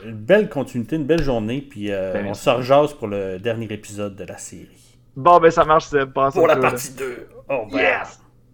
[0.05, 3.65] une belle continuité, une belle journée, puis euh, Ben, on se rejase pour le dernier
[3.71, 4.99] épisode de la série.
[5.15, 7.27] Bon, ben ça marche, c'est pas Pour la partie 2.
[7.49, 7.79] Oh, ben.
[7.79, 8.21] Yes!